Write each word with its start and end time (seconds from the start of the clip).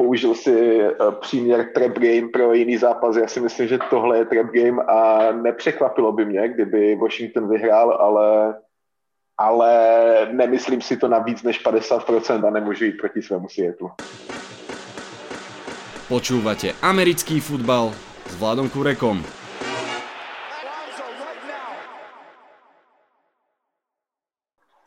použil 0.00 0.34
si 0.34 0.80
příměr 1.20 1.68
trap 1.74 1.92
game 1.92 2.32
pro 2.32 2.54
jiný 2.54 2.76
zápas. 2.76 3.16
Já 3.16 3.28
si 3.28 3.40
myslím, 3.40 3.68
že 3.68 3.78
tohle 3.90 4.18
je 4.18 4.24
trap 4.24 4.46
game 4.46 4.82
a 4.82 5.32
nepřekvapilo 5.32 6.12
by 6.12 6.24
mě, 6.24 6.48
kdyby 6.48 6.96
Washington 6.96 7.48
vyhrál, 7.48 7.92
ale 8.00 8.54
ale 9.36 9.70
nemyslím 10.32 10.80
si 10.80 10.96
to 10.96 11.08
na 11.08 11.18
víc 11.18 11.42
než 11.42 11.64
50% 11.64 12.46
a 12.46 12.50
nemůžu 12.50 12.84
jít 12.84 13.00
proti 13.00 13.22
svému 13.22 13.48
světu. 13.48 13.90
Počúvate 16.08 16.72
americký 16.82 17.40
futbal 17.40 17.92
s 18.28 18.36
Vladom 18.36 18.68
Kurekom. 18.68 19.24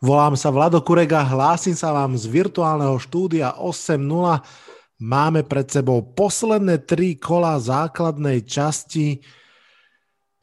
Volám 0.04 0.36
sa 0.36 0.52
Vlado 0.52 0.84
Kurega, 0.84 1.24
hlásim 1.24 1.72
sa 1.80 1.96
vám 1.96 2.20
z 2.20 2.28
virtuálneho 2.28 3.00
štúdia 3.00 3.56
8.0. 3.56 4.73
Máme 5.02 5.42
pred 5.48 5.66
sebou 5.70 6.02
posledné 6.02 6.86
tri 6.86 7.18
kola 7.18 7.58
základnej 7.58 8.46
časti 8.46 9.24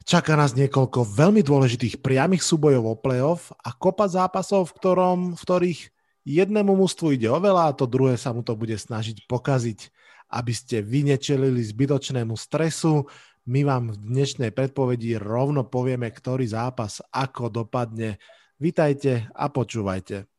Čaká 0.01 0.33
nás 0.33 0.57
niekoľko 0.57 1.05
veľmi 1.05 1.45
dôležitých 1.45 2.01
priamých 2.01 2.41
súbojov 2.41 2.83
o 2.89 2.95
playoff 2.97 3.53
a 3.61 3.69
kopa 3.69 4.09
zápasov, 4.09 4.73
v, 4.73 4.75
ktorom, 4.81 5.19
v 5.37 5.41
ktorých 5.45 5.81
jednému 6.25 6.73
mústvu 6.73 7.13
ide 7.13 7.29
o 7.29 7.37
veľa 7.37 7.69
a 7.69 7.75
to 7.77 7.85
druhé 7.85 8.17
sa 8.17 8.33
mu 8.33 8.41
to 8.41 8.57
bude 8.57 8.73
snažiť 8.73 9.29
pokaziť. 9.29 9.93
Aby 10.31 10.53
ste 10.57 10.81
vy 10.81 11.05
nečelili 11.05 11.61
zbytočnému 11.61 12.33
stresu, 12.33 13.05
my 13.45 13.61
vám 13.61 13.93
v 13.93 14.01
dnešnej 14.01 14.49
predpovedi 14.55 15.21
rovno 15.21 15.69
povieme, 15.69 16.09
ktorý 16.09 16.49
zápas 16.49 17.03
ako 17.13 17.61
dopadne. 17.61 18.17
Vítajte 18.57 19.29
a 19.37 19.53
počúvajte. 19.53 20.30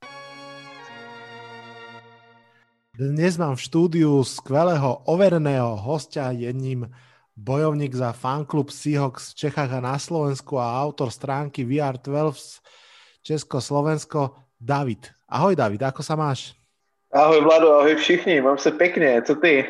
Dnes 2.93 3.41
mám 3.41 3.57
v 3.57 3.65
štúdiu 3.65 4.21
skvelého 4.21 5.09
overeného 5.09 5.81
hostia 5.81 6.29
jedním 6.29 6.93
bojovník 7.33 7.89
za 7.97 8.13
fanklub 8.13 8.69
Seahawks 8.69 9.33
v 9.33 9.49
Čechách 9.49 9.73
a 9.73 9.81
na 9.81 9.97
Slovensku 9.97 10.61
a 10.61 10.77
autor 10.77 11.09
stránky 11.09 11.65
VR12 11.65 12.61
Česko-Slovensko 13.25 14.37
David. 14.61 15.09
Ahoj 15.25 15.57
David, 15.57 15.81
ako 15.81 16.05
sa 16.05 16.21
máš? 16.21 16.53
Ahoj 17.09 17.41
Vlado, 17.41 17.81
ahoj 17.81 17.97
všichni, 17.97 18.45
mám 18.45 18.61
se 18.61 18.69
pekne, 18.77 19.25
co 19.25 19.41
ty? 19.41 19.65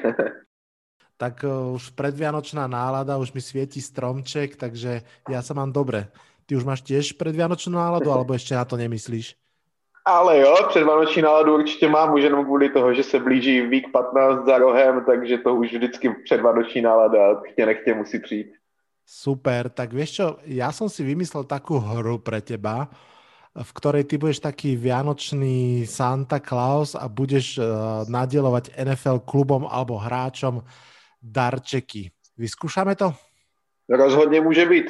tak 1.23 1.47
uh, 1.47 1.79
už 1.79 1.95
predvianočná 1.95 2.67
nálada, 2.67 3.23
už 3.23 3.39
mi 3.39 3.39
svieti 3.39 3.79
stromček, 3.79 4.59
takže 4.59 5.07
ja 5.31 5.41
sa 5.47 5.55
mám 5.55 5.71
dobre. 5.71 6.11
Ty 6.51 6.59
už 6.59 6.67
máš 6.67 6.83
tiež 6.83 7.15
predvianočnú 7.15 7.79
náladu, 7.79 8.11
alebo 8.11 8.35
ešte 8.35 8.59
na 8.59 8.67
to 8.67 8.75
nemyslíš? 8.75 9.39
Ale 10.05 10.39
jo, 10.39 10.57
předvánoční 10.69 11.23
náladu 11.23 11.55
určitě 11.55 11.89
mám, 11.89 12.15
už 12.15 12.23
jenom 12.23 12.45
kvůli 12.45 12.69
toho, 12.69 12.95
že 12.95 13.03
se 13.03 13.19
blíží 13.19 13.61
vík 13.61 13.93
15 13.93 14.47
za 14.47 14.59
rohem, 14.59 15.05
takže 15.07 15.39
to 15.39 15.55
už 15.55 15.73
vždycky 15.73 16.15
předvánoční 16.25 16.83
nálada 16.83 17.41
chtě 17.53 17.67
nechtě 17.67 17.95
musí 17.95 18.19
přijít. 18.19 18.53
Super, 19.03 19.69
tak 19.69 19.91
vieš 19.93 20.11
čo, 20.15 20.27
ja 20.47 20.71
som 20.71 20.87
si 20.87 21.03
vymyslel 21.03 21.43
takú 21.45 21.83
hru 21.83 22.23
pre 22.23 22.39
teba, 22.39 22.87
v 23.53 23.71
ktorej 23.75 24.07
ty 24.07 24.17
budeš 24.17 24.41
taký 24.41 24.79
vianočný 24.79 25.85
Santa 25.85 26.39
Claus 26.39 26.95
a 26.95 27.11
budeš 27.11 27.59
uh, 27.59 28.07
nadielovať 28.07 28.73
NFL 28.79 29.27
klubom 29.27 29.67
alebo 29.67 29.99
hráčom 29.99 30.63
darčeky. 31.21 32.15
Vyskúšame 32.39 32.95
to? 32.97 33.13
Rozhodne 33.91 34.41
môže 34.41 34.65
byť. 34.65 34.87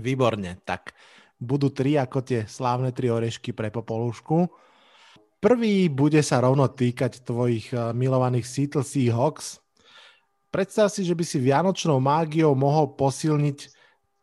Výborne, 0.00 0.58
tak 0.64 0.96
budú 1.40 1.72
tri 1.72 1.96
ako 1.96 2.20
tie 2.20 2.44
slávne 2.44 2.92
tri 2.92 3.08
orešky 3.08 3.56
pre 3.56 3.72
Popolušku. 3.72 4.46
Prvý 5.40 5.88
bude 5.88 6.20
sa 6.20 6.44
rovno 6.44 6.68
týkať 6.68 7.24
tvojich 7.24 7.72
eh, 7.72 7.96
milovaných 7.96 8.44
Seattle 8.44 8.84
Seahawks. 8.84 9.58
Predstav 10.52 10.92
si, 10.92 11.06
že 11.06 11.16
by 11.16 11.24
si 11.24 11.40
vianočnou 11.40 11.96
mágiou 12.02 12.52
mohol 12.52 12.92
posilniť 12.98 13.58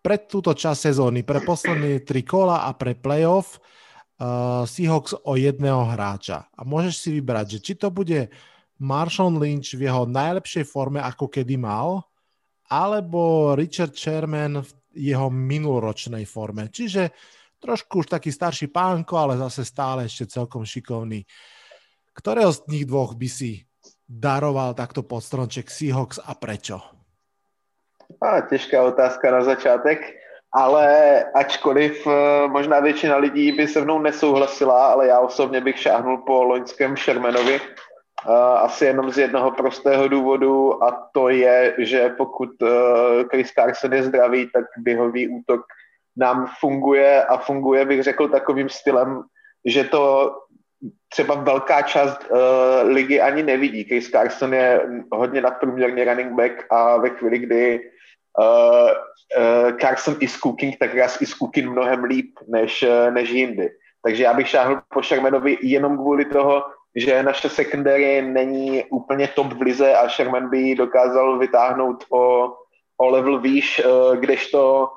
pred 0.04 0.28
túto 0.28 0.56
čas 0.56 0.84
sezóny, 0.84 1.23
pre 1.23 1.44
posledné 1.44 2.04
tri 2.04 2.23
kola 2.23 2.67
a 2.67 2.76
pre 2.76 2.95
playoff 2.95 3.60
uh, 4.20 4.64
Seahawks 4.67 5.16
o 5.23 5.39
jedného 5.39 5.88
hráča. 5.88 6.48
A 6.52 6.67
môžeš 6.67 6.95
si 6.99 7.10
vybrať, 7.16 7.58
že 7.58 7.60
či 7.64 7.73
to 7.80 7.88
bude 7.92 8.28
Marshawn 8.76 9.39
Lynch 9.39 9.76
v 9.76 9.88
jeho 9.88 10.04
najlepšej 10.08 10.67
forme, 10.67 10.99
ako 10.99 11.32
kedy 11.32 11.55
mal, 11.55 12.08
alebo 12.67 13.52
Richard 13.55 13.95
Sherman 13.95 14.61
v 14.61 14.72
jeho 14.98 15.30
minuloročnej 15.30 16.26
forme. 16.26 16.74
Čiže 16.74 17.14
trošku 17.62 18.02
už 18.02 18.08
taký 18.18 18.34
starší 18.34 18.68
pánko, 18.74 19.18
ale 19.18 19.38
zase 19.38 19.66
stále 19.66 20.10
ešte 20.10 20.26
celkom 20.34 20.66
šikovný. 20.66 21.22
Ktorého 22.18 22.50
z 22.50 22.66
nich 22.74 22.86
dvoch 22.90 23.14
by 23.14 23.30
si 23.30 23.70
daroval 24.10 24.74
takto 24.74 25.06
podstronček 25.06 25.70
Seahawks 25.70 26.18
a 26.18 26.34
prečo? 26.34 26.82
A, 28.24 28.42
těžká 28.42 28.84
otázka 28.84 29.32
na 29.32 29.44
začátek, 29.44 30.00
ale 30.54 30.88
ačkoliv 31.36 32.08
eh, 32.08 32.48
možná 32.48 32.80
většina 32.80 33.18
lidí 33.18 33.52
by 33.52 33.68
se 33.68 33.82
mnou 33.82 34.00
nesouhlasila, 34.02 34.88
ale 34.88 35.08
já 35.08 35.20
osobně 35.20 35.62
bych 35.62 35.80
šáhnul 35.80 36.18
po 36.18 36.44
loňském 36.44 36.98
Shermanovi, 36.98 37.60
asi 38.36 38.86
jenom 38.86 39.11
z 39.11 39.17
jednoho 39.17 39.52
prostého 39.52 40.08
důvodu 40.08 40.83
a 40.83 41.10
to 41.14 41.30
je, 41.30 41.76
že 41.77 42.10
pokud 42.10 42.49
uh, 42.61 42.70
Chris 43.30 43.52
Carson 43.52 43.93
je 43.93 44.04
zdravý, 44.04 44.49
tak 44.54 44.65
běhový 44.77 45.27
útok 45.27 45.61
nám 46.17 46.48
funguje 46.60 47.23
a 47.23 47.37
funguje, 47.37 47.86
bych 47.86 48.04
řekl, 48.04 48.27
takovým 48.27 48.70
stylem, 48.70 49.23
že 49.66 49.83
to 49.83 50.33
třeba 51.10 51.36
velká 51.36 51.82
část 51.82 52.20
uh, 52.30 52.37
ligy 52.89 53.21
ani 53.21 53.43
nevidí. 53.43 53.83
Chris 53.83 54.10
Carson 54.10 54.54
je 54.54 54.82
hodně 55.11 55.42
nadprůměrný 55.42 56.04
running 56.04 56.32
back 56.32 56.66
a 56.70 56.98
ve 56.98 57.10
chvíli, 57.10 57.39
kdy 57.39 57.80
uh, 58.39 58.89
uh, 59.37 59.77
Carson 59.77 60.16
is 60.20 60.37
cooking, 60.37 60.77
tak 60.80 60.95
raz 60.95 61.21
is 61.21 61.33
cooking 61.33 61.70
mnohem 61.70 62.04
líp 62.04 62.39
než, 62.48 62.83
uh, 62.83 63.14
než 63.14 63.30
jindy. 63.30 63.70
Takže 64.04 64.23
já 64.23 64.33
bych 64.33 64.48
šáhl 64.48 64.82
po 64.93 65.04
Shermanovi 65.04 65.58
jenom 65.61 65.98
kvůli 65.98 66.26
toho, 66.26 66.64
že 66.98 67.24
naše 67.24 67.50
secondary 67.50 68.22
není 68.22 68.84
úplně 68.84 69.28
top 69.28 69.54
v 69.54 69.62
lize 69.62 69.96
a 69.96 70.10
Sherman 70.10 70.50
by 70.50 70.76
dokázal 70.76 71.38
vytáhnout 71.38 72.04
o, 72.10 72.54
o 72.98 73.10
level 73.10 73.40
výš, 73.40 73.80
eh, 73.80 74.18
kdežto 74.18 74.88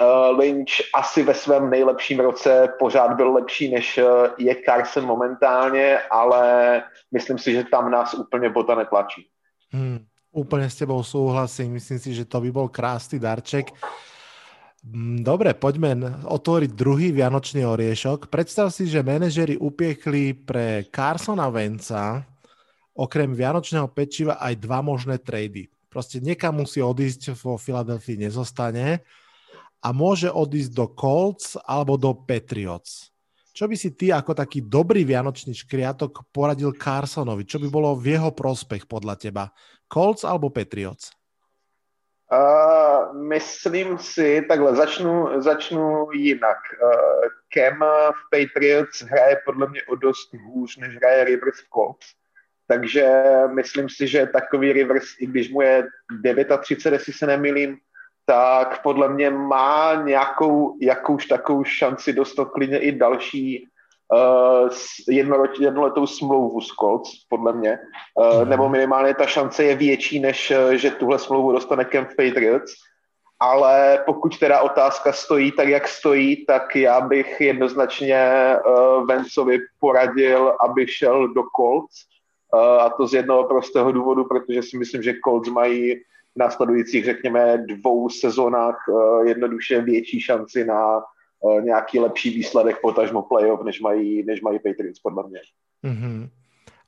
eh, 0.00 0.04
Lynch 0.30 0.70
asi 0.94 1.22
ve 1.22 1.34
svém 1.34 1.70
nejlepším 1.70 2.20
roce 2.20 2.68
pořád 2.78 3.16
byl 3.16 3.32
lepší, 3.32 3.70
než 3.70 3.98
eh, 3.98 4.04
je 4.38 4.56
Carson 4.64 5.06
momentálně, 5.06 5.98
ale 6.10 6.82
myslím 7.12 7.38
si, 7.38 7.52
že 7.52 7.64
tam 7.64 7.90
nás 7.90 8.14
úplně 8.14 8.50
bota 8.50 8.74
netlačí. 8.74 9.26
Hmm, 9.72 9.98
úplně 10.32 10.70
s 10.70 10.74
tebou 10.74 11.02
souhlasím, 11.02 11.72
myslím 11.72 11.98
si, 11.98 12.14
že 12.14 12.24
to 12.24 12.40
by 12.40 12.52
byl 12.52 12.68
krásný 12.68 13.18
darček. 13.18 13.66
Mm, 14.88 15.20
dobre, 15.20 15.52
poďme 15.52 16.24
otvoriť 16.24 16.70
druhý 16.72 17.12
vianočný 17.12 17.60
oriešok. 17.60 18.32
Predstav 18.32 18.72
si, 18.72 18.88
že 18.88 19.04
manažeri 19.04 19.60
upiekli 19.60 20.32
pre 20.32 20.88
Carsona 20.88 21.52
Venca 21.52 22.24
okrem 22.96 23.36
vianočného 23.36 23.84
pečiva 23.92 24.40
aj 24.40 24.54
dva 24.56 24.80
možné 24.80 25.20
trady. 25.20 25.68
Proste 25.92 26.24
niekam 26.24 26.64
musí 26.64 26.80
odísť 26.80 27.36
vo 27.36 27.60
Filadelfii 27.60 28.16
nezostane 28.16 29.04
a 29.84 29.88
môže 29.92 30.32
odísť 30.32 30.72
do 30.72 30.88
Colts 30.96 31.60
alebo 31.68 32.00
do 32.00 32.16
Patriots. 32.24 33.12
Čo 33.52 33.68
by 33.68 33.76
si 33.76 33.92
ty 33.92 34.08
ako 34.08 34.32
taký 34.32 34.64
dobrý 34.64 35.04
vianočný 35.04 35.52
škriatok 35.52 36.32
poradil 36.32 36.72
Carsonovi? 36.72 37.44
Čo 37.44 37.60
by 37.60 37.68
bolo 37.68 37.92
v 37.92 38.16
jeho 38.16 38.32
prospech 38.32 38.88
podľa 38.88 39.20
teba? 39.20 39.44
Colts 39.84 40.24
alebo 40.24 40.48
Patriots? 40.48 41.17
Uh, 42.32 43.16
myslím 43.16 43.98
si, 43.98 44.44
takhle 44.48 44.76
začnu, 44.76 45.42
začnu 45.42 46.12
jinak. 46.12 46.58
Uh, 46.82 47.28
Cam 47.54 47.78
v 48.12 48.30
Patriots 48.30 49.02
hraje 49.02 49.36
podle 49.44 49.68
mě 49.68 49.82
o 49.82 49.94
dost 49.94 50.34
hůř, 50.34 50.76
než 50.76 50.96
hraje 50.96 51.24
Rivers 51.24 51.60
v 51.60 51.68
Colts. 51.74 52.06
Takže 52.66 53.22
myslím 53.54 53.88
si, 53.88 54.06
že 54.06 54.26
takový 54.26 54.72
Rivers, 54.72 55.06
i 55.20 55.26
když 55.26 55.50
mu 55.50 55.60
je 55.62 55.86
39, 56.60 56.92
jestli 56.92 57.12
se 57.12 57.26
nemilím, 57.26 57.78
tak 58.26 58.82
podle 58.82 59.08
mě 59.08 59.30
má 59.30 59.94
nějakou 59.94 60.76
jakouž 60.80 61.26
takovou 61.26 61.64
šanci 61.64 62.12
dostat 62.12 62.48
klidně 62.50 62.78
i 62.78 62.92
další 62.92 63.68
uh, 64.12 64.68
jednoletou 65.58 66.06
smlouvu 66.06 66.60
s 66.60 66.68
Colts, 66.68 67.10
podle 67.28 67.52
mě. 67.52 67.78
Uh. 68.14 68.48
Nebo 68.48 68.68
minimálně 68.68 69.14
ta 69.14 69.26
šance 69.26 69.64
je 69.64 69.76
větší, 69.76 70.20
než 70.20 70.50
uh, 70.50 70.72
že 70.72 70.90
tuhle 70.90 71.18
smlouvu 71.18 71.52
dostane 71.52 71.84
Camp 71.84 72.08
Patriots. 72.08 72.72
Ale 73.40 74.02
pokud 74.06 74.38
teda 74.38 74.60
otázka 74.60 75.12
stojí 75.12 75.52
tak, 75.52 75.68
jak 75.68 75.88
stojí, 75.88 76.46
tak 76.46 76.76
já 76.76 77.00
bych 77.00 77.40
jednoznačně 77.40 78.56
uh, 78.66 79.06
Vencovi 79.06 79.58
poradil, 79.80 80.56
aby 80.68 80.86
šel 80.86 81.28
do 81.28 81.42
Colts. 81.56 81.94
Uh, 82.54 82.60
a 82.60 82.90
to 82.90 83.06
z 83.06 83.14
jednoho 83.14 83.44
prostého 83.44 83.92
důvodu, 83.92 84.24
protože 84.24 84.62
si 84.62 84.78
myslím, 84.78 85.02
že 85.02 85.14
Colts 85.24 85.48
mají 85.48 85.94
v 86.34 86.38
následujících, 86.38 87.04
řekněme, 87.04 87.58
dvou 87.58 88.08
sezónách 88.08 88.88
uh, 88.88 89.26
jednoduše 89.26 89.80
větší 89.80 90.20
šanci 90.20 90.64
na 90.64 91.02
uh, 91.40 91.62
nějaký 91.62 91.98
lepší 91.98 92.30
výsledek 92.30 92.80
potažmo 92.80 93.22
playoff, 93.22 93.64
než 93.64 93.80
mají, 93.80 94.24
než 94.26 94.40
mají 94.40 94.58
Patriots, 94.58 95.00
podle 95.00 95.28
mě. 95.28 95.40
Mm-hmm. 95.84 96.28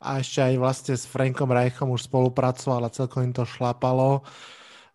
a 0.01 0.25
ešte 0.25 0.41
aj 0.41 0.55
vlastne 0.57 0.95
s 0.97 1.05
Frankom 1.05 1.53
Reichom 1.53 1.93
už 1.93 2.09
spolupracoval 2.09 2.89
a 2.89 2.95
celkom 2.95 3.29
im 3.29 3.37
to 3.37 3.45
šlapalo. 3.45 4.25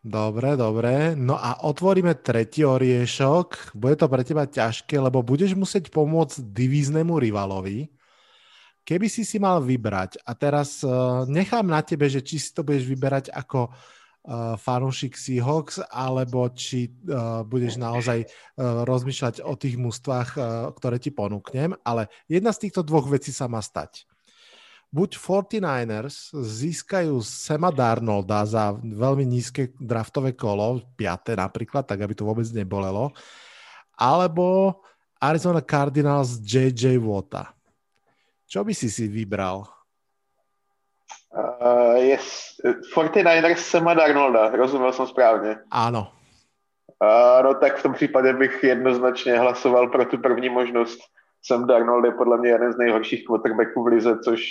Dobre, 0.02 0.58
dobre. 0.58 1.14
No 1.14 1.38
a 1.38 1.62
otvoríme 1.62 2.18
tretí 2.26 2.66
oriešok. 2.66 3.78
Bude 3.78 3.96
to 4.02 4.10
pre 4.10 4.26
teba 4.26 4.50
ťažké, 4.50 4.98
lebo 4.98 5.22
budeš 5.22 5.54
musieť 5.54 5.94
pomôcť 5.94 6.42
divíznemu 6.42 7.22
rivalovi. 7.22 7.90
Keby 8.86 9.10
si 9.10 9.26
si 9.26 9.42
mal 9.42 9.66
vybrať, 9.66 10.22
a 10.26 10.38
teraz 10.38 10.86
uh, 10.86 11.26
nechám 11.26 11.66
na 11.66 11.82
tebe, 11.82 12.06
že 12.06 12.22
či 12.22 12.38
si 12.38 12.54
to 12.54 12.62
budeš 12.62 12.86
vyberať 12.86 13.34
ako 13.34 13.70
uh, 13.70 13.74
fanúšik 14.58 15.14
Seahawks, 15.14 15.86
alebo 15.86 16.50
či 16.50 16.90
uh, 16.90 17.46
budeš 17.46 17.78
naozaj 17.78 18.26
uh, 18.26 18.82
rozmýšľať 18.82 19.46
o 19.46 19.54
tých 19.54 19.78
mústvách, 19.78 20.30
uh, 20.36 20.44
ktoré 20.74 20.98
ti 20.98 21.14
ponúknem, 21.14 21.78
ale 21.86 22.10
jedna 22.26 22.50
z 22.50 22.68
týchto 22.68 22.82
dvoch 22.82 23.06
vecí 23.06 23.30
sa 23.30 23.46
má 23.46 23.62
stať 23.62 24.10
buď 24.96 25.20
49ers 25.20 26.32
získajú 26.32 27.20
Sema 27.20 27.68
Darnolda 27.68 28.48
za 28.48 28.72
veľmi 28.80 29.28
nízke 29.28 29.76
draftové 29.76 30.32
kolo, 30.32 30.80
5. 30.96 31.36
napríklad, 31.36 31.84
tak 31.84 32.00
aby 32.00 32.16
to 32.16 32.24
vôbec 32.24 32.48
nebolelo, 32.56 33.12
alebo 34.00 34.80
Arizona 35.20 35.60
Cardinals 35.60 36.40
JJ 36.40 36.96
Wota. 37.04 37.52
Čo 38.48 38.64
by 38.64 38.72
si 38.72 38.88
si 38.88 39.12
vybral? 39.12 39.75
Uh, 41.36 41.96
yes. 41.96 42.56
49ers 42.96 43.56
Sema 43.56 43.94
Darnolda, 43.94 44.50
rozuměl 44.50 44.92
jsem 44.94 45.08
správně. 45.08 45.58
Ano. 45.72 46.12
Uh, 47.04 47.44
no 47.44 47.54
tak 47.54 47.78
v 47.78 47.84
tom 47.84 47.94
případě 47.94 48.34
bych 48.34 48.64
jednoznačně 48.64 49.40
hlasoval 49.40 49.90
pro 49.90 50.06
tu 50.06 50.18
první 50.18 50.50
možnost. 50.50 51.00
Sam 51.42 51.68
Darnold 51.68 52.06
je 52.06 52.12
podle 52.12 52.38
mě 52.38 52.50
jeden 52.50 52.74
z 52.74 52.78
nejhorších 52.78 53.26
quarterbacků 53.26 53.84
v 53.84 53.88
lize, 53.88 54.20
což 54.24 54.42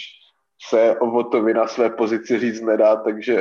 se 0.69 0.97
o 0.99 1.11
Votovi 1.11 1.55
na 1.55 1.67
své 1.67 1.91
pozici 1.91 2.39
říct 2.39 2.61
nedá, 2.61 2.97
takže 2.97 3.39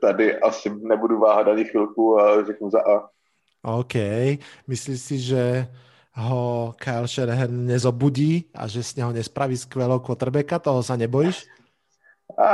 tady 0.00 0.40
asi 0.40 0.72
nebudu 0.82 1.18
váhat 1.18 1.48
ani 1.48 1.64
chvilku 1.64 2.20
a 2.20 2.44
řeknu 2.44 2.70
za 2.70 2.80
A. 2.80 3.08
OK. 3.62 3.94
Myslíš 4.66 5.00
si, 5.00 5.18
že 5.18 5.66
ho 6.12 6.74
Kyle 6.76 7.08
Shanahan 7.08 7.66
nezobudí 7.66 8.50
a 8.54 8.66
že 8.68 8.82
z 8.82 8.96
něho 8.96 9.12
nespraví 9.12 9.56
skvělou 9.56 9.98
quarterbacka? 9.98 10.58
Toho 10.58 10.82
se 10.82 10.96
nebojíš? 10.96 11.46
A 12.38 12.48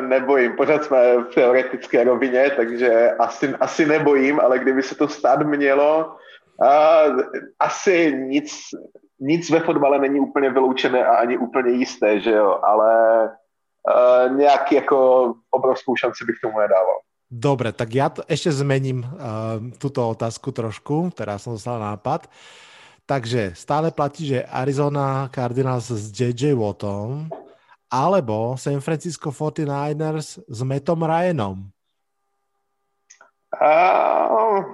nebojím, 0.00 0.56
pořád 0.56 0.84
jsme 0.84 1.16
v 1.16 1.34
teoretické 1.34 2.04
rovině, 2.04 2.50
takže 2.56 3.10
asi, 3.18 3.54
asi 3.60 3.86
nebojím, 3.86 4.40
ale 4.40 4.58
kdyby 4.58 4.82
se 4.82 4.94
to 4.94 5.08
stát 5.08 5.42
mělo, 5.42 6.16
a 6.62 7.02
asi 7.58 8.14
nic, 8.26 8.54
nic 9.20 9.50
ve 9.50 9.60
fotbale 9.60 9.98
není 9.98 10.20
úplně 10.20 10.50
vyloučené 10.50 11.06
a 11.06 11.16
ani 11.16 11.38
úplně 11.38 11.70
jisté, 11.70 12.20
že 12.20 12.30
jo, 12.30 12.60
ale 12.62 12.94
uh, 13.26 14.36
nějaký 14.36 14.74
jako 14.74 15.34
obrovskou 15.50 15.96
šanci 15.96 16.24
bych 16.24 16.36
tomu 16.42 16.58
nedával. 16.58 16.98
Dobre, 17.28 17.76
tak 17.76 17.92
ja 17.92 18.08
to 18.08 18.24
ešte 18.24 18.48
zmením 18.48 19.04
uh, 19.04 19.60
túto 19.76 20.00
otázku 20.00 20.48
trošku, 20.48 21.12
teraz 21.12 21.44
som 21.44 21.60
dostal 21.60 21.76
nápad. 21.76 22.24
Takže 23.04 23.52
stále 23.52 23.92
platí, 23.92 24.32
že 24.32 24.48
Arizona 24.48 25.28
Cardinals 25.28 25.92
s 25.92 26.08
JJ 26.08 26.56
Wattom 26.56 27.28
alebo 27.90 28.56
San 28.56 28.80
Francisco 28.80 29.30
49ers 29.30 30.38
s 30.48 30.62
Metom 30.62 31.02
Ryanom. 31.02 31.70
Uh, 33.60 34.64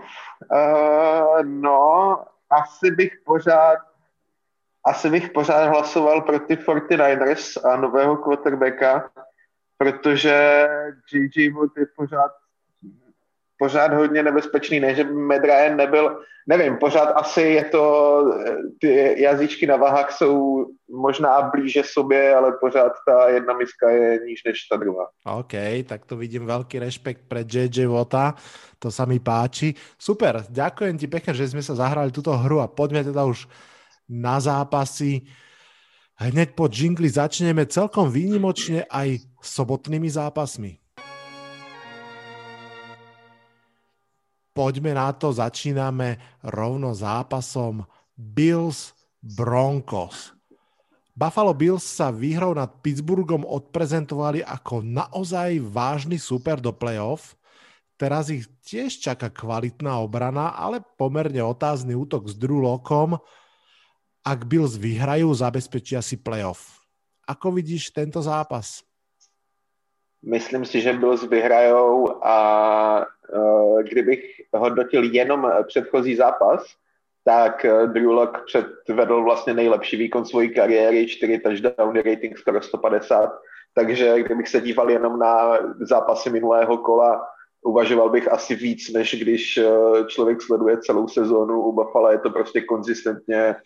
uh, 0.51 1.43
no, 1.43 2.25
asi 2.51 2.91
bych 2.91 3.13
pořád 3.25 3.79
asi 4.87 5.11
bych 5.11 5.31
pořád 5.31 5.69
hlasoval 5.69 6.21
pro 6.21 6.39
ty 6.39 6.55
49ers 6.55 7.71
a 7.71 7.77
nového 7.77 8.17
quarterbacka, 8.17 9.11
protože 9.79 10.69
Gigi 11.11 11.51
Wood 11.51 11.71
je 11.77 11.87
pořád, 11.97 12.31
pořád 13.59 13.93
hodně 13.93 14.23
nebezpečný, 14.23 14.81
ne, 14.81 14.95
že 14.95 15.07
Ryan 15.43 15.77
nebyl, 15.77 16.21
nevím, 16.47 16.77
pořád 16.77 17.07
asi 17.17 17.41
je 17.41 17.65
to, 17.65 17.85
ty 18.81 19.23
jazyčky 19.23 19.67
na 19.67 19.77
vahách 19.77 20.13
jsou 20.13 20.67
možná 20.91 21.43
blíže 21.43 21.83
sobě, 21.85 22.35
ale 22.35 22.53
pořád 22.61 22.93
ta 23.09 23.29
jedna 23.29 23.55
miska 23.55 23.91
je 23.91 24.19
níž 24.27 24.45
než 24.45 24.67
ta 24.71 24.77
druhá. 24.77 25.09
OK, 25.25 25.53
tak 25.87 26.07
to 26.07 26.17
vidím 26.17 26.47
veľký 26.47 26.79
rešpekt 26.79 27.25
pre 27.29 27.43
JJ 27.43 27.87
Vota, 27.87 28.35
to 28.79 28.91
sa 28.93 29.09
mi 29.09 29.19
páči. 29.19 29.75
Super, 29.97 30.45
ďakujem 30.51 30.99
ti 31.01 31.07
pekne, 31.09 31.33
že 31.33 31.49
sme 31.49 31.63
sa 31.65 31.75
zahrali 31.75 32.13
túto 32.13 32.37
hru 32.37 32.61
a 32.61 32.69
poďme 32.69 33.01
teda 33.07 33.25
už 33.25 33.49
na 34.09 34.37
zápasy. 34.37 35.25
Hneď 36.15 36.55
po 36.55 36.71
džingli 36.71 37.11
začneme 37.11 37.67
celkom 37.67 38.07
výnimočne 38.13 38.87
aj 38.87 39.25
sobotnými 39.43 40.07
zápasmi. 40.07 40.84
Poďme 44.55 44.95
na 44.95 45.11
to, 45.11 45.35
začíname 45.35 46.23
rovno 46.47 46.95
zápasom 46.95 47.83
Bills 48.15 48.95
Broncos. 49.19 50.31
Buffalo 51.11 51.51
Bills 51.51 51.83
sa 51.83 52.15
výhrou 52.15 52.55
nad 52.55 52.71
Pittsburghom 52.79 53.43
odprezentovali 53.43 54.47
ako 54.47 54.87
naozaj 54.87 55.59
vážny 55.59 56.23
super 56.23 56.63
do 56.63 56.71
playoff. 56.71 57.35
Teraz 57.99 58.31
ich 58.31 58.47
tiež 58.63 58.99
čaká 59.03 59.27
kvalitná 59.27 59.99
obrana, 59.99 60.55
ale 60.55 60.83
pomerne 60.99 61.43
otázny 61.43 61.99
útok 61.99 62.31
s 62.31 62.35
Drew 62.39 62.63
Lockom, 62.63 63.19
ak 64.23 64.47
Bills 64.47 64.79
vyhrajú, 64.79 65.35
zabezpečia 65.35 65.99
si 65.99 66.15
playoff. 66.15 66.83
Ako 67.27 67.53
vidíš 67.53 67.91
tento 67.91 68.23
zápas? 68.23 68.87
Myslím 70.25 70.65
si, 70.65 70.81
že 70.81 70.97
Bills 70.97 71.21
vyhrajou 71.27 72.23
a 72.25 72.37
kdybych 73.83 74.25
hodnotil 74.55 75.05
jenom 75.05 75.53
předchozí 75.67 76.17
zápas, 76.17 76.65
tak 77.25 77.65
uh, 77.65 77.93
Drew 77.93 78.11
Lock 78.11 78.39
předvedl 78.85 79.23
vlastně 79.23 79.55
nejlepší 79.55 79.97
výkon 79.97 80.25
svojí 80.25 80.55
kariéry, 80.55 81.07
4 81.07 81.39
touchdowny, 81.39 82.03
rating 82.03 82.39
skoro 82.39 82.63
150, 82.63 83.31
takže 83.75 84.23
kdybych 84.23 84.49
se 84.49 84.61
díval 84.61 84.91
jenom 84.91 85.19
na 85.19 85.59
zápasy 85.81 86.31
minulého 86.31 86.79
kola, 86.79 87.27
uvažoval 87.63 88.11
bych 88.11 88.33
asi 88.33 88.55
víc, 88.55 88.93
než 88.93 89.23
když 89.23 89.61
člověk 90.07 90.43
sleduje 90.43 90.79
celou 90.79 91.09
sezónu. 91.09 91.61
U 91.61 91.73
Buffalo 91.73 92.11
je 92.11 92.19
to 92.19 92.31
prostě 92.31 92.61
konzistentně 92.61 93.57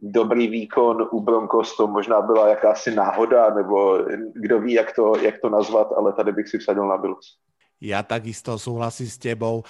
dobrý 0.00 0.48
výkon 0.48 1.08
u 1.12 1.20
Broncos 1.20 1.76
to 1.76 1.86
možná 1.86 2.20
byla 2.20 2.48
jakási 2.48 2.94
náhoda, 2.94 3.54
nebo 3.54 3.98
kdo 4.34 4.60
ví, 4.60 4.72
jak 4.72 4.94
to, 4.94 5.16
jak 5.16 5.34
to 5.40 5.48
nazvat, 5.48 5.92
ale 5.96 6.12
tady 6.12 6.32
bych 6.32 6.48
si 6.48 6.58
vsadil 6.58 6.88
na 6.88 6.96
Bills. 6.96 7.26
Ja 7.84 8.00
takisto 8.00 8.56
súhlasím 8.56 9.12
s 9.12 9.20
tebou. 9.20 9.60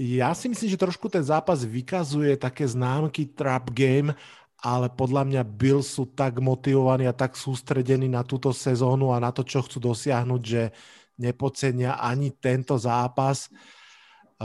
Ja 0.00 0.32
si 0.32 0.48
myslím, 0.48 0.72
že 0.72 0.80
trošku 0.80 1.12
ten 1.12 1.20
zápas 1.20 1.60
vykazuje 1.68 2.40
také 2.40 2.64
známky 2.64 3.28
trap 3.28 3.68
game, 3.76 4.16
ale 4.64 4.88
podľa 4.88 5.28
mňa 5.28 5.42
Bills 5.44 5.92
sú 5.92 6.08
tak 6.08 6.40
motivovaní 6.40 7.04
a 7.04 7.12
tak 7.12 7.36
sústredení 7.36 8.08
na 8.08 8.24
túto 8.24 8.56
sezónu 8.56 9.12
a 9.12 9.20
na 9.20 9.28
to, 9.36 9.44
čo 9.44 9.60
chcú 9.60 9.92
dosiahnuť, 9.92 10.42
že 10.42 10.72
nepocenia 11.20 12.00
ani 12.00 12.32
tento 12.32 12.78
zápas. 12.80 13.52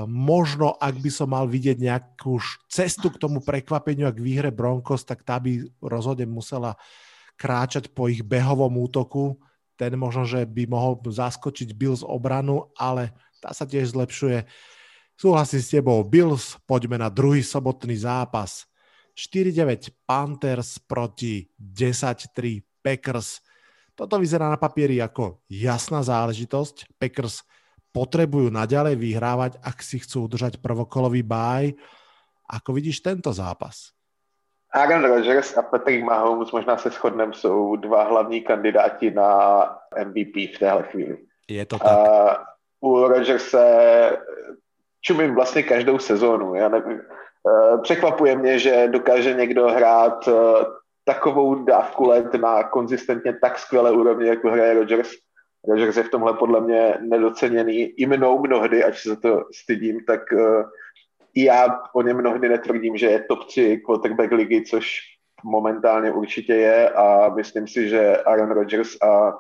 Možno, 0.10 0.74
ak 0.82 0.98
by 1.00 1.10
som 1.14 1.30
mal 1.32 1.46
vidieť 1.46 1.78
nejakú 1.80 2.42
cestu 2.66 3.14
k 3.14 3.22
tomu 3.22 3.40
prekvapeniu 3.46 4.10
a 4.10 4.14
k 4.14 4.26
výhre 4.26 4.50
Broncos, 4.50 5.06
tak 5.06 5.22
tá 5.22 5.38
by 5.38 5.64
rozhodne 5.80 6.26
musela 6.26 6.76
kráčať 7.38 7.94
po 7.94 8.10
ich 8.10 8.26
behovom 8.26 8.74
útoku. 8.84 9.38
Ten 9.74 9.98
možno, 9.98 10.24
že 10.30 10.46
by 10.46 10.70
mohol 10.70 11.02
zaskočiť 11.02 11.74
Bills 11.74 12.06
obranu, 12.06 12.70
ale 12.78 13.14
tá 13.42 13.52
sa 13.52 13.66
tiež 13.66 13.92
zlepšuje. 13.92 14.46
Súhlasím 15.18 15.62
s 15.62 15.70
tebou. 15.74 16.00
Bills, 16.06 16.58
poďme 16.66 16.98
na 17.02 17.10
druhý 17.10 17.46
sobotný 17.46 17.98
zápas. 17.98 18.66
4-9 19.14 19.94
Panthers 20.10 20.82
proti 20.82 21.46
10-3 21.58 22.66
Packers. 22.82 23.42
Toto 23.94 24.18
vyzerá 24.18 24.50
na 24.50 24.58
papieri 24.58 24.98
ako 24.98 25.46
jasná 25.46 26.02
záležitosť. 26.02 26.98
Packers 26.98 27.46
potrebujú 27.94 28.50
naďalej 28.50 28.98
vyhrávať, 28.98 29.62
ak 29.62 29.86
si 29.86 30.02
chcú 30.02 30.26
udržať 30.26 30.58
prvokolový 30.58 31.22
báj. 31.22 31.78
Ako 32.50 32.74
vidíš 32.74 33.06
tento 33.06 33.30
zápas? 33.30 33.94
Aaron 34.74 35.06
Rodgers 35.06 35.58
a 35.58 35.62
Patrick 35.62 36.04
Mahomes, 36.04 36.52
možná 36.52 36.78
se 36.78 36.90
shodneme, 36.90 37.34
jsou 37.34 37.76
dva 37.76 38.04
hlavní 38.04 38.42
kandidáti 38.42 39.12
na 39.12 39.60
MVP 40.06 40.36
v 40.56 40.60
téhle 40.60 40.84
chvíli. 40.84 41.18
Je 41.50 41.66
to 41.66 41.80
tak. 41.80 41.98
Uh, 42.82 42.94
u 42.94 43.08
Rodgerse 43.08 44.18
čumím 45.02 45.36
vlastně 45.36 45.64
každou 45.64 46.00
sezónu. 46.00 46.56
Já 46.56 46.70
nevím, 46.70 47.02
uh, 47.44 47.82
překvapuje 47.82 48.36
mě, 48.36 48.60
že 48.60 48.88
dokáže 48.88 49.34
někdo 49.34 49.68
hrát 49.68 50.28
uh, 50.28 50.34
takovou 51.06 51.56
dávku 51.56 52.08
let 52.08 52.34
na 52.34 52.64
konzistentně 52.64 53.38
tak 53.42 53.60
skvělé 53.60 53.92
úrovni, 53.92 54.28
jako 54.28 54.50
hraje 54.50 54.74
Rodgers. 54.74 55.12
Rodgers 55.68 55.98
je 55.98 56.04
v 56.04 56.10
tomhle 56.10 56.34
podle 56.34 56.62
mě 56.62 56.98
nedoceněný 57.02 57.80
i 57.80 58.06
mnou 58.06 58.40
mnohdy, 58.40 58.84
ať 58.84 58.98
se 58.98 59.10
za 59.10 59.16
to 59.16 59.46
stydím, 59.54 60.06
tak 60.06 60.22
i 60.32 60.36
já 61.36 61.82
o 61.94 62.02
něm 62.02 62.18
mnohdy 62.18 62.50
netvrdím, 62.50 62.98
že 62.98 63.06
je 63.06 63.24
top 63.24 63.46
3 63.46 63.82
quarterback 63.86 64.32
ligy, 64.32 64.62
což 64.62 65.00
momentálně 65.44 66.12
určitě 66.12 66.54
je 66.54 66.90
a 66.90 67.30
myslím 67.30 67.68
si, 67.68 67.90
že 67.90 68.18
Aaron 68.18 68.52
Rodgers 68.52 69.02
a 69.02 69.34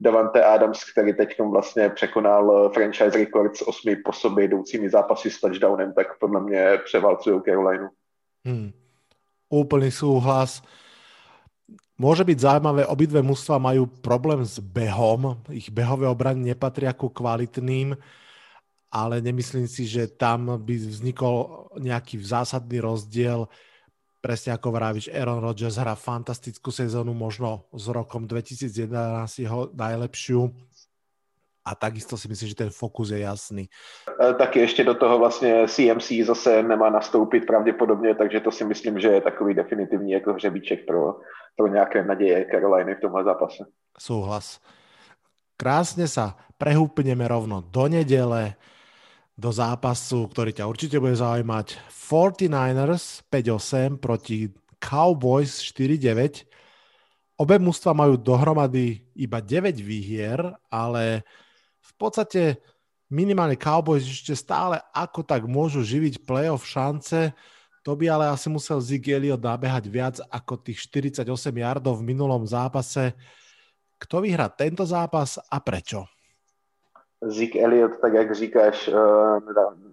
Davante 0.00 0.44
Adams, 0.44 0.84
který 0.92 1.12
teď 1.12 1.40
vlastně 1.40 1.90
překonal 1.90 2.70
franchise 2.74 3.18
record 3.18 3.56
s 3.56 3.68
osmi 3.68 3.96
po 3.96 4.12
sobě 4.12 4.44
jdoucími 4.44 4.90
zápasy 4.90 5.30
s 5.30 5.40
touchdownem, 5.40 5.92
tak 5.92 6.18
podle 6.18 6.40
mě 6.40 6.78
převálcují 6.84 7.40
Carolinu. 7.40 7.88
Hmm. 8.44 8.72
Úplný 9.48 9.88
súhlas. 9.88 10.60
Môže 11.94 12.26
byť 12.26 12.38
zaujímavé, 12.42 12.82
obidve 12.90 13.22
mužstva 13.22 13.62
majú 13.62 13.86
problém 14.02 14.42
s 14.42 14.58
behom, 14.58 15.38
ich 15.54 15.70
behové 15.70 16.10
obrany 16.10 16.50
nepatria 16.50 16.90
ku 16.90 17.06
kvalitným, 17.06 17.94
ale 18.94 19.18
nemyslím 19.18 19.66
si, 19.66 19.90
že 19.90 20.06
tam 20.06 20.54
by 20.54 20.74
vznikol 20.78 21.66
nejaký 21.82 22.22
zásadný 22.22 22.78
rozdiel. 22.78 23.50
Presne 24.22 24.54
ako 24.54 24.70
vravíš, 24.70 25.10
Aaron 25.10 25.42
Rodgers 25.42 25.76
hrá 25.76 25.98
fantastickú 25.98 26.70
sezónu, 26.70 27.10
možno 27.10 27.66
s 27.74 27.90
rokom 27.90 28.30
2011 28.30 28.70
jeho 29.42 29.74
najlepšiu 29.74 30.48
a 31.64 31.74
takisto 31.74 32.14
si 32.16 32.28
myslím, 32.28 32.48
že 32.48 32.54
ten 32.54 32.70
fokus 32.70 33.10
je 33.10 33.18
jasný. 33.18 33.68
E, 34.30 34.34
taky 34.34 34.60
ještě 34.60 34.84
do 34.84 34.94
toho 34.94 35.18
vlastně 35.18 35.68
CMC 35.68 36.12
zase 36.24 36.62
nemá 36.62 36.90
nastoupit 36.90 37.46
pravděpodobně, 37.46 38.14
takže 38.14 38.40
to 38.40 38.50
si 38.50 38.64
myslím, 38.64 39.00
že 39.00 39.08
je 39.08 39.20
takový 39.20 39.54
definitivní 39.54 40.12
jako 40.12 40.32
hřebíček 40.32 40.86
pro, 40.86 41.16
pro 41.56 41.66
nějaké 41.66 42.04
naděje 42.04 42.46
Caroliny 42.50 42.94
v 42.94 43.00
tomhle 43.00 43.24
zápase. 43.24 43.64
Souhlas. 43.98 44.60
Krásne 45.54 46.10
sa 46.10 46.34
prehúpneme 46.58 47.30
rovno 47.30 47.62
do 47.62 47.86
nedele, 47.86 48.58
do 49.34 49.50
zápasu, 49.50 50.30
ktorý 50.30 50.54
ťa 50.54 50.70
určite 50.70 50.96
bude 51.02 51.18
zaujímať. 51.18 51.90
49ers 51.90 53.26
5-8 53.26 53.98
proti 53.98 54.54
Cowboys 54.78 55.58
4-9. 55.74 56.46
Obe 57.34 57.58
mužstva 57.58 57.90
majú 57.98 58.14
dohromady 58.14 59.02
iba 59.18 59.42
9 59.42 59.74
výhier, 59.82 60.38
ale 60.70 61.26
v 61.82 61.92
podstate 61.98 62.62
minimálne 63.10 63.58
Cowboys 63.58 64.06
ešte 64.06 64.38
stále 64.38 64.78
ako 64.94 65.26
tak 65.26 65.42
môžu 65.50 65.82
živiť 65.82 66.22
playoff 66.22 66.62
šance. 66.62 67.34
To 67.82 67.98
by 67.98 68.06
ale 68.06 68.30
asi 68.30 68.46
musel 68.46 68.78
Zig 68.78 69.10
Elliot 69.10 69.42
nabehať 69.42 69.84
viac 69.90 70.16
ako 70.30 70.62
tých 70.62 70.78
48 70.86 71.26
yardov 71.50 72.00
v 72.00 72.06
minulom 72.14 72.46
zápase. 72.46 73.12
Kto 73.98 74.22
vyhrá 74.22 74.46
tento 74.46 74.86
zápas 74.86 75.36
a 75.36 75.58
prečo? 75.58 76.13
Zig 77.24 77.56
Elliot, 77.56 78.00
tak 78.00 78.12
jak 78.12 78.34
říkáš, 78.34 78.88
eh, 78.88 78.92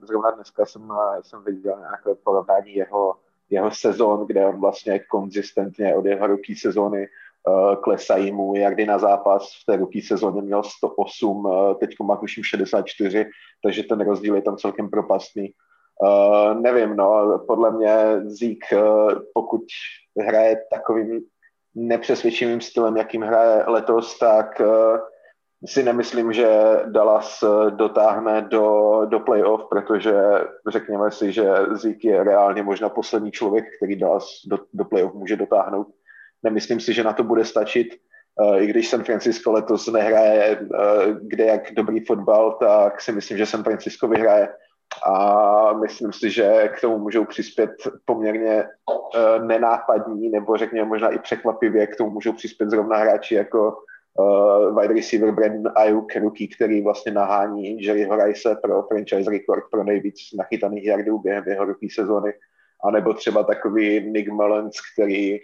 zrovna 0.02 0.32
dneska 0.32 0.66
jsem, 0.66 0.92
eh, 0.92 1.24
jsem 1.24 1.44
viděl 1.44 1.78
nějaké 1.80 2.22
porovnání 2.24 2.76
jeho, 2.76 3.16
jeho 3.50 3.72
sezón, 3.72 4.28
kde 4.28 4.46
on 4.46 4.62
vlastně 4.62 5.00
konzistentně 5.00 5.96
od 5.96 6.06
jeho 6.06 6.28
ruky 6.28 6.56
sezóny 6.56 7.08
Eh, 7.48 7.76
klesají 7.76 8.32
mu 8.32 8.56
jardy 8.56 8.86
na 8.86 8.98
zápas. 8.98 9.50
V 9.62 9.66
té 9.66 9.76
ruky 9.76 10.02
sezóně 10.02 10.42
měl 10.42 10.64
108, 10.64 11.48
eh, 11.48 11.76
teď 11.76 11.90
má 12.04 12.16
tuším 12.16 12.44
64, 12.44 13.26
takže 13.64 13.84
ten 13.84 14.02
rozdíl 14.02 14.36
je 14.36 14.42
tam 14.42 14.58
celkem 14.58 14.90
propastný. 14.90 15.54
Nevím, 16.62 16.96
no, 16.96 17.40
podle 17.48 17.72
mě 17.72 17.96
Zík, 18.26 18.66
pokud 19.34 19.62
hraje 20.20 20.62
takovým 20.72 21.22
nepřesvědčivým 21.76 22.62
stylem, 22.62 22.98
jakým 22.98 23.22
hraje 23.22 23.64
letos, 23.68 24.20
tak 24.20 24.62
si 25.66 25.84
nemyslím, 25.84 26.34
že 26.34 26.48
Dallas 26.86 27.44
dotáhne 27.70 28.42
do, 28.42 29.02
do 29.06 29.20
playoff, 29.20 29.66
protože 29.70 30.14
řekněme 30.68 31.12
si, 31.12 31.32
že 31.32 31.46
Zík 31.72 32.06
je 32.06 32.24
reálně 32.24 32.64
možná 32.64 32.90
poslední 32.90 33.32
člověk, 33.32 33.66
který 33.78 33.96
Dallas 33.96 34.26
do, 34.46 34.58
do 34.74 34.86
playoff 34.86 35.14
může 35.14 35.36
dotáhnout. 35.36 35.88
Nemyslím 36.44 36.80
si, 36.80 36.94
že 36.94 37.04
na 37.04 37.14
to 37.14 37.24
bude 37.24 37.46
stačit. 37.46 37.88
Eh, 38.42 38.64
I 38.64 38.68
když 38.68 38.90
San 38.90 39.04
Francisco 39.04 39.52
letos 39.52 39.88
nehraje 39.88 40.44
eh, 40.44 41.16
kde 41.22 41.46
jak 41.46 41.74
dobrý 41.74 42.06
fotbal, 42.06 42.52
tak 42.52 43.02
si 43.02 43.12
myslím, 43.12 43.38
že 43.38 43.46
San 43.46 43.64
Francisco 43.64 44.08
vyhraje. 44.08 44.50
A 45.06 45.74
myslím 45.74 46.14
si, 46.14 46.30
že 46.30 46.70
k 46.78 46.82
tomu 46.82 46.98
můžou 46.98 47.26
přispět 47.26 47.72
poměrně 48.06 48.64
eh, 48.64 49.40
nenápadní, 49.40 50.30
nebo 50.30 50.58
řekněme 50.58 50.90
možná 50.90 51.10
i 51.10 51.20
překvapivě, 51.20 51.88
k 51.88 51.96
tomu 51.96 52.12
můžou 52.12 52.34
přispět 52.34 52.70
zrovna 52.70 52.98
hráči 52.98 53.36
jako 53.36 53.78
uh, 54.18 54.76
wide 54.76 54.94
receiver 54.94 55.32
Brandon 55.32 55.74
Ayuk, 55.76 56.16
rookie, 56.16 56.48
který 56.48 56.82
vlastně 56.82 57.12
nahání 57.12 57.84
Jerryho 57.84 58.26
Rice 58.26 58.56
pro 58.64 58.84
franchise 58.84 59.32
record 59.32 59.64
pro 59.72 59.84
nejvíc 59.84 60.16
nachytaných 60.38 60.86
jardů 60.86 61.20
během 61.20 61.44
jeho 61.48 61.66
rookie 61.66 61.90
sezóny, 61.94 62.34
anebo 62.84 63.14
třeba 63.14 63.44
takový 63.44 64.12
Nick 64.12 64.30
Mullins, 64.30 64.76
který 64.94 65.40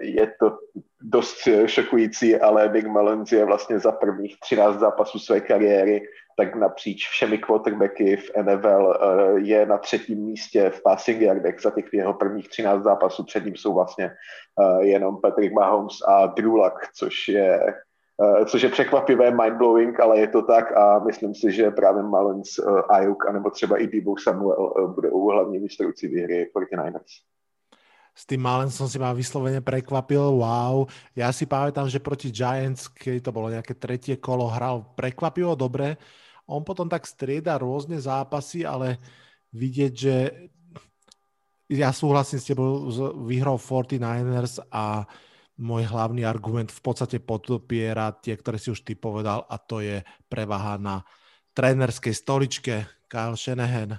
je 0.00 0.32
to 0.40 0.58
dost 1.02 1.48
šokující, 1.66 2.36
ale 2.36 2.68
Big 2.68 2.86
Mullins 2.86 3.32
je 3.32 3.44
vlastně 3.44 3.78
za 3.78 3.92
prvních 3.92 4.40
13 4.40 4.78
zápasů 4.78 5.18
své 5.18 5.40
kariéry, 5.40 6.02
tak 6.36 6.54
napříč 6.54 7.08
všemi 7.08 7.38
quarterbacky 7.38 8.16
v 8.16 8.30
NFL 8.42 8.84
uh, 8.84 9.36
je 9.36 9.66
na 9.66 9.78
třetím 9.78 10.18
místě 10.18 10.70
v 10.70 10.82
passing 10.82 11.20
yardech 11.20 11.60
za 11.60 11.70
těch 11.70 11.84
jeho 11.92 12.14
prvních 12.14 12.48
13 12.48 12.82
zápasů. 12.82 13.24
Před 13.24 13.44
ním 13.44 13.56
jsou 13.56 13.74
vlastně 13.74 14.10
uh, 14.60 14.80
jenom 14.80 15.20
Patrick 15.20 15.54
Mahomes 15.54 15.94
a 16.08 16.26
Drew 16.26 16.54
Luck, 16.54 16.74
což 16.94 17.28
je 17.28 17.74
což 18.46 18.62
je 18.62 18.68
překvapivé, 18.68 19.30
mindblowing, 19.30 20.00
ale 20.00 20.18
je 20.18 20.28
to 20.28 20.42
tak 20.42 20.76
a 20.76 20.98
myslím 20.98 21.34
si, 21.34 21.52
že 21.52 21.70
právě 21.70 22.02
Mullins, 22.02 22.48
Ayuk, 22.88 23.28
anebo 23.28 23.50
třeba 23.50 23.76
i 23.76 23.86
Debo 23.86 24.14
Samuel 24.16 24.92
budou 24.94 25.28
hlavní 25.28 25.58
vystrouci 25.58 26.08
výhry 26.08 26.50
49ers 26.56 27.31
s 28.12 28.28
tým 28.28 28.44
Malen 28.44 28.68
som 28.68 28.84
si 28.84 29.00
ma 29.00 29.16
vyslovene 29.16 29.64
prekvapil, 29.64 30.20
wow. 30.20 30.84
Ja 31.16 31.32
si 31.32 31.48
pamätám, 31.48 31.88
že 31.88 31.96
proti 31.96 32.28
Giants, 32.28 32.92
keď 32.92 33.28
to 33.28 33.30
bolo 33.32 33.48
nejaké 33.48 33.72
tretie 33.72 34.20
kolo, 34.20 34.52
hral 34.52 34.84
prekvapivo 34.92 35.56
dobre. 35.56 35.96
On 36.44 36.60
potom 36.60 36.92
tak 36.92 37.08
strieda 37.08 37.56
rôzne 37.56 37.96
zápasy, 37.96 38.68
ale 38.68 39.00
vidieť, 39.56 39.92
že 39.96 40.16
ja 41.72 41.88
súhlasím 41.88 42.36
s 42.36 42.48
tebou 42.52 42.92
výhrou 43.24 43.56
49ers 43.56 44.60
a 44.68 45.08
môj 45.56 45.88
hlavný 45.88 46.28
argument 46.28 46.68
v 46.68 46.80
podstate 46.84 47.16
podopiera 47.16 48.12
tie, 48.12 48.36
ktoré 48.36 48.60
si 48.60 48.68
už 48.68 48.84
ty 48.84 48.92
povedal 48.92 49.48
a 49.48 49.56
to 49.56 49.80
je 49.80 50.04
prevaha 50.28 50.76
na 50.76 51.00
trénerskej 51.56 52.12
stoličke 52.12 52.74
Kyle 53.08 53.36
Shanahan 53.36 53.96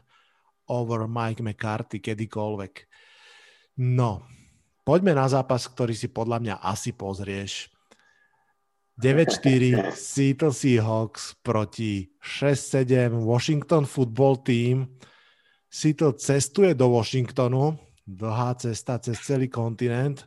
over 0.70 1.06
Mike 1.10 1.42
McCarthy 1.42 2.02
kedykoľvek. 2.02 2.74
No, 3.74 4.22
poďme 4.86 5.18
na 5.18 5.26
zápas, 5.26 5.66
ktorý 5.66 5.98
si 5.98 6.06
podľa 6.06 6.38
mňa 6.42 6.56
asi 6.62 6.94
pozrieš. 6.94 7.74
9-4 9.02 9.90
Seattle 9.98 10.54
Seahawks 10.54 11.34
proti 11.42 12.14
6-7 12.22 13.10
Washington 13.26 13.90
Football 13.90 14.46
Team. 14.46 14.86
Seattle 15.66 16.14
cestuje 16.22 16.78
do 16.78 16.94
Washingtonu, 16.94 17.74
dlhá 18.06 18.54
cesta 18.62 19.02
cez 19.02 19.18
celý 19.26 19.50
kontinent 19.50 20.22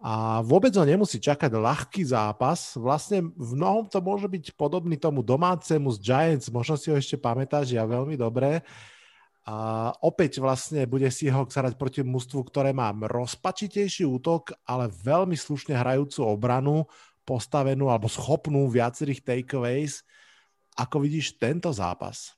a 0.00 0.40
vôbec 0.40 0.72
ho 0.76 0.84
nemusí 0.88 1.20
čakať 1.20 1.52
ľahký 1.52 2.08
zápas. 2.08 2.76
Vlastne 2.80 3.28
v 3.36 3.50
mnohom 3.56 3.84
to 3.88 4.00
môže 4.00 4.28
byť 4.28 4.56
podobný 4.56 4.96
tomu 4.96 5.20
domácemu 5.20 5.92
z 5.96 5.98
Giants, 6.00 6.48
možno 6.48 6.80
si 6.80 6.88
ho 6.88 6.96
ešte 6.96 7.20
pamätáš, 7.20 7.76
ja 7.76 7.84
veľmi 7.84 8.16
dobre. 8.16 8.64
A 9.46 9.94
opäť 10.02 10.42
vlastne 10.42 10.90
bude 10.90 11.06
Seahawks 11.06 11.54
hrať 11.54 11.78
proti 11.78 12.02
mústvu, 12.02 12.42
ktoré 12.50 12.74
má 12.74 12.90
rozpačitejší 12.90 14.02
útok, 14.02 14.50
ale 14.66 14.90
veľmi 14.90 15.38
slušne 15.38 15.78
hrajúcu 15.78 16.26
obranu, 16.26 16.90
postavenú 17.22 17.86
alebo 17.86 18.10
schopnú 18.10 18.66
viacerých 18.66 19.22
takeaways. 19.22 20.02
Ako 20.74 20.98
vidíš 20.98 21.38
tento 21.38 21.70
zápas? 21.70 22.34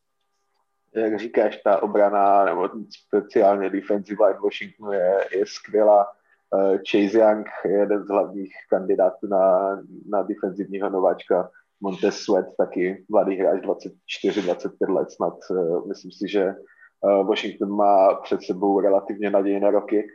Jak 0.93 1.19
říkáš, 1.19 1.57
ta 1.65 1.83
obrana, 1.83 2.45
nebo 2.45 2.69
speciálně 2.91 3.71
defensive 3.71 4.27
line 4.27 4.39
Washingtonu 4.45 4.93
je, 4.93 5.25
je 5.33 5.47
skvělá. 5.47 6.07
Eh, 6.55 6.79
Chase 6.79 7.19
Young 7.19 7.47
je 7.65 7.79
jeden 7.79 8.05
z 8.05 8.09
hlavních 8.09 8.53
kandidátů 8.71 9.27
na, 9.27 9.77
na 10.09 10.23
defenzivního 10.23 10.91
nováčka. 10.91 11.51
Montez 11.81 12.17
Sweat 12.17 12.47
taky 12.59 13.05
mladý 13.09 13.37
hráč 13.37 13.63
24-25 13.63 14.95
let 14.95 15.11
snad. 15.11 15.35
Eh, 15.51 15.89
myslím 15.89 16.13
si, 16.13 16.29
že 16.29 16.55
Washington 17.03 17.71
má 17.71 18.15
před 18.15 18.43
sebou 18.43 18.81
relativně 18.81 19.31
nadějné 19.31 19.71
roky. 19.71 20.09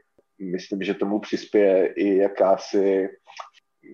Myslím, 0.52 0.82
že 0.82 0.94
tomu 0.94 1.20
přispěje 1.20 1.88
i 1.88 2.18
jakási, 2.18 3.10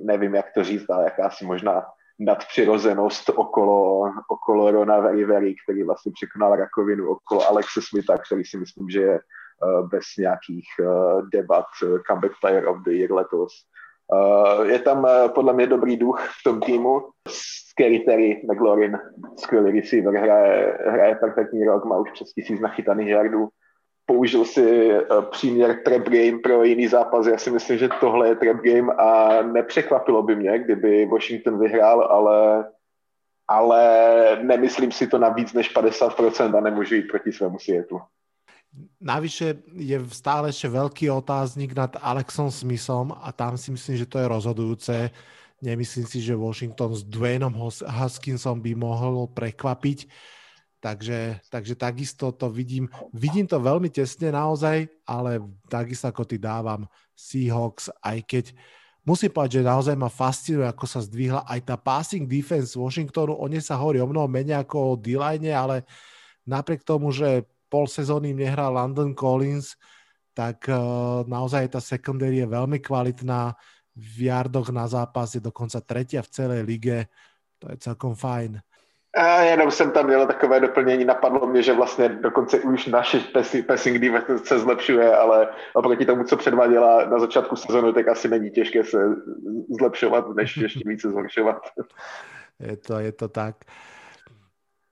nevím 0.04 0.36
jak 0.36 0.46
to 0.54 0.64
říct, 0.64 0.90
ale 0.90 1.04
jakási 1.04 1.46
možná 1.46 1.86
nadpřirozenost 2.20 3.30
okolo, 3.30 4.04
okolo 4.30 4.72
Rona 4.72 5.00
Very, 5.00 5.56
který 5.64 5.84
vlastně 5.84 6.12
překonal 6.16 6.56
rakovinu, 6.56 7.10
okolo 7.10 7.48
Alexe 7.48 7.82
Smitha, 7.82 8.18
který 8.18 8.46
si 8.46 8.58
myslím, 8.58 8.90
že 8.90 9.02
je 9.02 9.16
eh, 9.16 9.88
bez 9.92 10.04
nějakých 10.18 10.68
eh, 10.80 10.86
debat 11.34 11.66
comeback 12.08 12.34
player 12.42 12.68
of 12.68 12.78
the 12.86 12.92
year 12.92 13.12
letos. 13.12 13.52
Je 14.64 14.80
tam 14.80 15.08
podle 15.36 15.54
mě 15.54 15.68
dobrý 15.68 15.98
duch 15.98 16.20
v 16.40 16.44
tom 16.44 16.60
týmu. 16.62 17.02
Scary 17.28 18.00
Terry 18.00 18.42
McLaurin, 18.52 19.00
skvělý 19.38 19.80
receiver, 19.80 20.14
hraje, 20.14 20.78
hraje 20.86 21.16
perfektní 21.16 21.64
rok, 21.66 21.86
má 21.86 21.98
už 21.98 22.12
přes 22.12 22.34
tisíc 22.34 22.60
nachytaných 22.60 23.08
jardů. 23.08 23.48
použil 24.06 24.46
si 24.46 24.92
příměr 25.30 25.80
trap 25.86 26.02
game 26.02 26.40
pro 26.44 26.64
jiný 26.64 26.88
zápas. 26.88 27.28
Já 27.28 27.38
si 27.38 27.52
myslím, 27.52 27.78
že 27.78 27.90
tohle 28.00 28.28
je 28.28 28.36
trap 28.36 28.58
game 28.58 28.94
a 28.94 29.42
nepřekvapilo 29.42 30.24
by 30.24 30.36
mě, 30.36 30.60
kdyby 30.60 31.06
Washington 31.06 31.60
vyhrál, 31.60 32.02
ale 32.02 32.66
ale 33.52 33.82
nemyslím 34.42 34.92
si 34.92 35.08
to 35.08 35.18
na 35.18 35.30
víc 35.30 35.54
než 35.54 35.76
50% 35.76 36.58
a 36.58 36.62
nemůžu 36.62 36.96
jít 36.96 37.08
proti 37.08 37.32
svému 37.32 37.60
světu. 37.60 38.00
Navyše 39.02 39.66
je 39.76 39.98
stále 40.14 40.54
ešte 40.54 40.70
veľký 40.70 41.10
otáznik 41.10 41.74
nad 41.74 41.90
Alexom 41.98 42.54
Smithom 42.54 43.18
a 43.18 43.34
tam 43.34 43.58
si 43.58 43.74
myslím, 43.74 43.96
že 43.98 44.06
to 44.06 44.22
je 44.22 44.28
rozhodujúce. 44.30 44.96
Nemyslím 45.60 46.06
si, 46.06 46.22
že 46.22 46.38
Washington 46.38 46.94
s 46.94 47.02
Dwaynom 47.02 47.52
Huskinsom 47.84 48.62
by 48.62 48.78
mohol 48.78 49.26
prekvapiť. 49.34 50.06
Takže, 50.80 51.44
takže 51.52 51.76
takisto 51.76 52.32
to 52.32 52.48
vidím. 52.48 52.88
Vidím 53.12 53.44
to 53.44 53.60
veľmi 53.60 53.92
tesne 53.92 54.32
naozaj, 54.32 54.88
ale 55.04 55.44
takisto 55.68 56.08
ako 56.08 56.24
ty 56.24 56.40
dávam 56.40 56.88
Seahawks, 57.20 57.92
aj 58.00 58.24
keď 58.24 58.46
musím 59.04 59.28
povedať, 59.28 59.60
že 59.60 59.68
naozaj 59.68 59.96
ma 60.00 60.08
fascinuje, 60.08 60.64
ako 60.64 60.86
sa 60.88 61.04
zdvihla 61.04 61.44
aj 61.44 61.60
tá 61.68 61.76
passing 61.76 62.24
defense 62.24 62.80
Washingtonu. 62.80 63.36
O 63.36 63.46
nej 63.52 63.60
sa 63.60 63.76
hovorí 63.76 64.00
o 64.00 64.08
mnoho 64.08 64.32
menej 64.32 64.56
ako 64.56 64.76
o 64.80 64.96
d 64.96 65.20
ale 65.52 65.84
napriek 66.48 66.88
tomu, 66.88 67.12
že 67.12 67.44
pol 67.70 67.88
sezóny 67.88 68.34
nehrá 68.34 68.70
London 68.70 69.14
Collins, 69.14 69.78
tak 70.34 70.66
uh, 70.68 71.22
naozaj 71.30 71.78
tá 71.78 71.80
secondary 71.80 72.42
je 72.42 72.48
veľmi 72.50 72.82
kvalitná. 72.82 73.54
V 73.96 74.32
jardoch 74.32 74.72
na 74.72 74.88
zápas 74.88 75.36
je 75.36 75.42
dokonca 75.44 75.80
tretia 75.84 76.24
v 76.24 76.32
celé 76.32 76.58
lige. 76.66 77.06
To 77.60 77.68
je 77.72 77.78
celkom 77.78 78.16
fajn. 78.16 78.60
A 79.18 79.42
jenom 79.42 79.72
jsem 79.72 79.92
tam 79.92 80.06
měl 80.06 80.28
takové 80.28 80.60
doplnění, 80.60 81.06
napadlo 81.06 81.48
mě, 81.48 81.64
že 81.64 81.74
vlastně 81.74 82.10
dokonce 82.10 82.60
už 82.60 82.86
naše 82.86 83.20
passing 83.68 83.98
defense 83.98 84.46
se 84.46 84.60
zlepšuje, 84.60 85.16
ale 85.16 85.48
oproti 85.74 86.06
tomu, 86.06 86.24
co 86.24 86.38
předváděla 86.38 87.06
na 87.06 87.20
začátku 87.20 87.56
sezóny, 87.56 87.94
tak 87.94 88.08
asi 88.08 88.28
není 88.28 88.52
těžké 88.52 88.84
se 88.84 88.98
zlepšovat, 89.80 90.36
než 90.36 90.58
ještě 90.58 90.82
více 90.86 91.10
zhoršovat. 91.10 91.62
Je 92.60 92.78
to, 92.78 93.00
je 93.00 93.12
to 93.12 93.28
tak. 93.28 93.56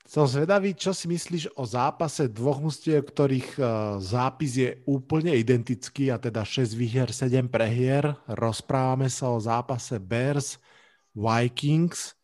Som 0.07 0.23
zvedavý, 0.23 0.71
čo 0.71 0.95
si 0.95 1.11
myslíš 1.11 1.59
o 1.59 1.67
zápase 1.67 2.31
dvoch 2.31 2.63
mustiev, 2.63 3.03
ktorých 3.03 3.59
uh, 3.59 3.67
zápis 3.99 4.55
je 4.55 4.79
úplne 4.87 5.35
identický, 5.35 6.07
a 6.07 6.15
teda 6.15 6.47
6 6.47 6.79
výher, 6.79 7.11
7 7.11 7.51
prehier. 7.51 8.15
Rozprávame 8.23 9.11
sa 9.11 9.27
o 9.35 9.43
zápase 9.43 9.99
Bears 9.99 10.63
Vikings. 11.11 12.15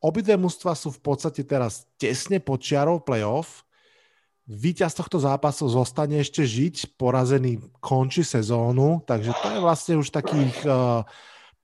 Obidve 0.00 0.40
mužstva 0.40 0.72
sú 0.72 0.96
v 0.96 1.04
podstate 1.04 1.44
teraz 1.44 1.84
tesne 2.00 2.40
pod 2.40 2.64
čiarou 2.64 3.04
playoff. 3.04 3.68
Výťaz 4.48 4.96
tohto 4.96 5.20
zápasu 5.20 5.68
zostane 5.68 6.24
ešte 6.24 6.40
žiť, 6.40 6.96
porazený 6.96 7.60
končí 7.84 8.24
sezónu, 8.24 9.04
takže 9.04 9.36
to 9.44 9.52
je 9.52 9.60
vlastne 9.60 10.00
už 10.00 10.08
takých 10.08 10.56
uh, 10.64 11.04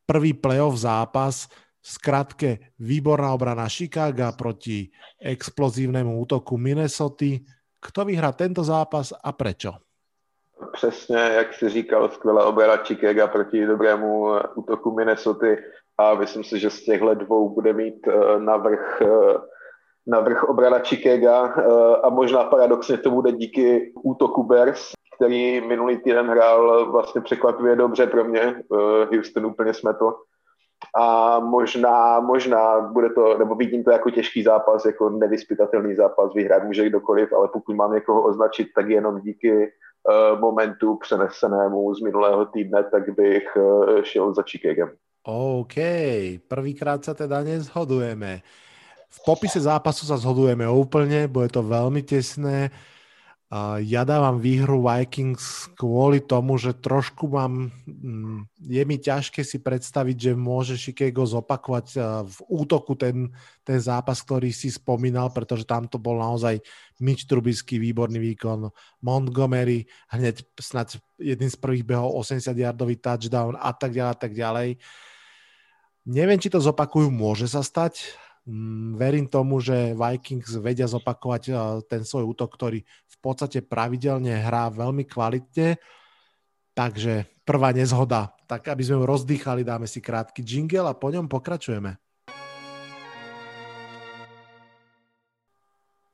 prvý 0.05 0.37
playoff 0.37 0.77
zápas 0.77 1.49
Skratke, 1.83 2.59
výborná 2.79 3.33
obrana 3.33 3.69
Chicago 3.69 4.33
proti 4.39 4.89
explozívnemu 5.23 6.21
útoku 6.21 6.57
Minnesota. 6.57 7.41
Kto 7.81 8.05
vyhrá 8.05 8.33
tento 8.33 8.65
zápas 8.65 9.13
a 9.25 9.33
prečo? 9.33 9.73
Přesně, 10.73 11.17
jak 11.17 11.55
si 11.55 11.69
říkal, 11.69 12.09
skvělá 12.09 12.45
obrana 12.45 12.77
Chicago 12.77 13.29
proti 13.29 13.67
dobrému 13.67 14.27
útoku 14.55 14.95
Minnesota 14.95 15.47
a 15.99 16.15
myslím 16.15 16.45
si, 16.45 16.59
že 16.59 16.71
z 16.71 16.85
těchto 16.85 17.15
dvou 17.15 17.55
bude 17.55 17.73
mít 17.73 18.09
eh, 18.09 18.39
navrh, 18.39 19.03
eh, 19.03 19.39
navrh 20.07 20.45
obrana 20.45 20.79
Chicago 20.79 21.49
eh, 21.49 21.97
a 22.03 22.09
možná 22.09 22.45
paradoxně 22.45 22.99
to 22.99 23.11
bude 23.11 23.33
díky 23.33 23.93
útoku 24.05 24.43
Bears, 24.43 24.93
který 25.17 25.61
minulý 25.61 25.97
týden 25.97 26.27
hrál 26.27 26.93
vlastně 26.93 27.21
překvapivě 27.21 27.77
dobře 27.77 28.07
pro 28.07 28.25
mě. 28.25 28.63
Houston 29.13 29.47
úplně 29.47 29.75
smetl 29.75 30.15
a 30.95 31.39
možná, 31.41 32.21
možná 32.21 32.81
bude 32.81 33.11
to, 33.11 33.39
nebo 33.39 33.55
vidím 33.55 33.85
to 33.85 33.91
jako 33.91 34.11
těžký 34.11 34.43
zápas, 34.43 34.85
jako 34.85 35.11
nevyspytatelný 35.11 35.95
zápas, 35.95 36.35
vyhrát 36.35 36.65
může 36.65 36.89
kdokoliv, 36.89 37.33
ale 37.33 37.49
pokud 37.53 37.77
mám 37.77 37.93
někoho 37.93 38.23
označit, 38.23 38.69
tak 38.75 38.89
jenom 38.89 39.21
díky 39.21 39.53
uh, 39.53 40.41
momentu 40.41 40.97
přenesenému 40.97 41.95
z 41.95 42.01
minulého 42.01 42.47
týdne, 42.47 42.85
tak 42.85 43.15
bych 43.15 43.57
uh, 43.57 44.03
šel 44.03 44.35
za 44.35 44.43
Chicagem. 44.43 44.91
OK, 45.29 45.77
prvýkrát 46.49 47.05
sa 47.05 47.13
teda 47.13 47.45
nezhodujeme. 47.45 48.41
V 49.11 49.19
popise 49.21 49.61
zápasu 49.61 50.09
sa 50.09 50.17
zhodujeme 50.17 50.65
úplne, 50.65 51.29
bude 51.29 51.53
to 51.53 51.61
veľmi 51.61 52.01
tesné. 52.01 52.73
Ja 53.83 54.07
dávam 54.07 54.39
výhru 54.39 54.79
Vikings 54.79 55.75
kvôli 55.75 56.23
tomu, 56.23 56.55
že 56.55 56.71
trošku 56.71 57.35
mám, 57.35 57.75
mm, 57.83 58.47
je 58.63 58.83
mi 58.87 58.95
ťažké 58.95 59.43
si 59.43 59.59
predstaviť, 59.59 60.31
že 60.31 60.33
môže 60.39 60.79
Chicago 60.79 61.27
zopakovať 61.27 61.99
v 62.31 62.39
útoku 62.47 62.95
ten, 62.95 63.35
ten 63.67 63.83
zápas, 63.83 64.23
ktorý 64.23 64.55
si 64.55 64.71
spomínal, 64.71 65.35
pretože 65.35 65.67
tam 65.67 65.91
to 65.91 65.99
bol 65.99 66.23
naozaj 66.23 66.63
Mitch 67.03 67.27
Trubisky, 67.27 67.83
výborný 67.83 68.23
výkon, 68.23 68.71
Montgomery, 69.03 69.83
hneď 70.15 70.47
snad 70.55 70.95
jedným 71.19 71.51
z 71.51 71.59
prvých 71.59 71.83
behov 71.83 72.23
80-yardový 72.23 73.03
touchdown 73.03 73.59
a 73.59 73.75
tak 73.75 73.91
ďalej 73.91 74.13
a 74.15 74.19
tak 74.23 74.31
ďalej. 74.31 74.69
Neviem, 76.07 76.39
či 76.39 76.55
to 76.55 76.63
zopakujú, 76.63 77.11
môže 77.11 77.51
sa 77.51 77.67
stať, 77.67 78.15
verím 78.97 79.29
tomu, 79.29 79.61
že 79.61 79.93
Vikings 79.93 80.57
vedia 80.59 80.89
zopakovať 80.89 81.43
eh, 81.51 81.55
ten 81.87 82.03
svoj 82.03 82.33
útok, 82.37 82.57
ktorý 82.57 82.81
v 82.85 83.17
podstate 83.21 83.61
pravidelne 83.61 84.33
hrá 84.41 84.73
veľmi 84.73 85.05
kvalitne. 85.05 85.77
Takže 86.73 87.29
prvá 87.45 87.75
nezhoda. 87.75 88.33
Tak 88.47 88.73
aby 88.73 88.83
sme 88.83 89.03
ju 89.03 89.05
rozdýchali, 89.05 89.67
dáme 89.67 89.85
si 89.85 90.01
krátky 90.01 90.41
jingle 90.41 90.87
a 90.89 90.97
po 90.97 91.11
ňom 91.13 91.27
pokračujeme. 91.29 91.99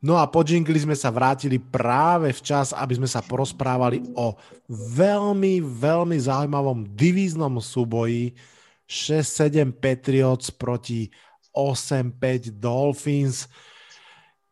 No 0.06 0.20
a 0.20 0.28
po 0.28 0.44
jingli 0.44 0.76
sme 0.76 0.94
sa 0.94 1.08
vrátili 1.08 1.58
práve 1.58 2.30
včas, 2.30 2.70
aby 2.70 2.94
sme 3.00 3.08
sa 3.08 3.24
porozprávali 3.24 4.04
o 4.14 4.36
veľmi, 4.70 5.58
veľmi 5.64 6.14
zaujímavom 6.20 6.84
divíznom 6.94 7.58
súboji 7.58 8.36
6-7 8.86 9.74
Patriots 9.74 10.54
proti 10.54 11.10
8-5 11.56 12.60
Dolphins. 12.60 13.48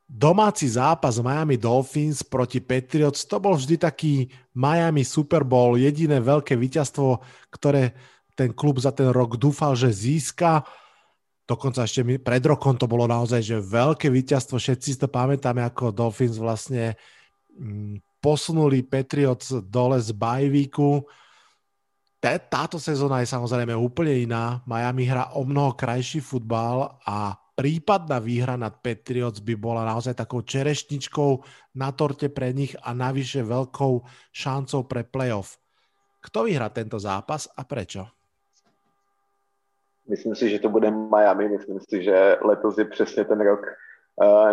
Domáci 0.08 0.68
zápas 0.68 1.20
Miami 1.20 1.60
Dolphins 1.60 2.24
proti 2.24 2.60
Patriots, 2.60 3.24
to 3.28 3.36
bol 3.40 3.56
vždy 3.56 3.76
taký 3.76 4.28
Miami 4.56 5.04
Super 5.04 5.44
Bowl, 5.44 5.76
jediné 5.76 6.20
veľké 6.20 6.56
víťazstvo, 6.56 7.20
ktoré 7.52 7.92
ten 8.32 8.52
klub 8.52 8.80
za 8.80 8.90
ten 8.90 9.08
rok 9.12 9.36
dúfal, 9.36 9.78
že 9.78 9.92
získa. 9.92 10.64
Dokonca 11.44 11.84
ešte 11.84 12.04
pred 12.20 12.44
rokom 12.44 12.76
to 12.76 12.88
bolo 12.88 13.04
naozaj 13.04 13.40
že 13.44 13.58
veľké 13.60 14.08
víťazstvo, 14.08 14.56
všetci 14.56 14.88
si 14.96 14.98
to 15.00 15.08
pamätáme, 15.08 15.60
ako 15.60 15.92
Dolphins 15.92 16.40
vlastne 16.40 16.96
mm, 17.52 18.00
posunuli 18.20 18.80
Patriots 18.80 19.52
dole 19.68 20.00
z 20.00 20.12
bajvíku 20.16 21.04
táto 22.48 22.80
sezóna 22.80 23.20
je 23.20 23.28
samozrejme 23.28 23.76
úplne 23.76 24.24
iná. 24.24 24.64
Miami 24.64 25.04
hrá 25.04 25.36
o 25.36 25.44
mnoho 25.44 25.76
krajší 25.76 26.24
futbal 26.24 26.96
a 27.04 27.36
prípadná 27.52 28.16
výhra 28.16 28.56
nad 28.56 28.80
Patriots 28.80 29.44
by 29.44 29.54
bola 29.60 29.84
naozaj 29.84 30.16
takou 30.16 30.40
čerešničkou 30.40 31.30
na 31.76 31.92
torte 31.92 32.32
pre 32.32 32.50
nich 32.56 32.72
a 32.80 32.96
navyše 32.96 33.44
veľkou 33.44 34.00
šancou 34.32 34.88
pre 34.88 35.04
playoff. 35.04 35.60
Kto 36.24 36.48
vyhrá 36.48 36.72
tento 36.72 36.96
zápas 36.96 37.44
a 37.52 37.68
prečo? 37.68 38.08
Myslím 40.08 40.36
si, 40.36 40.48
že 40.48 40.60
to 40.60 40.68
bude 40.68 40.88
Miami. 40.90 41.48
Myslím 41.48 41.80
si, 41.80 42.04
že 42.04 42.36
letos 42.40 42.78
je 42.78 42.84
přesně 42.84 43.24
ten 43.24 43.40
rok, 43.40 43.60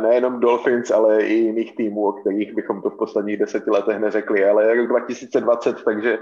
nejenom 0.01 0.39
Dolphins, 0.39 0.91
ale 0.91 1.23
i 1.23 1.33
jiných 1.33 1.75
týmů, 1.75 2.07
o 2.07 2.13
kterých 2.13 2.53
bychom 2.55 2.81
to 2.81 2.89
v 2.89 2.97
posledních 2.97 3.37
deseti 3.37 3.69
letech 3.69 3.99
neřekli. 3.99 4.45
Ale 4.45 4.65
je 4.65 4.75
rok 4.75 4.87
2020, 4.87 5.83
takže 5.83 6.19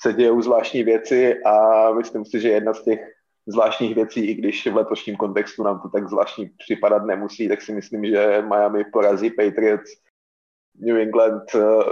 se 0.00 0.12
dějou 0.12 0.42
zvláštní 0.42 0.82
věci 0.82 1.42
a 1.44 1.86
myslím 1.92 2.24
si, 2.24 2.40
že 2.40 2.48
jedna 2.48 2.74
z 2.74 2.84
těch 2.84 3.00
zvláštních 3.46 3.94
věcí, 3.94 4.30
i 4.30 4.34
když 4.34 4.66
v 4.66 4.76
letošním 4.76 5.16
kontextu 5.16 5.62
nám 5.62 5.80
to 5.80 5.88
tak 5.88 6.08
zvláštní 6.08 6.50
připadat 6.58 7.04
nemusí, 7.04 7.48
tak 7.48 7.62
si 7.62 7.72
myslím, 7.72 8.04
že 8.04 8.44
Miami 8.48 8.84
porazí 8.92 9.30
Patriots 9.30 9.90
New 10.80 10.96
England 10.96 11.54
uh, 11.54 11.82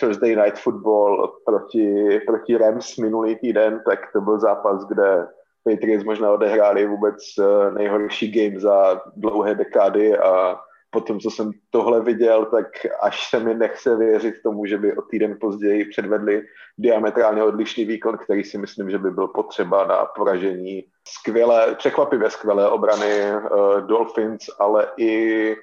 Thursday 0.00 0.36
Night 0.36 0.58
Football 0.58 1.32
proti, 1.44 2.20
proti 2.26 2.56
Rams 2.56 2.96
minulý 2.96 3.36
týden, 3.36 3.82
tak 3.88 3.98
to 4.12 4.20
byl 4.20 4.40
zápas, 4.40 4.88
kde 4.88 5.26
Patriots 5.64 6.04
možná 6.04 6.32
odehráli 6.32 6.86
vůbec 6.86 7.16
eh, 7.38 7.70
nejhorší 7.70 8.30
game 8.32 8.60
za 8.60 9.00
dlouhé 9.16 9.54
dekády 9.54 10.18
a 10.18 10.60
potom, 10.90 11.20
co 11.20 11.30
jsem 11.30 11.50
tohle 11.70 12.02
viděl, 12.02 12.44
tak 12.44 12.66
až 13.00 13.30
se 13.30 13.40
mi 13.40 13.54
nechce 13.54 13.96
věřit 13.96 14.34
tomu, 14.42 14.66
že 14.66 14.78
by 14.78 14.96
o 14.96 15.02
týden 15.02 15.36
později 15.40 15.84
předvedli 15.84 16.42
diametrálně 16.78 17.42
odlišný 17.42 17.84
výkon, 17.84 18.18
který 18.18 18.44
si 18.44 18.58
myslím, 18.58 18.90
že 18.90 18.98
by 18.98 19.10
byl 19.10 19.28
potřeba 19.28 19.86
na 19.86 20.04
poražení 20.04 20.84
skvělé, 21.08 21.74
překvapivě 21.74 22.30
skvělé 22.30 22.70
obrany 22.70 23.32
uh, 23.32 23.80
Dolphins, 23.80 24.44
ale 24.58 24.88
i 24.96 25.56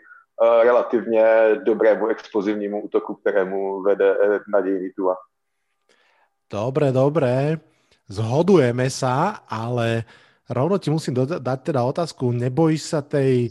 relativně 0.63 1.25
dobrému 1.63 2.07
explozivnímu 2.07 2.81
útoku, 2.81 3.15
kterému 3.15 3.81
vede 3.81 4.17
nadějný 4.53 4.91
Tua. 4.95 5.17
Dobre, 6.51 6.91
dobre. 6.91 7.57
Zhodujeme 8.05 8.85
sa, 8.93 9.41
ale 9.49 10.05
rovno 10.45 10.77
ti 10.77 10.93
musím 10.93 11.17
dať 11.17 11.59
teda 11.65 11.81
otázku. 11.81 12.29
Nebojíš 12.29 12.81
sa 12.93 13.01
tej 13.01 13.49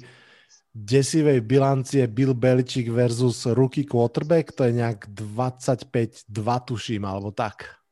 desivej 0.75 1.43
bilancie 1.43 2.07
Bill 2.07 2.35
Belichick 2.35 2.91
versus 2.91 3.47
rookie 3.51 3.87
quarterback? 3.87 4.55
To 4.55 4.67
je 4.67 4.79
nejak 4.79 5.11
25-2 5.11 6.31
tuším, 6.67 7.03
alebo 7.03 7.31
tak. 7.31 7.83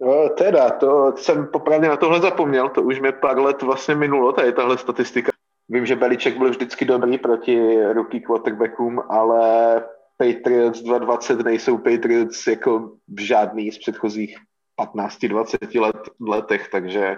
No, 0.00 0.28
teda, 0.28 0.70
to 0.70 1.12
jsem 1.16 1.46
popravdě 1.52 1.88
na 1.88 1.96
tohle 1.96 2.20
zapomněl, 2.20 2.68
to 2.68 2.82
už 2.82 3.00
mi 3.00 3.12
pár 3.12 3.38
let 3.38 3.62
vlastně 3.62 3.94
minulo, 3.94 4.32
tady 4.32 4.52
tahle 4.52 4.78
statistika. 4.78 5.32
Vím, 5.68 5.86
že 5.86 5.96
Beliček 5.96 6.38
byl 6.38 6.50
vždycky 6.50 6.84
dobrý 6.84 7.18
proti 7.18 7.84
rookie 7.92 8.20
quarterbackům, 8.20 9.02
ale 9.08 9.84
Patriots 10.16 10.82
2.20 10.82 11.44
nejsou 11.44 11.78
Patriots 11.78 12.46
jako 12.46 12.92
žádný 13.18 13.72
z 13.72 13.78
předchozích 13.78 14.38
15-20 14.84 15.80
let, 15.80 15.96
letech, 16.20 16.68
takže 16.72 17.16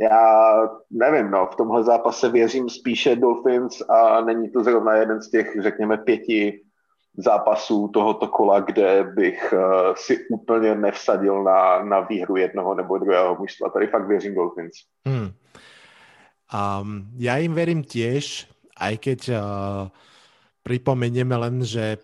já 0.00 0.24
nevím, 0.90 1.30
no, 1.30 1.46
v 1.46 1.56
tomhle 1.56 1.84
zápase 1.84 2.28
věřím 2.28 2.68
spíše 2.68 3.16
Dolphins 3.16 3.80
a 3.80 4.20
není 4.20 4.50
to 4.50 4.64
zrovna 4.64 4.92
jeden 4.92 5.22
z 5.22 5.30
těch, 5.30 5.56
řekněme, 5.60 5.98
pěti 5.98 6.60
zápasů 7.16 7.88
tohoto 7.88 8.28
kola, 8.28 8.60
kde 8.60 9.04
bych 9.14 9.52
uh, 9.52 9.60
si 9.94 10.26
úplně 10.30 10.74
nevsadil 10.74 11.42
na, 11.42 11.84
na 11.84 12.00
výhru 12.00 12.36
jednoho 12.36 12.74
nebo 12.74 12.98
druhého 12.98 13.36
mužstva. 13.36 13.70
Tady 13.70 13.86
fakt 13.86 14.06
věřím 14.06 14.34
Dolphins. 14.34 14.74
Hmm. 15.06 15.30
Um, 16.50 17.06
ja 17.14 17.38
im 17.38 17.54
verím 17.54 17.86
tiež, 17.86 18.50
aj 18.74 18.98
keď 18.98 19.20
uh, 19.30 19.38
pripomenieme 20.66 21.30
len, 21.38 21.62
že 21.62 22.02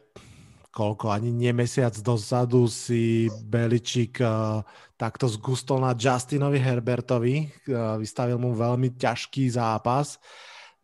koľko, 0.77 1.09
ani 1.09 1.33
nie 1.33 1.57
mesiac 1.57 1.97
dozadu 2.05 2.69
si 2.69 3.33
Beličík 3.49 4.21
uh, 4.21 4.61
takto 5.01 5.25
zgustol 5.25 5.81
na 5.81 5.97
Justinovi 5.97 6.61
Herbertovi, 6.61 7.49
uh, 7.73 7.97
vystavil 7.97 8.37
mu 8.37 8.53
veľmi 8.53 8.93
ťažký 9.01 9.57
zápas. 9.57 10.21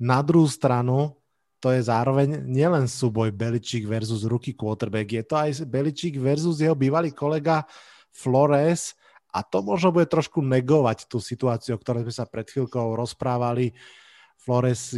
Na 0.01 0.25
druhú 0.25 0.49
stranu, 0.49 1.13
to 1.61 1.69
je 1.69 1.85
zároveň 1.85 2.41
nielen 2.49 2.89
súboj 2.89 3.37
Beličík 3.37 3.85
versus 3.85 4.25
rookie 4.25 4.57
quarterback, 4.57 5.13
je 5.13 5.25
to 5.29 5.37
aj 5.37 5.69
Beličík 5.69 6.17
versus 6.17 6.65
jeho 6.65 6.73
bývalý 6.73 7.13
kolega 7.13 7.69
Flores, 8.09 8.97
a 9.33 9.41
to 9.41 9.65
možno 9.65 9.97
bude 9.97 10.09
trošku 10.13 10.45
negovať 10.45 11.09
tú 11.09 11.17
situáciu, 11.17 11.77
o 11.77 11.81
ktorej 11.81 12.05
sme 12.05 12.15
sa 12.15 12.29
pred 12.29 12.45
chvíľkou 12.45 12.93
rozprávali. 12.93 13.73
Flores 14.43 14.91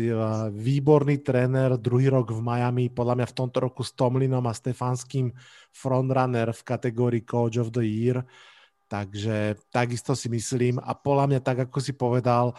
výborný 0.56 1.20
tréner, 1.20 1.76
druhý 1.76 2.08
rok 2.08 2.32
v 2.32 2.40
Miami, 2.40 2.88
podľa 2.88 3.20
mňa 3.20 3.26
v 3.28 3.36
tomto 3.36 3.60
roku 3.60 3.84
s 3.84 3.92
Tomlinom 3.92 4.40
a 4.48 4.56
Stefanským 4.56 5.28
frontrunner 5.68 6.48
v 6.48 6.62
kategórii 6.64 7.20
Coach 7.28 7.60
of 7.60 7.68
the 7.68 7.84
Year. 7.84 8.24
Takže 8.88 9.60
takisto 9.68 10.16
si 10.16 10.32
myslím 10.32 10.80
a 10.80 10.96
podľa 10.96 11.28
mňa 11.28 11.40
tak, 11.44 11.68
ako 11.68 11.76
si 11.76 11.92
povedal, 11.92 12.56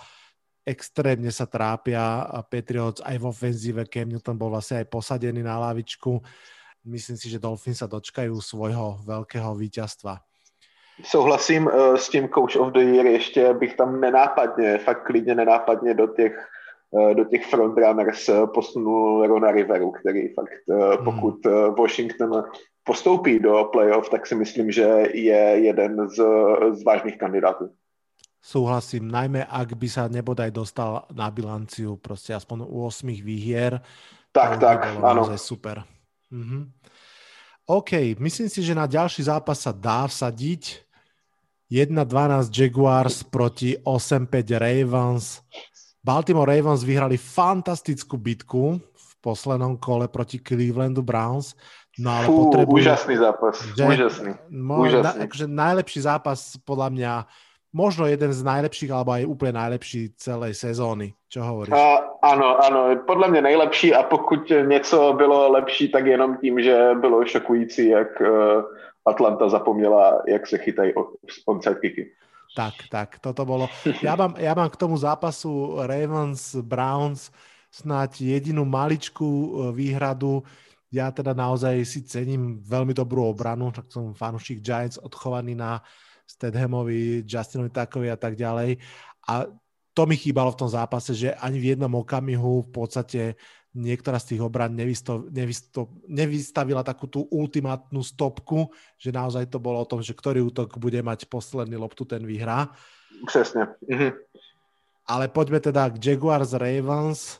extrémne 0.61 1.33
sa 1.33 1.49
trápia 1.49 2.21
Patriots 2.49 3.01
aj 3.01 3.17
v 3.17 3.25
ofenzíve. 3.33 3.81
Cam 3.89 4.09
Newton 4.09 4.37
bol 4.37 4.53
vlastne 4.53 4.85
aj 4.85 4.89
posadený 4.89 5.41
na 5.41 5.57
lavičku. 5.57 6.21
Myslím 6.85 7.17
si, 7.17 7.33
že 7.33 7.41
Dolphins 7.41 7.81
sa 7.81 7.89
dočkajú 7.89 8.37
svojho 8.37 9.01
veľkého 9.05 9.57
víťazstva. 9.57 10.21
Souhlasím 11.01 11.65
uh, 11.65 11.97
s 11.97 12.13
tím 12.13 12.29
Coach 12.29 12.55
of 12.55 12.77
the 12.77 12.85
Year, 12.85 13.05
ještě 13.05 13.53
bych 13.53 13.73
tam 13.73 14.01
nenápadně, 14.01 14.77
fakt 14.77 15.03
klidně 15.09 15.35
nenápadně 15.35 15.93
do 15.93 16.07
těch, 16.07 16.33
do 17.13 17.23
těch 17.25 17.45
frontrunners 17.45 18.29
uh, 18.29 18.47
posunul 18.53 19.27
Rona 19.27 19.51
Riveru, 19.51 19.91
který 19.91 20.33
fakt, 20.33 20.63
uh, 20.67 21.03
pokud 21.03 21.45
uh, 21.45 21.75
Washington 21.75 22.43
postoupí 22.83 23.39
do 23.39 23.69
playoff, 23.71 24.09
tak 24.09 24.27
si 24.27 24.35
myslím, 24.35 24.71
že 24.71 24.87
je 25.13 25.43
jeden 25.65 26.09
z, 26.09 26.17
z 26.71 26.83
vážných 26.83 27.17
kandidátů. 27.17 27.69
Súhlasím, 28.45 29.09
najmä 29.09 29.41
ak 29.41 29.73
by 29.73 29.89
sa 29.89 30.05
nebodaj 30.05 30.53
dostal 30.53 31.09
na 31.09 31.33
bilanciu 31.33 31.97
prostě 31.97 32.37
aspoň 32.37 32.61
u 32.69 32.85
8 32.85 33.09
výhier. 33.25 33.81
Tak, 34.31 34.59
tak, 34.59 34.85
áno. 35.01 35.37
super. 35.37 35.81
Mhm. 36.29 36.69
OK, 37.65 37.91
myslím 38.21 38.49
si, 38.49 38.61
že 38.61 38.77
na 38.77 38.85
ďalší 38.85 39.25
zápas 39.25 39.65
sa 39.65 39.73
dá 39.73 40.05
vsadiť. 40.05 40.85
1-12 41.73 42.53
Jaguars 42.53 43.25
proti 43.25 43.73
8-5 43.81 44.61
Ravens. 44.61 45.41
Baltimore 46.05 46.45
Ravens 46.45 46.85
vyhrali 46.85 47.17
fantastickú 47.17 48.21
bitku 48.21 48.77
v 48.77 49.11
poslednom 49.25 49.73
kole 49.81 50.05
proti 50.05 50.37
Clevelandu 50.37 51.01
Browns. 51.01 51.57
No 51.97 52.13
ale 52.13 52.29
Fú, 52.29 52.33
potrebujú... 52.45 52.85
Úžasný 52.85 53.17
zápas. 53.17 53.57
Že, 53.73 53.83
úžasný. 53.89 54.31
Mo, 54.53 54.85
úžasný. 54.85 55.01
Na, 55.01 55.25
akože 55.25 55.45
najlepší 55.49 55.99
zápas 56.05 56.61
podľa 56.61 56.93
mňa 56.93 57.13
možno 57.73 58.05
jeden 58.05 58.31
z 58.31 58.39
najlepších, 58.45 58.91
alebo 58.93 59.17
aj 59.17 59.25
úplne 59.25 59.57
najlepší 59.57 60.13
celej 60.15 60.53
sezóny. 60.53 61.17
Čo 61.25 61.41
hovoríš? 61.41 61.73
Uh, 61.73 62.05
ano, 62.21 62.55
ano, 62.61 63.01
podle 63.07 63.27
mě 63.27 63.41
nejlepší 63.41 63.95
a 63.95 64.03
pokud 64.03 64.51
něco 64.67 65.13
bylo 65.17 65.51
lepší, 65.51 65.91
tak 65.91 66.05
jenom 66.05 66.37
tím, 66.37 66.61
že 66.61 66.91
bylo 67.01 67.25
šokující, 67.25 67.89
jak 67.89 68.21
uh, 68.21 68.27
Atlanta 69.05 69.49
zapomněla, 69.49 70.21
jak 70.27 70.47
se 70.47 70.57
chytají 70.57 70.93
onside 71.45 71.75
kicky. 71.81 72.11
Tak, 72.55 72.87
tak, 72.87 73.19
toto 73.19 73.43
bolo. 73.43 73.67
Ja 73.99 74.15
mám, 74.15 74.39
ja 74.39 74.55
mám 74.55 74.71
k 74.71 74.79
tomu 74.79 74.95
zápasu 74.95 75.83
Ravens, 75.83 76.55
Browns 76.63 77.27
snáď 77.67 78.39
jedinú 78.39 78.63
maličkú 78.63 79.27
e, 79.27 79.49
výhradu. 79.75 80.39
Ja 80.87 81.11
teda 81.11 81.35
naozaj 81.35 81.83
si 81.83 82.07
cením 82.07 82.63
veľmi 82.63 82.95
dobrú 82.95 83.27
obranu, 83.27 83.75
tak 83.75 83.91
som 83.91 84.15
fanúšik 84.15 84.63
Giants 84.63 84.95
odchovaný 84.95 85.51
na 85.51 85.83
Stedhamovi, 86.23 87.27
Justinovi 87.27 87.75
Takovi 87.75 88.07
a 88.07 88.15
tak 88.15 88.39
ďalej. 88.39 88.79
A 89.27 89.51
to 89.91 90.03
mi 90.07 90.15
chýbalo 90.15 90.55
v 90.55 90.59
tom 90.63 90.71
zápase, 90.71 91.11
že 91.11 91.35
ani 91.35 91.59
v 91.59 91.75
jednom 91.75 91.91
okamihu 91.99 92.63
v 92.63 92.71
podstate 92.71 93.21
niektorá 93.75 94.17
z 94.17 94.33
tých 94.33 94.41
obran 94.41 94.71
nevysto, 94.71 95.27
nevysto, 95.27 95.91
nevystavila 96.07 96.81
takú 96.81 97.11
tú 97.11 97.27
ultimátnu 97.27 97.99
stopku, 97.99 98.71
že 98.95 99.11
naozaj 99.11 99.51
to 99.51 99.59
bolo 99.59 99.83
o 99.83 99.89
tom, 99.89 99.99
že 99.99 100.15
ktorý 100.15 100.47
útok 100.47 100.79
bude 100.79 101.03
mať 101.03 101.27
posledný 101.27 101.75
loptu, 101.75 102.07
ten 102.07 102.23
vyhrá. 102.23 102.71
Přesne. 103.27 103.75
Mhm. 103.85 104.15
Ale 105.05 105.29
poďme 105.29 105.61
teda 105.61 105.85
k 105.93 106.01
Jaguars 106.01 106.57
Ravens. 106.57 107.37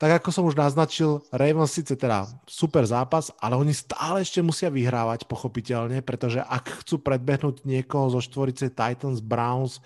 Tak 0.00 0.24
ako 0.24 0.28
som 0.32 0.48
už 0.48 0.56
naznačil, 0.56 1.20
Ravens 1.28 1.76
síce 1.76 1.92
teda 1.92 2.24
super 2.48 2.88
zápas, 2.88 3.28
ale 3.36 3.60
oni 3.60 3.76
stále 3.76 4.24
ešte 4.24 4.40
musia 4.40 4.72
vyhrávať, 4.72 5.28
pochopiteľne, 5.28 6.00
pretože 6.00 6.40
ak 6.40 6.80
chcú 6.80 7.04
predbehnúť 7.04 7.68
niekoho 7.68 8.08
zo 8.08 8.24
štvorice 8.24 8.72
Titans, 8.72 9.20
Browns, 9.20 9.84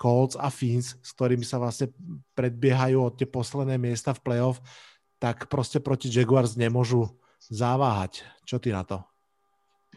Colts 0.00 0.36
a 0.40 0.48
Fins, 0.48 0.96
s 1.02 1.12
ktorými 1.12 1.44
sa 1.44 1.60
vlastne 1.60 1.92
predbiehajú 2.32 3.04
od 3.04 3.14
tie 3.20 3.28
posledné 3.28 3.76
miesta 3.76 4.16
v 4.16 4.20
playoff, 4.20 4.60
tak 5.18 5.46
prostě 5.46 5.80
proti 5.80 6.08
Jaguars 6.08 6.56
nemôžu 6.56 7.04
zaváhať. 7.50 8.24
Čo 8.44 8.58
ty 8.58 8.72
na 8.72 8.84
to? 8.84 9.04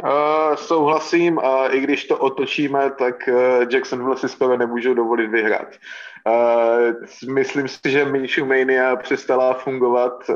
Uh, 0.03 0.55
souhlasím 0.55 1.39
a 1.39 1.67
i 1.67 1.79
když 1.79 2.05
to 2.05 2.17
otočíme, 2.17 2.91
tak 2.91 3.27
uh, 3.27 3.35
Jacksonville 3.71 4.17
si 4.17 4.29
skoro 4.29 4.57
nemůžou 4.57 4.93
dovolit 4.93 5.27
vyhrát. 5.27 5.67
Uh, 6.27 7.29
myslím 7.33 7.67
si, 7.67 7.79
že 7.85 8.05
Minshew 8.05 8.47
Mania 8.47 8.95
přestala 8.95 9.53
fungovat 9.53 10.29
uh, 10.29 10.35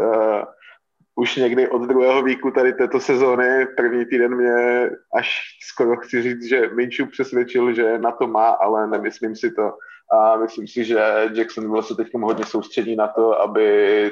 už 1.17 1.35
někdy 1.35 1.67
od 1.67 1.81
druhého 1.81 2.23
výku 2.23 2.51
tady 2.51 2.73
této 2.73 2.99
sezóny. 2.99 3.65
První 3.77 4.05
týden 4.05 4.35
mě 4.35 4.89
až 5.13 5.41
skoro 5.71 5.97
chci 5.97 6.21
říct, 6.21 6.43
že 6.43 6.69
Minču 6.69 7.05
přesvědčil, 7.05 7.73
že 7.73 7.97
na 7.97 8.11
to 8.11 8.27
má, 8.27 8.47
ale 8.47 8.87
nemyslím 8.87 9.35
si 9.35 9.51
to. 9.51 9.73
A 10.11 10.37
myslím 10.37 10.67
si, 10.67 10.85
že 10.85 11.29
Jacksonville 11.33 11.83
se 11.83 11.95
teď 11.95 12.07
hodně 12.13 12.45
soustředí 12.45 12.95
na 12.95 13.07
to, 13.07 13.41
aby 13.41 14.11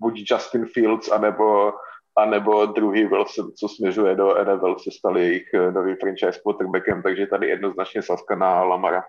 buď 0.00 0.22
Justin 0.30 0.66
Fields, 0.66 1.10
anebo, 1.10 1.72
anebo 2.18 2.66
druhý 2.66 3.04
Wilson, 3.06 3.52
co 3.52 3.68
směřuje 3.68 4.14
do 4.14 4.44
NFL, 4.44 4.76
se 4.78 4.90
stali 4.90 5.20
jejich 5.20 5.48
novým 5.74 5.96
franchise 6.00 6.40
quarterbackem, 6.42 7.02
takže 7.02 7.26
tady 7.26 7.48
jednoznačně 7.48 8.02
Saska 8.02 8.36
na 8.36 8.64
Lamara. 8.64 9.02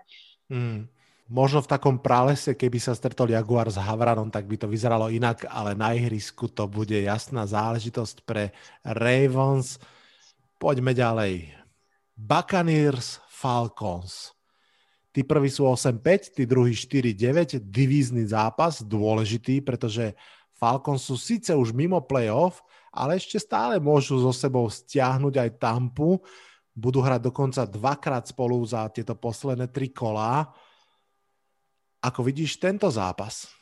Hmm 0.50 0.86
možno 1.26 1.62
v 1.62 1.70
takom 1.70 1.98
pralese, 1.98 2.54
keby 2.54 2.78
sa 2.78 2.94
stretol 2.94 3.30
Jaguar 3.30 3.66
s 3.66 3.78
Havranom, 3.78 4.30
tak 4.30 4.46
by 4.46 4.56
to 4.58 4.70
vyzeralo 4.70 5.10
inak, 5.10 5.46
ale 5.50 5.74
na 5.74 5.94
ihrisku 5.94 6.46
to 6.46 6.70
bude 6.70 6.94
jasná 6.94 7.46
záležitosť 7.46 8.22
pre 8.22 8.54
Ravens. 8.86 9.78
Poďme 10.56 10.94
ďalej. 10.94 11.50
Buccaneers, 12.16 13.20
Falcons. 13.28 14.32
Tí 15.12 15.24
prví 15.24 15.48
sú 15.48 15.68
8-5, 15.68 16.36
tí 16.36 16.44
druhí 16.44 16.76
4-9. 16.76 17.60
Divízny 17.60 18.24
zápas, 18.28 18.84
dôležitý, 18.84 19.64
pretože 19.64 20.12
Falcons 20.56 21.04
sú 21.04 21.20
síce 21.20 21.52
už 21.52 21.76
mimo 21.76 22.00
playoff, 22.00 22.64
ale 22.88 23.20
ešte 23.20 23.36
stále 23.36 23.76
môžu 23.76 24.16
so 24.20 24.32
sebou 24.32 24.68
stiahnuť 24.68 25.34
aj 25.36 25.50
Tampu. 25.60 26.20
Budú 26.72 27.04
hrať 27.04 27.28
dokonca 27.28 27.68
dvakrát 27.68 28.24
spolu 28.28 28.60
za 28.64 28.88
tieto 28.88 29.16
posledné 29.16 29.68
tri 29.68 29.92
kolá. 29.92 30.48
Ako 32.06 32.22
vidíš 32.22 32.62
tento 32.62 32.86
zápas? 32.86 33.56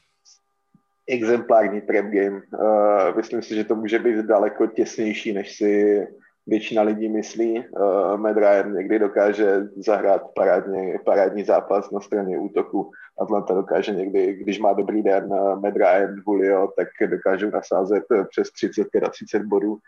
exemplární 1.06 1.80
prep 1.80 2.06
game. 2.06 2.42
Uh, 2.52 3.16
myslím 3.16 3.42
si, 3.42 3.54
že 3.54 3.64
to 3.64 3.74
může 3.74 3.98
být 3.98 4.16
daleko 4.16 4.66
těsnější, 4.66 5.32
než 5.32 5.56
si 5.56 6.00
většina 6.46 6.82
lidí 6.82 7.08
myslí. 7.08 7.58
Uh, 7.58 8.16
Matt 8.16 8.36
Ryan 8.36 8.74
někdy 8.74 8.98
dokáže 8.98 9.62
zahrát 9.76 10.22
parádně, 10.34 10.98
parádní 11.04 11.44
zápas 11.44 11.90
na 11.90 12.00
straně 12.00 12.38
útoku. 12.38 12.90
Atlanta 13.20 13.54
dokáže 13.54 13.92
někdy, 13.92 14.32
když 14.32 14.58
má 14.58 14.72
dobrý 14.72 15.02
den 15.02 15.24
uh, 15.24 15.60
Matt 15.60 15.76
Ryan, 15.76 16.22
Julio, 16.28 16.72
tak 16.76 16.88
dokážou 17.10 17.50
nasázet 17.50 18.04
přes 18.30 18.50
30 18.50 18.88
30 19.10 19.42
bodů. 19.42 19.78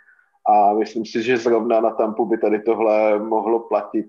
A 0.49 0.75
myslím 0.75 1.07
si, 1.07 1.23
že 1.23 1.39
zrovna 1.39 1.81
na 1.81 1.91
Tampu 1.91 2.25
by 2.25 2.39
tady 2.39 2.61
tohle 2.61 3.19
mohlo 3.19 3.61
platit. 3.61 4.07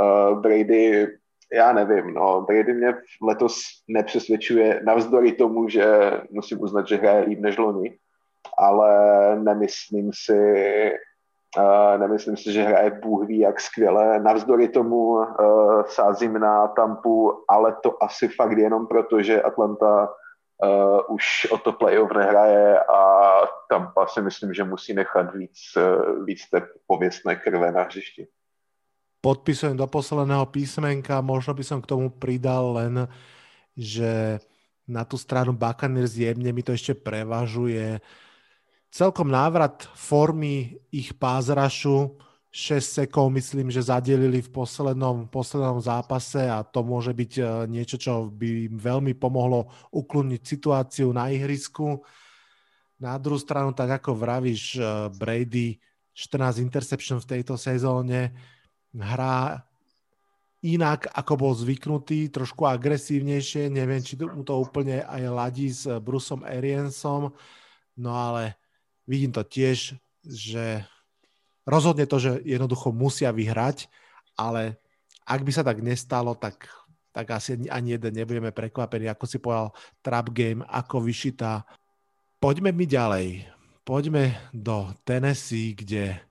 Uh, 0.00 0.40
Brady 0.40 1.06
já 1.52 1.72
nevím, 1.72 2.14
no, 2.14 2.40
Brady 2.40 2.74
mě 2.74 2.94
letos 3.22 3.60
nepřesvědčuje, 3.88 4.80
navzdory 4.84 5.32
tomu, 5.32 5.68
že 5.68 6.12
musím 6.30 6.62
uznat, 6.62 6.88
že 6.88 6.96
hraje 6.96 7.20
líp 7.20 7.40
než 7.40 7.58
loni, 7.58 7.98
ale 8.58 8.90
nemyslím 9.40 10.10
si, 10.24 10.42
uh, 11.58 12.00
nemyslím 12.00 12.36
si, 12.36 12.52
že 12.52 12.62
hraje 12.62 12.90
Bůh 12.90 13.26
ví 13.26 13.38
jak 13.38 13.60
skvěle. 13.60 14.20
Navzdory 14.20 14.68
tomu 14.68 15.08
uh, 15.08 15.24
sázím 15.86 16.32
na 16.32 16.68
Tampu, 16.68 17.44
ale 17.48 17.76
to 17.82 18.02
asi 18.02 18.28
fakt 18.28 18.58
jenom 18.58 18.86
proto, 18.86 19.22
že 19.22 19.42
Atlanta 19.42 20.08
uh, 20.64 21.14
už 21.14 21.46
o 21.50 21.58
to 21.58 21.72
playoff 21.72 22.12
nehraje 22.16 22.80
a 22.80 23.30
Tampa 23.70 24.06
si 24.06 24.22
myslím, 24.22 24.54
že 24.54 24.64
musí 24.64 24.94
nechat 24.94 25.34
víc, 25.34 25.58
uh, 25.76 26.24
víc 26.24 26.50
té 26.50 26.62
pověstné 26.86 27.36
krve 27.36 27.72
na 27.72 27.82
hřišti 27.82 28.28
podpisujem 29.18 29.74
do 29.74 29.86
posledného 29.90 30.46
písmenka, 30.50 31.18
možno 31.24 31.54
by 31.54 31.64
som 31.66 31.78
k 31.82 31.90
tomu 31.90 32.10
pridal 32.10 32.78
len, 32.78 32.94
že 33.74 34.38
na 34.88 35.04
tú 35.04 35.20
stranu 35.20 35.52
Buccaneers 35.52 36.16
jemne 36.16 36.48
mi 36.50 36.64
to 36.64 36.72
ešte 36.72 36.96
prevažuje. 36.96 38.00
Celkom 38.88 39.28
návrat 39.28 39.84
formy 39.92 40.80
ich 40.88 41.12
pázrašu, 41.12 42.16
6 42.48 43.04
sekov 43.04 43.28
myslím, 43.36 43.68
že 43.68 43.84
zadelili 43.84 44.40
v 44.40 44.48
poslednom, 44.48 45.28
poslednom 45.28 45.84
zápase 45.84 46.48
a 46.48 46.64
to 46.64 46.80
môže 46.80 47.12
byť 47.12 47.32
e, 47.36 47.42
niečo, 47.68 48.00
čo 48.00 48.32
by 48.32 48.72
im 48.72 48.76
veľmi 48.80 49.12
pomohlo 49.20 49.68
ukloniť 49.92 50.40
situáciu 50.40 51.12
na 51.12 51.28
ihrisku. 51.28 52.00
Na 52.96 53.20
druhú 53.20 53.36
stranu, 53.36 53.76
tak 53.76 54.00
ako 54.00 54.16
vravíš, 54.16 54.80
e, 54.80 55.12
Brady 55.12 55.76
14 56.16 56.64
interception 56.64 57.20
v 57.20 57.36
tejto 57.36 57.60
sezóne, 57.60 58.32
hrá 58.96 59.68
inak, 60.64 61.06
ako 61.14 61.32
bol 61.38 61.52
zvyknutý, 61.54 62.30
trošku 62.34 62.66
agresívnejšie. 62.66 63.70
Neviem, 63.70 64.02
či 64.02 64.18
mu 64.18 64.42
to 64.42 64.58
úplne 64.58 65.06
aj 65.06 65.22
ladí 65.30 65.70
s 65.70 65.86
Brusom 66.02 66.42
Ariansom, 66.42 67.30
no 67.94 68.10
ale 68.10 68.58
vidím 69.06 69.30
to 69.30 69.46
tiež, 69.46 69.94
že 70.26 70.82
rozhodne 71.62 72.08
to, 72.10 72.18
že 72.18 72.42
jednoducho 72.42 72.90
musia 72.90 73.30
vyhrať, 73.30 73.86
ale 74.34 74.78
ak 75.28 75.44
by 75.44 75.50
sa 75.52 75.62
tak 75.62 75.84
nestalo, 75.84 76.32
tak, 76.34 76.66
tak 77.12 77.28
asi 77.36 77.60
ani 77.68 77.94
jeden 78.00 78.16
nebudeme 78.16 78.50
prekvapení, 78.50 79.06
ako 79.12 79.24
si 79.28 79.38
povedal, 79.38 79.76
trap 80.00 80.32
game, 80.32 80.64
ako 80.64 81.04
vyšitá. 81.04 81.68
Poďme 82.40 82.72
mi 82.72 82.88
ďalej. 82.88 83.44
Poďme 83.84 84.36
do 84.54 84.92
Tennessee, 85.04 85.74
kde 85.74 86.22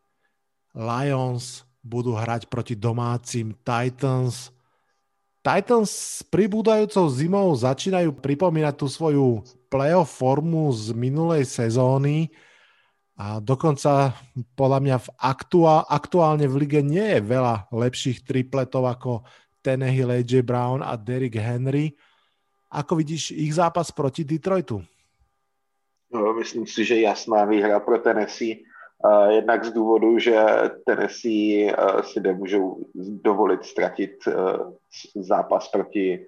Lions 0.78 1.67
budú 1.88 2.12
hrať 2.12 2.52
proti 2.52 2.76
domácim 2.76 3.56
Titans. 3.64 4.52
Titans 5.40 6.20
s 6.20 6.22
pribúdajúcou 6.28 7.08
zimou 7.08 7.48
začínajú 7.56 8.20
pripomínať 8.20 8.76
tú 8.76 8.92
svoju 8.92 9.48
playoff 9.72 10.20
formu 10.20 10.68
z 10.76 10.92
minulej 10.92 11.48
sezóny 11.48 12.28
a 13.16 13.40
dokonca 13.40 14.12
podľa 14.60 14.80
mňa 14.84 14.98
v 15.00 15.10
aktuál, 15.16 15.82
aktuálne 15.88 16.46
v 16.52 16.68
lige 16.68 16.84
nie 16.84 17.18
je 17.18 17.22
veľa 17.24 17.72
lepších 17.72 18.28
tripletov 18.28 18.84
ako 18.92 19.24
Tenehill, 19.64 20.12
AJ 20.12 20.44
Brown 20.44 20.84
a 20.84 21.00
Derrick 21.00 21.40
Henry. 21.40 21.96
Ako 22.68 23.00
vidíš 23.00 23.32
ich 23.32 23.56
zápas 23.56 23.88
proti 23.96 24.28
Detroitu? 24.28 24.84
No, 26.12 26.32
myslím 26.36 26.68
si, 26.68 26.84
že 26.84 27.04
jasná 27.04 27.48
výhra 27.48 27.80
pro 27.80 28.00
Tennessee 28.04 28.67
Jednak 29.30 29.66
z 29.66 29.72
důvodu, 29.72 30.20
že 30.20 30.46
Tennessee 30.86 31.72
eh, 31.72 32.04
si 32.04 32.20
nemůžou 32.20 32.86
dovolit 32.96 33.64
ztratit 33.64 34.12
eh, 34.28 34.34
zápas 35.16 35.68
proti 35.68 36.28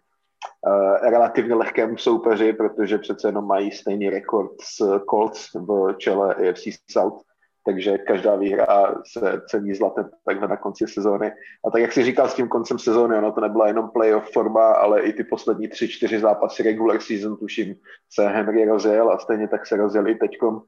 eh, 0.68 1.10
relativně 1.10 1.56
lehkému 1.56 1.98
soupeři, 1.98 2.54
protože 2.54 2.98
přece 2.98 3.28
jenom 3.28 3.48
mají 3.48 3.72
stejný 3.72 4.10
rekord 4.10 4.52
s 4.62 5.00
Colts 5.10 5.50
v 5.54 5.94
čele 5.98 6.36
AFC 6.36 6.64
South, 6.92 7.22
takže 7.66 7.98
každá 7.98 8.36
výhra 8.36 8.96
se 9.14 9.42
cení 9.48 9.74
zlatem 9.74 10.10
takhle 10.26 10.48
na 10.48 10.58
konci 10.58 10.88
sezóny. 10.88 11.32
A 11.68 11.72
tak 11.72 11.82
jak 11.82 11.92
si 11.92 12.04
říkal 12.04 12.28
s 12.28 12.34
tím 12.34 12.48
koncem 12.48 12.80
sezóny, 12.80 13.18
ono 13.18 13.32
to 13.32 13.42
nebyla 13.42 13.68
jenom 13.68 13.90
playoff 13.90 14.32
forma, 14.34 14.72
ale 14.72 15.02
i 15.02 15.14
ty 15.14 15.24
poslední 15.24 15.68
tři, 15.68 15.88
čtyři 15.88 16.20
zápasy 16.20 16.64
regular 16.64 17.02
season, 17.02 17.38
tuším, 17.38 17.76
se 18.14 18.28
Henry 18.28 18.66
rozjel 18.66 19.12
a 19.12 19.20
stejně 19.20 19.48
tak 19.48 19.68
se 19.68 19.78
rozjel 19.78 20.08
i 20.08 20.16
teďkom 20.16 20.62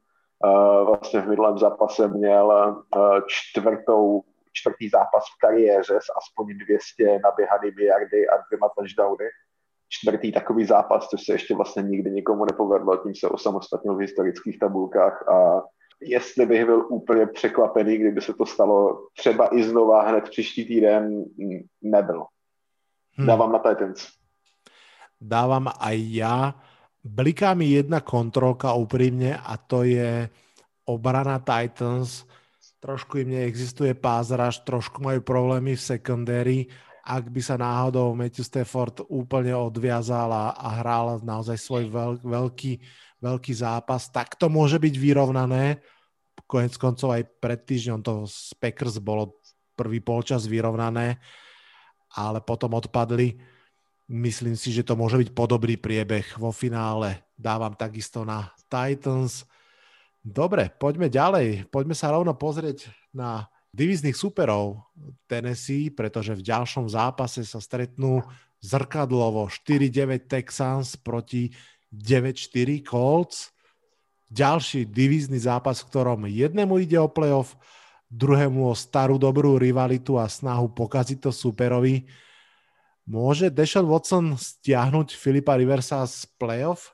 vlastně 0.86 1.22
v 1.22 1.28
minulém 1.28 1.58
zápase 1.58 2.08
měl 2.08 2.76
čtvrtou, 3.28 4.22
čtvrtý 4.54 4.90
zápas 4.90 5.24
v 5.24 5.40
kariéře 5.42 6.00
s 6.02 6.10
aspoň 6.18 6.58
200 6.58 7.20
naběhanými 7.24 7.84
yardy 7.86 8.30
a 8.30 8.34
dvěma 8.50 8.70
touchdowny. 8.78 9.26
Čtvrtý 9.90 10.32
takový 10.32 10.66
zápas, 10.66 11.08
což 11.08 11.26
se 11.26 11.34
ještě 11.34 11.56
vlastně 11.56 11.84
nikdy 11.84 12.12
nikomu 12.12 12.46
nepovedlo, 12.46 12.98
tím 12.98 13.16
se 13.16 13.30
osamostatnil 13.30 13.96
v 13.96 14.00
historických 14.00 14.60
tabulkách 14.60 15.28
a 15.28 15.62
jestli 16.02 16.46
bych 16.46 16.66
byl 16.66 16.88
úplně 16.90 17.26
překvapený, 17.26 17.98
kdyby 17.98 18.22
se 18.22 18.34
to 18.34 18.46
stalo 18.46 19.08
třeba 19.18 19.56
i 19.56 19.64
znova 19.64 20.02
hned 20.02 20.30
příští 20.30 20.66
týden, 20.66 21.24
nebyl. 21.82 22.26
Hmm. 23.14 23.28
Dávám 23.28 23.52
na 23.52 23.60
Titans. 23.60 24.08
Dávam 25.22 25.70
aj 25.80 25.98
ja. 26.18 26.58
Bliká 27.02 27.58
mi 27.58 27.74
jedna 27.74 28.06
kontrolka 28.06 28.78
úprimne 28.78 29.34
a 29.34 29.58
to 29.58 29.82
je 29.82 30.30
obrana 30.86 31.42
Titans. 31.42 32.30
Trošku 32.78 33.22
im 33.26 33.34
neexistuje 33.34 33.98
pázraž, 33.98 34.62
trošku 34.62 35.02
majú 35.02 35.22
problémy 35.26 35.74
v 35.74 35.82
secondary. 35.82 36.58
Ak 37.02 37.26
by 37.34 37.42
sa 37.42 37.58
náhodou 37.58 38.14
Matthew 38.14 38.46
Stafford 38.46 39.02
úplne 39.10 39.58
odviazal 39.58 40.30
a 40.54 40.70
hral 40.82 41.18
naozaj 41.26 41.58
svoj 41.58 41.90
veľ, 41.90 42.12
veľký, 42.22 42.74
veľký 43.18 43.54
zápas, 43.58 44.10
tak 44.14 44.38
to 44.38 44.50
môže 44.54 44.78
byť 44.78 44.96
vyrovnané. 44.98 45.82
Konec 46.46 46.78
koncov 46.78 47.18
aj 47.18 47.26
pred 47.42 47.66
týždňom 47.66 48.06
to 48.06 48.30
z 48.30 48.54
Packers 48.62 49.02
bolo 49.02 49.42
prvý 49.74 50.06
polčas 50.06 50.46
vyrovnané, 50.46 51.18
ale 52.14 52.46
potom 52.46 52.78
odpadli 52.78 53.42
Myslím 54.12 54.60
si, 54.60 54.76
že 54.76 54.84
to 54.84 55.00
môže 55.00 55.16
byť 55.16 55.30
podobný 55.32 55.80
priebeh 55.80 56.36
vo 56.36 56.52
finále. 56.52 57.24
Dávam 57.40 57.72
takisto 57.72 58.28
na 58.28 58.52
Titans. 58.68 59.48
Dobre, 60.20 60.68
poďme 60.68 61.08
ďalej. 61.08 61.72
Poďme 61.72 61.96
sa 61.96 62.12
rovno 62.12 62.36
pozrieť 62.36 62.92
na 63.16 63.48
divizných 63.72 64.20
superov 64.20 64.84
Tennessee, 65.32 65.88
pretože 65.88 66.36
v 66.36 66.44
ďalšom 66.44 66.92
zápase 66.92 67.48
sa 67.48 67.64
stretnú 67.64 68.20
zrkadlovo 68.60 69.48
4-9 69.48 70.28
Texans 70.28 71.00
proti 71.00 71.56
9-4 71.96 72.84
Colts. 72.84 73.56
Ďalší 74.28 74.92
divizný 74.92 75.40
zápas, 75.40 75.80
v 75.80 75.88
ktorom 75.88 76.28
jednému 76.28 76.84
ide 76.84 77.00
o 77.00 77.08
playoff, 77.08 77.56
druhému 78.12 78.68
o 78.68 78.76
starú 78.76 79.16
dobrú 79.16 79.56
rivalitu 79.56 80.20
a 80.20 80.28
snahu 80.28 80.68
pokaziť 80.76 81.18
to 81.24 81.32
superovi. 81.32 82.12
Môže 83.08 83.50
Deshaun 83.50 83.90
Watson 83.90 84.38
stiahnuť 84.38 85.18
Filipa 85.18 85.58
Riversa 85.58 86.06
z 86.06 86.26
playoff? 86.38 86.94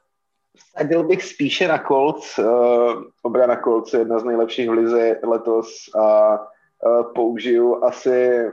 Sadil 0.78 1.04
bych 1.04 1.24
spíše 1.24 1.68
na 1.68 1.78
Colts. 1.78 2.40
Uh, 2.40 3.04
obrana 3.22 3.62
Colts 3.62 3.94
je 3.94 4.00
jedna 4.00 4.20
z 4.20 4.24
nejlepších 4.24 4.70
v 4.70 4.74
lize 4.74 5.20
letos 5.24 5.90
a 5.96 6.40
uh, 6.40 7.14
použiju 7.14 7.84
asi 7.84 8.46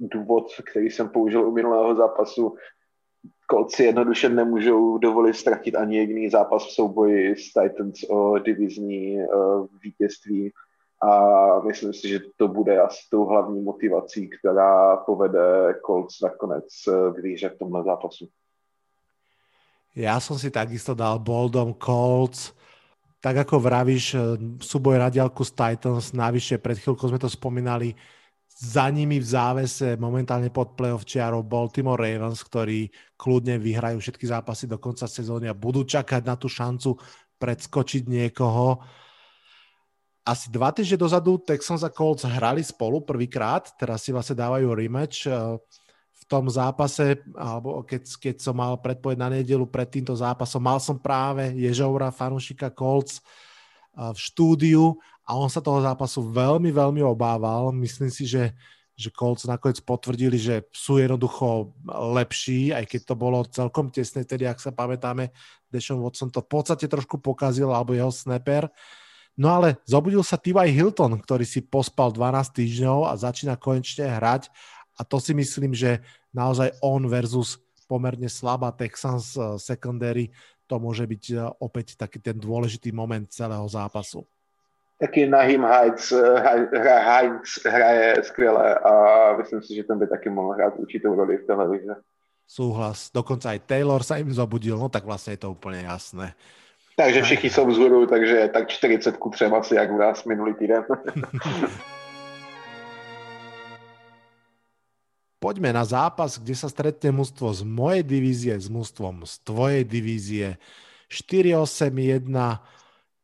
důvod, 0.00 0.44
který 0.70 0.90
jsem 0.90 1.08
použil 1.08 1.48
u 1.48 1.52
minulého 1.52 1.94
zápasu. 1.94 2.54
Si 3.68 3.84
jednoduše 3.84 4.28
nemůžou 4.28 4.98
dovolit 4.98 5.34
ztratit 5.34 5.74
ani 5.74 5.96
jediný 5.96 6.30
zápas 6.30 6.66
v 6.66 6.70
souboji 6.70 7.36
s 7.36 7.52
Titans 7.52 7.98
o 8.10 8.38
divizní 8.38 9.16
uh, 9.16 9.66
vítězství 9.82 10.52
a 11.00 11.10
myslím 11.64 11.92
si, 11.92 12.08
že 12.08 12.20
to 12.36 12.48
bude 12.48 12.76
asi 12.76 13.08
tou 13.10 13.24
hlavní 13.24 13.64
motivací, 13.64 14.28
která 14.28 14.96
povede 14.96 15.74
Colts 15.86 16.20
nakonec 16.20 16.68
k 17.16 17.22
výhře 17.22 17.48
v 17.48 17.58
tomhle 17.58 17.82
zápasu. 17.84 18.28
Ja 19.96 20.22
som 20.22 20.38
si 20.38 20.54
takisto 20.54 20.94
dal 20.94 21.18
boldom 21.18 21.74
Colts. 21.74 22.54
Tak 23.20 23.42
ako 23.44 23.60
vravíš, 23.60 24.16
súboj 24.62 24.96
na 24.96 25.10
s 25.10 25.50
Titans, 25.52 26.14
navyše 26.14 26.56
pred 26.62 26.78
chvíľkou 26.78 27.10
sme 27.10 27.20
to 27.20 27.28
spomínali, 27.28 27.92
za 28.60 28.88
nimi 28.92 29.16
v 29.16 29.24
závese 29.24 29.96
momentálne 29.96 30.52
pod 30.52 30.76
playoff 30.76 31.08
čiarou 31.08 31.40
Baltimore 31.40 31.96
Ravens, 31.96 32.44
ktorí 32.44 32.92
kľudne 33.16 33.56
vyhrajú 33.56 34.00
všetky 34.00 34.28
zápasy 34.28 34.68
do 34.68 34.76
konca 34.76 35.08
sezóny 35.08 35.48
a 35.48 35.56
budú 35.56 35.84
čakať 35.84 36.22
na 36.24 36.36
tú 36.36 36.48
šancu 36.48 36.96
predskočiť 37.40 38.04
niekoho. 38.04 38.84
Asi 40.30 40.46
dva 40.46 40.70
týždne 40.70 41.02
dozadu 41.02 41.42
Texans 41.42 41.82
a 41.82 41.90
Colts 41.90 42.22
hrali 42.22 42.62
spolu 42.62 43.02
prvýkrát, 43.02 43.66
teraz 43.74 44.06
si 44.06 44.14
vlastne 44.14 44.38
dávajú 44.38 44.70
rematch 44.70 45.26
eh, 45.26 45.58
v 46.14 46.24
tom 46.30 46.46
zápase, 46.46 47.18
alebo 47.34 47.82
keď, 47.82 48.06
keď 48.14 48.36
som 48.38 48.54
mal 48.54 48.78
predpoveď 48.78 49.18
na 49.18 49.26
nedelu 49.26 49.66
pred 49.66 49.90
týmto 49.90 50.14
zápasom, 50.14 50.62
mal 50.62 50.78
som 50.78 50.94
práve 50.94 51.50
Ježoura, 51.58 52.14
fanúšika 52.14 52.70
Colts 52.70 53.18
eh, 53.18 54.06
v 54.14 54.18
štúdiu 54.22 54.94
a 55.26 55.34
on 55.34 55.50
sa 55.50 55.58
toho 55.58 55.82
zápasu 55.82 56.22
veľmi, 56.22 56.70
veľmi 56.70 57.02
obával. 57.02 57.74
Myslím 57.74 58.14
si, 58.14 58.22
že, 58.22 58.54
že 58.94 59.10
Colts 59.10 59.50
nakoniec 59.50 59.82
potvrdili, 59.82 60.38
že 60.38 60.62
sú 60.70 61.02
jednoducho 61.02 61.74
lepší, 62.14 62.70
aj 62.70 62.86
keď 62.86 63.00
to 63.02 63.14
bolo 63.18 63.42
celkom 63.50 63.90
tesné, 63.90 64.22
tedy 64.22 64.46
ak 64.46 64.62
sa 64.62 64.70
pamätáme, 64.70 65.34
Deshaun 65.74 66.06
Watson 66.06 66.30
to 66.30 66.38
v 66.38 66.50
podstate 66.54 66.86
trošku 66.86 67.18
pokazil, 67.18 67.74
alebo 67.74 67.98
jeho 67.98 68.14
snapper. 68.14 68.70
No 69.38 69.48
ale 69.50 69.78
zobudil 69.86 70.20
sa 70.26 70.36
T.Y. 70.36 70.54
Hilton, 70.74 71.16
ktorý 71.18 71.46
si 71.46 71.62
pospal 71.64 72.12
12 72.12 72.54
týždňov 72.54 73.08
a 73.08 73.12
začína 73.16 73.56
konečne 73.56 74.10
hrať 74.10 74.50
a 74.98 75.06
to 75.06 75.16
si 75.16 75.32
myslím, 75.32 75.72
že 75.72 76.02
naozaj 76.34 76.76
on 76.84 77.08
versus 77.08 77.56
pomerne 77.90 78.30
slabá 78.30 78.70
Texans 78.70 79.34
eh, 79.34 79.56
secondary, 79.58 80.30
to 80.70 80.78
môže 80.78 81.02
byť 81.02 81.24
eh, 81.34 81.38
opäť 81.58 81.98
taký 81.98 82.22
ten 82.22 82.36
dôležitý 82.36 82.94
moment 82.94 83.26
celého 83.30 83.64
zápasu 83.66 84.26
taky 85.00 85.26
Nahim 85.26 85.64
Heights, 85.64 86.12
Heights 86.92 87.64
hraje 87.64 88.24
skvěle 88.24 88.74
a 88.74 88.92
myslím 89.36 89.62
si, 89.62 89.74
že 89.74 89.84
ten 89.84 89.98
by 89.98 90.06
taky 90.06 90.28
mohl 90.30 90.52
hrát 90.52 90.76
určitou 90.76 91.14
roli 91.14 91.36
v 91.36 91.46
televizi. 91.46 91.88
Súhlas. 92.44 93.08
Dokonca 93.14 93.54
aj 93.54 93.64
Taylor 93.64 94.02
sa 94.02 94.18
im 94.18 94.28
zobudil, 94.28 94.76
no 94.76 94.90
tak 94.90 95.06
vlastne 95.06 95.38
je 95.38 95.46
to 95.46 95.54
úplne 95.54 95.86
jasné. 95.86 96.34
Takže 97.00 97.22
všichni 97.22 97.50
jsou 97.50 97.66
vzhůru, 97.66 98.06
takže 98.06 98.50
tak 98.52 98.68
40 98.68 99.16
ku 99.16 99.30
třem 99.30 99.54
asi 99.54 99.74
jak 99.74 99.90
u 99.90 99.98
nás 99.98 100.24
minulý 100.24 100.54
týden. 100.54 100.84
Poďme 105.40 105.72
na 105.72 105.88
zápas, 105.88 106.36
kde 106.36 106.52
sa 106.52 106.68
stretne 106.68 107.16
mužstvo 107.16 107.56
z 107.56 107.64
mojej 107.64 108.04
divízie 108.04 108.52
s 108.60 108.68
mužstvom 108.68 109.24
z 109.24 109.40
tvojej 109.40 109.88
divízie. 109.88 110.60
4-8-1 111.08 112.28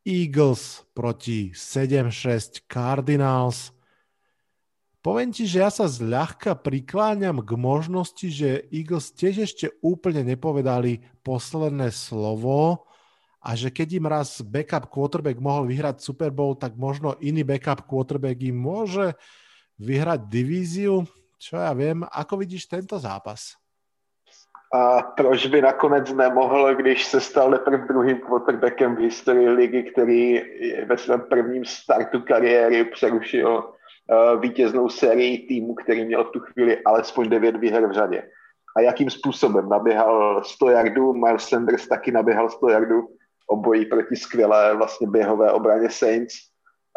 Eagles 0.08 0.88
proti 0.96 1.52
7-6 1.52 2.64
Cardinals. 2.64 3.76
Poviem 5.04 5.36
ti, 5.36 5.44
že 5.44 5.60
ja 5.60 5.68
sa 5.68 5.84
zľahka 5.84 6.56
prikláňam 6.56 7.44
k 7.44 7.52
možnosti, 7.60 8.24
že 8.32 8.64
Eagles 8.72 9.12
tiež 9.12 9.44
ešte 9.44 9.68
úplne 9.84 10.24
nepovedali 10.24 11.04
posledné 11.20 11.92
slovo 11.92 12.85
a 13.46 13.54
že 13.54 13.70
keď 13.70 14.02
im 14.02 14.06
raz 14.10 14.42
backup 14.42 14.90
quarterback 14.90 15.38
mohol 15.38 15.70
vyhrať 15.70 16.02
Super 16.02 16.34
Bowl, 16.34 16.58
tak 16.58 16.74
možno 16.74 17.14
iný 17.22 17.46
backup 17.46 17.86
quarterback 17.86 18.42
im 18.42 18.58
môže 18.58 19.14
vyhrať 19.78 20.26
divíziu. 20.26 21.06
Čo 21.38 21.62
ja 21.62 21.70
viem, 21.70 22.02
ako 22.10 22.42
vidíš 22.42 22.66
tento 22.66 22.98
zápas? 22.98 23.54
A 24.74 25.14
proč 25.14 25.46
by 25.46 25.62
nakonec 25.62 26.10
nemohl, 26.10 26.74
když 26.74 27.06
se 27.06 27.20
stal 27.20 27.50
teprve 27.54 27.86
druhým 27.86 28.18
quarterbackem 28.18 28.96
v 28.96 29.06
historii 29.06 29.48
ligy, 29.48 29.82
který 29.82 30.42
ve 30.86 30.98
svém 30.98 31.20
prvním 31.20 31.64
startu 31.64 32.20
kariéry 32.20 32.84
přerušil 32.84 33.62
uh, 33.62 34.40
vítěznou 34.40 34.88
sérii 34.88 35.46
týmu, 35.46 35.74
který 35.74 36.04
měl 36.04 36.24
v 36.24 36.30
tu 36.30 36.40
chvíli 36.40 36.82
alespoň 36.82 37.28
devět 37.28 37.56
výher 37.56 37.86
v 37.86 37.92
řadě. 37.92 38.22
A 38.76 38.80
jakým 38.80 39.10
způsobem 39.10 39.68
naběhal 39.68 40.44
100 40.44 40.70
yardů, 40.70 41.14
Miles 41.14 41.48
Sanders 41.48 41.88
taky 41.88 42.12
naběhal 42.12 42.50
100 42.50 42.68
yardů, 42.68 43.08
obojí 43.46 43.86
proti 43.86 44.16
skvělé 44.16 44.74
vlastně 44.76 45.06
běhové 45.06 45.52
obraně 45.52 45.90
Saints. 45.90 46.34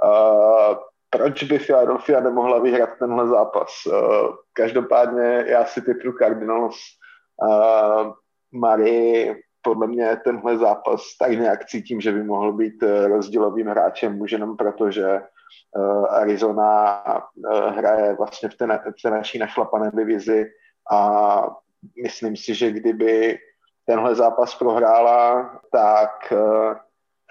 Uh, 0.05 0.75
proč 1.09 1.43
by 1.43 1.59
Philadelphia 1.59 2.19
nemohla 2.19 2.59
vyhrát 2.59 2.89
tenhle 2.99 3.27
zápas? 3.27 3.69
Uh, 3.85 4.35
každopádně 4.53 5.43
já 5.47 5.65
si 5.65 5.81
typu 5.81 6.11
Cardinals 6.19 6.75
Uh, 7.41 8.13
Mary 8.51 9.35
podle 9.61 9.87
mě 9.87 10.17
tenhle 10.23 10.57
zápas 10.57 11.01
tak 11.19 11.31
nějak 11.31 11.65
cítím, 11.65 12.01
že 12.01 12.11
by 12.11 12.23
mohl 12.23 12.53
být 12.53 12.83
eh, 12.83 13.07
rozdílovým 13.07 13.67
hráčem 13.67 14.21
už 14.21 14.31
jenom 14.31 14.57
proto, 14.57 14.91
že 14.91 15.21
uh, 15.75 16.05
Arizona 16.05 17.03
uh, 17.05 17.59
hraje 17.59 18.15
vlastně 18.15 18.49
v 18.49 18.55
té, 18.55 18.65
v 18.67 19.01
té 19.03 19.09
naší 19.09 19.39
našlapané 19.39 19.91
divizi 19.93 20.45
a 20.91 21.41
myslím 22.03 22.37
si, 22.37 22.55
že 22.55 22.71
kdyby 22.71 23.37
tenhle 23.89 24.15
zápas 24.15 24.55
prohrála, 24.55 25.49
tak 25.71 26.11
uh, 26.31 26.73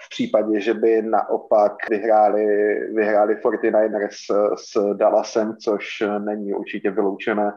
v 0.05 0.09
případě, 0.09 0.59
že 0.59 0.73
by 0.73 1.01
naopak 1.01 1.73
vyhráli, 1.89 2.45
vyhráli 2.95 3.35
49ers 3.35 4.09
s, 4.09 4.27
s 4.55 4.93
Dallasem, 4.93 5.55
což 5.63 5.85
není 6.19 6.53
určitě 6.53 6.91
vyloučené, 6.91 7.51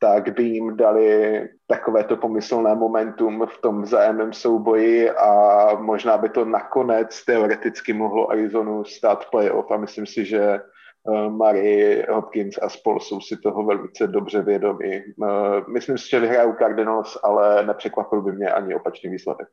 tak 0.00 0.34
by 0.34 0.42
jim 0.42 0.76
dali 0.76 1.48
takovéto 1.66 2.16
pomyslné 2.16 2.74
momentum 2.74 3.46
v 3.46 3.60
tom 3.60 3.82
vzájemném 3.82 4.32
souboji 4.32 5.10
a 5.10 5.68
možná 5.80 6.18
by 6.18 6.28
to 6.28 6.44
nakonec 6.44 7.24
teoreticky 7.24 7.92
mohlo 7.92 8.30
Arizonu 8.30 8.84
stát 8.84 9.30
playoff. 9.30 9.70
A 9.70 9.76
myslím 9.76 10.06
si, 10.06 10.24
že 10.24 10.60
eh, 11.08 11.30
Murray, 11.30 12.04
Hopkins 12.10 12.58
a 12.62 12.68
spol 12.68 13.00
jsou 13.00 13.20
si 13.20 13.36
toho 13.36 13.64
velice 13.64 14.06
dobře 14.06 14.42
vědomi. 14.42 15.04
Eh, 15.04 15.60
myslím 15.72 15.98
si, 15.98 16.10
že 16.10 16.20
vyhrajou 16.20 16.52
Cardinals, 16.58 17.18
ale 17.22 17.66
nepřekvapil 17.66 18.22
by 18.22 18.32
mě 18.32 18.48
ani 18.50 18.74
opačný 18.74 19.10
výsledek. 19.10 19.48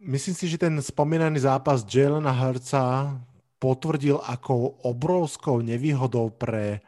Myslím 0.00 0.34
si, 0.34 0.48
že 0.48 0.58
ten 0.58 0.82
spomínaný 0.82 1.38
zápas 1.38 1.86
Jalena 1.94 2.30
Herca 2.30 3.16
potvrdil, 3.58 4.20
akou 4.20 4.66
obrovskou 4.84 5.64
nevýhodou 5.64 6.30
pre 6.30 6.84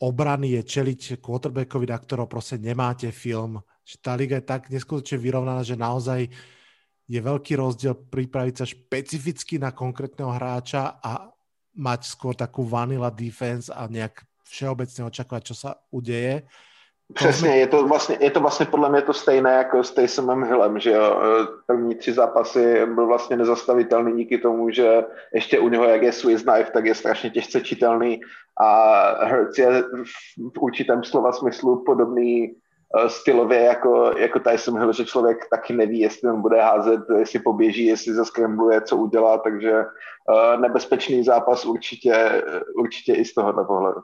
obrany 0.00 0.56
je 0.56 0.62
čeliť 0.62 1.20
quarterbackovi, 1.20 1.86
na 1.90 1.98
ktorého 1.98 2.30
proste 2.30 2.56
nemáte 2.56 3.10
film. 3.10 3.60
Že 3.84 3.96
tá 4.00 4.12
liga 4.14 4.38
je 4.38 4.48
tak 4.48 4.70
neskutočne 4.70 5.18
vyrovnaná, 5.18 5.60
že 5.66 5.76
naozaj 5.76 6.30
je 7.08 7.20
veľký 7.20 7.56
rozdiel 7.56 7.96
pripraviť 7.96 8.54
sa 8.54 8.64
špecificky 8.68 9.56
na 9.60 9.72
konkrétneho 9.72 10.32
hráča 10.32 11.00
a 11.00 11.32
mať 11.78 12.10
skôr 12.10 12.34
takú 12.34 12.66
vanilla 12.66 13.08
defense 13.14 13.70
a 13.70 13.86
nejak 13.86 14.26
všeobecne 14.42 15.06
očakávať, 15.06 15.42
čo 15.52 15.54
sa 15.54 15.70
udeje. 15.94 16.42
Přesně, 17.14 17.56
je 17.56 17.66
to, 17.66 17.86
vlastně, 17.86 18.16
je 18.20 18.30
to 18.30 18.40
vlastně 18.40 18.66
podle 18.66 18.90
mě 18.90 19.02
to 19.02 19.12
stejné 19.12 19.52
jako 19.52 19.84
s 19.84 19.90
Taysomem 19.90 20.44
Hillem, 20.44 20.80
že 20.80 20.90
jo, 20.90 21.20
první 21.66 21.94
tři 21.94 22.12
zápasy 22.12 22.86
byl 22.86 23.06
vlastně 23.06 23.36
nezastavitelný 23.36 24.16
díky 24.16 24.38
tomu, 24.38 24.70
že 24.70 25.04
ještě 25.34 25.58
u 25.58 25.68
něho, 25.68 25.84
jak 25.84 26.02
je 26.02 26.12
Swiss 26.12 26.44
Knife, 26.44 26.70
tak 26.70 26.84
je 26.84 26.94
strašně 26.94 27.30
těžce 27.30 27.60
čitelný 27.60 28.20
a 28.60 29.02
Hertz 29.24 29.58
je 29.58 29.82
v 30.54 30.58
určitém 30.60 31.04
slova 31.04 31.32
smyslu 31.32 31.84
podobný 31.86 32.54
stylově 33.06 33.60
jako, 33.60 34.12
jako 34.18 34.38
Tyson 34.38 34.78
Hill, 34.78 34.92
že 34.92 35.04
člověk 35.04 35.38
taky 35.50 35.72
neví, 35.72 36.00
jestli 36.00 36.30
on 36.30 36.40
bude 36.40 36.62
házet, 36.62 37.00
jestli 37.18 37.38
poběží, 37.38 37.84
jestli 37.86 38.14
zaskrembluje, 38.14 38.80
co 38.80 38.96
udělá, 38.96 39.38
takže 39.38 39.72
uh, 39.72 40.60
nebezpečný 40.60 41.24
zápas 41.24 41.64
určitě, 41.64 42.42
určitě 42.76 43.14
i 43.14 43.24
z 43.24 43.34
tohohle 43.34 43.64
pohledu. 43.64 44.00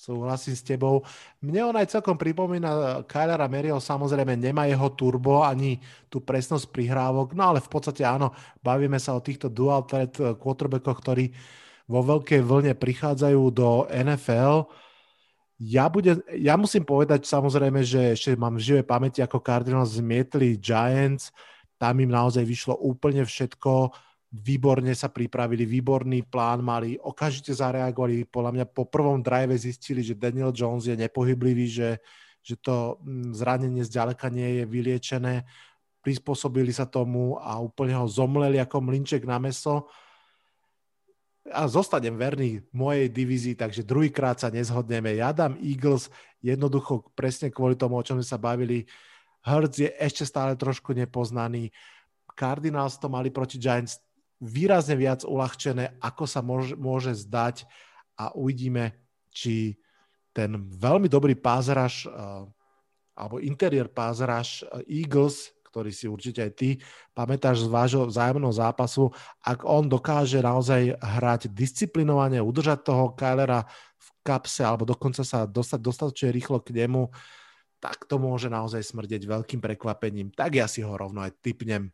Súhlasím 0.00 0.56
s 0.56 0.64
tebou. 0.64 1.04
Mne 1.44 1.60
on 1.60 1.76
aj 1.76 1.92
celkom 1.92 2.16
pripomína 2.16 3.04
Kylera 3.04 3.44
Maryho, 3.52 3.76
samozrejme 3.84 4.32
nemá 4.32 4.64
jeho 4.64 4.88
turbo 4.96 5.44
ani 5.44 5.76
tú 6.08 6.24
presnosť 6.24 6.72
prihrávok, 6.72 7.36
no 7.36 7.52
ale 7.52 7.60
v 7.60 7.68
podstate 7.68 8.00
áno, 8.08 8.32
bavíme 8.64 8.96
sa 8.96 9.12
o 9.12 9.20
týchto 9.20 9.52
dual 9.52 9.84
threat 9.84 10.16
quarterbackoch, 10.40 11.04
ktorí 11.04 11.36
vo 11.84 12.00
veľkej 12.00 12.40
vlne 12.40 12.72
prichádzajú 12.80 13.42
do 13.52 13.84
NFL. 13.92 14.72
Ja, 15.60 15.92
bude, 15.92 16.24
ja 16.32 16.56
musím 16.56 16.88
povedať 16.88 17.28
samozrejme, 17.28 17.84
že 17.84 18.16
ešte 18.16 18.32
mám 18.32 18.56
v 18.56 18.64
živej 18.64 18.86
pamäti, 18.88 19.20
ako 19.20 19.44
Cardinals 19.44 20.00
zmietli 20.00 20.56
Giants, 20.56 21.28
tam 21.76 22.00
im 22.00 22.08
naozaj 22.08 22.48
vyšlo 22.48 22.80
úplne 22.80 23.28
všetko. 23.28 23.92
Výborne 24.32 24.96
sa 24.96 25.12
pripravili, 25.12 25.68
výborný 25.68 26.24
plán 26.24 26.64
mali, 26.64 26.96
okamžite 26.96 27.52
zareagovali, 27.52 28.24
podľa 28.24 28.52
mňa 28.56 28.66
po 28.72 28.88
prvom 28.88 29.20
drive 29.20 29.52
zistili, 29.60 30.00
že 30.00 30.16
Daniel 30.16 30.48
Jones 30.56 30.88
je 30.88 30.96
nepohyblivý, 30.96 31.66
že, 31.68 32.00
že 32.40 32.56
to 32.56 32.96
mm, 33.04 33.36
zranenie 33.36 33.84
zďaleka 33.84 34.32
nie 34.32 34.62
je 34.62 34.64
vyliečené, 34.64 35.44
prispôsobili 36.00 36.72
sa 36.72 36.88
tomu 36.88 37.36
a 37.36 37.60
úplne 37.60 38.00
ho 38.00 38.08
zomleli 38.08 38.56
ako 38.56 38.80
mlinček 38.80 39.28
na 39.28 39.36
meso 39.36 39.92
a 41.48 41.64
zostanem 41.64 42.12
verný 42.20 42.60
mojej 42.68 43.08
divízii, 43.08 43.56
takže 43.56 43.80
druhýkrát 43.80 44.36
sa 44.36 44.52
nezhodneme. 44.52 45.16
Ja 45.16 45.32
dám 45.32 45.56
Eagles 45.56 46.12
jednoducho 46.44 47.08
presne 47.16 47.48
kvôli 47.48 47.80
tomu, 47.80 47.96
o 47.96 48.04
čom 48.04 48.20
sme 48.20 48.26
sa 48.28 48.36
bavili. 48.36 48.84
Hurts 49.40 49.80
je 49.80 49.88
ešte 49.96 50.28
stále 50.28 50.52
trošku 50.52 50.92
nepoznaný. 50.92 51.72
Cardinals 52.36 53.00
to 53.00 53.08
mali 53.08 53.32
proti 53.32 53.56
Giants 53.56 54.04
výrazne 54.40 54.96
viac 54.96 55.24
uľahčené, 55.24 55.96
ako 56.00 56.24
sa 56.28 56.40
môže, 56.44 56.76
môže 56.76 57.12
zdať 57.12 57.64
a 58.20 58.36
uvidíme, 58.36 58.96
či 59.32 59.80
ten 60.32 60.56
veľmi 60.76 61.08
dobrý 61.08 61.36
pázraž 61.36 62.08
alebo 63.16 63.36
interiér 63.40 63.92
pázraž 63.92 64.64
Eagles, 64.88 65.52
ktorý 65.70 65.94
si 65.94 66.10
určite 66.10 66.42
aj 66.42 66.52
ty 66.58 66.68
pamätáš 67.14 67.64
z 67.64 67.68
vášho 67.70 68.04
vzájomného 68.10 68.50
zápasu, 68.50 69.14
ak 69.46 69.62
on 69.62 69.86
dokáže 69.86 70.42
naozaj 70.42 70.98
hrať 70.98 71.54
disciplinovane, 71.54 72.42
udržať 72.42 72.82
toho 72.82 73.14
Kylera 73.14 73.62
v 73.96 74.08
kapse 74.26 74.66
alebo 74.66 74.82
dokonca 74.82 75.22
sa 75.22 75.46
dostať 75.46 75.80
dostatočne 75.80 76.28
rýchlo 76.34 76.58
k 76.60 76.74
nemu, 76.74 77.06
tak 77.80 78.04
to 78.04 78.20
môže 78.20 78.52
naozaj 78.52 78.84
smrdeť 78.84 79.24
veľkým 79.24 79.62
prekvapením. 79.62 80.28
Tak 80.34 80.50
ja 80.58 80.68
si 80.68 80.84
ho 80.84 80.92
rovno 80.92 81.24
aj 81.24 81.38
typnem. 81.40 81.88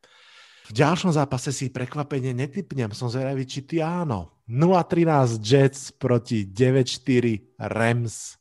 V 0.66 0.72
ďalšom 0.74 1.14
zápase 1.14 1.55
si 1.55 1.70
prekvapenie 1.70 2.35
netypnem, 2.35 2.91
som 2.91 3.07
zvedavý, 3.07 3.47
či 3.47 3.62
ty 3.62 3.79
áno. 3.79 4.35
0-13 4.51 5.39
Jets 5.39 5.95
proti 5.95 6.43
9-4 6.43 7.55
Rams. 7.70 8.35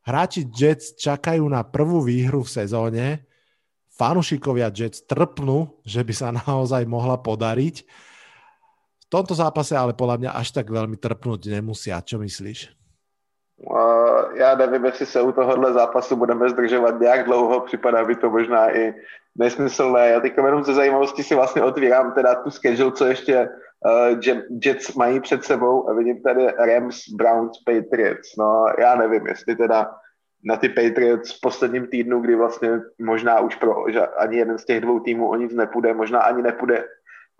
Hráči 0.00 0.48
Jets 0.48 0.96
čakajú 0.96 1.44
na 1.44 1.60
prvú 1.60 2.00
výhru 2.00 2.40
v 2.40 2.52
sezóne. 2.64 3.28
Fanušikovia 4.00 4.72
Jets 4.72 5.04
trpnú, 5.04 5.68
že 5.84 6.00
by 6.00 6.12
sa 6.16 6.32
naozaj 6.48 6.88
mohla 6.88 7.20
podariť. 7.20 7.84
V 9.04 9.06
tomto 9.12 9.36
zápase 9.36 9.76
ale 9.76 9.92
podľa 9.92 10.16
mňa 10.24 10.30
až 10.32 10.56
tak 10.56 10.72
veľmi 10.72 10.96
trpnúť 10.96 11.52
nemusia. 11.52 12.00
Čo 12.00 12.16
myslíš? 12.24 12.72
Uh, 13.60 14.32
já 14.34 14.54
nevím, 14.54 14.84
jestli 14.84 15.06
se 15.06 15.20
u 15.20 15.32
tohohle 15.32 15.72
zápasu 15.72 16.16
budeme 16.16 16.48
zdržovat 16.48 17.00
nějak 17.00 17.24
dlouho, 17.24 17.60
připadá 17.60 18.04
by 18.04 18.16
to 18.16 18.30
možná 18.30 18.76
i 18.76 18.94
nesmyslné. 19.38 20.08
Já 20.08 20.20
teď 20.20 20.32
jenom 20.36 20.64
ze 20.64 20.74
zajímavosti 20.74 21.22
si 21.22 21.34
vlastně 21.34 21.62
otvírám 21.62 22.12
teda 22.12 22.34
tu 22.34 22.50
schedule, 22.50 22.92
co 22.92 23.04
ještě 23.06 23.48
uh, 23.48 24.18
Jets 24.64 24.94
mají 24.94 25.20
před 25.20 25.44
sebou 25.44 25.90
a 25.90 25.92
vidím 25.92 26.22
tady 26.22 26.46
Rams, 26.46 26.96
Browns, 27.16 27.58
Patriots. 27.66 28.36
No 28.38 28.64
já 28.78 28.94
nevím, 28.94 29.26
jestli 29.26 29.56
teda 29.56 29.90
na 30.44 30.56
ty 30.56 30.68
Patriots 30.68 31.32
v 31.32 31.40
posledním 31.40 31.86
týdnu, 31.86 32.20
kdy 32.20 32.36
vlastně 32.36 32.70
možná 32.98 33.40
už 33.40 33.56
pro 33.56 33.84
že 33.88 34.06
ani 34.06 34.36
jeden 34.36 34.58
z 34.58 34.64
těch 34.64 34.80
dvou 34.80 35.00
týmů 35.00 35.28
o 35.28 35.36
nic 35.36 35.52
nepůjde, 35.54 35.94
možná 35.94 36.20
ani 36.20 36.42
nepůjde 36.42 36.84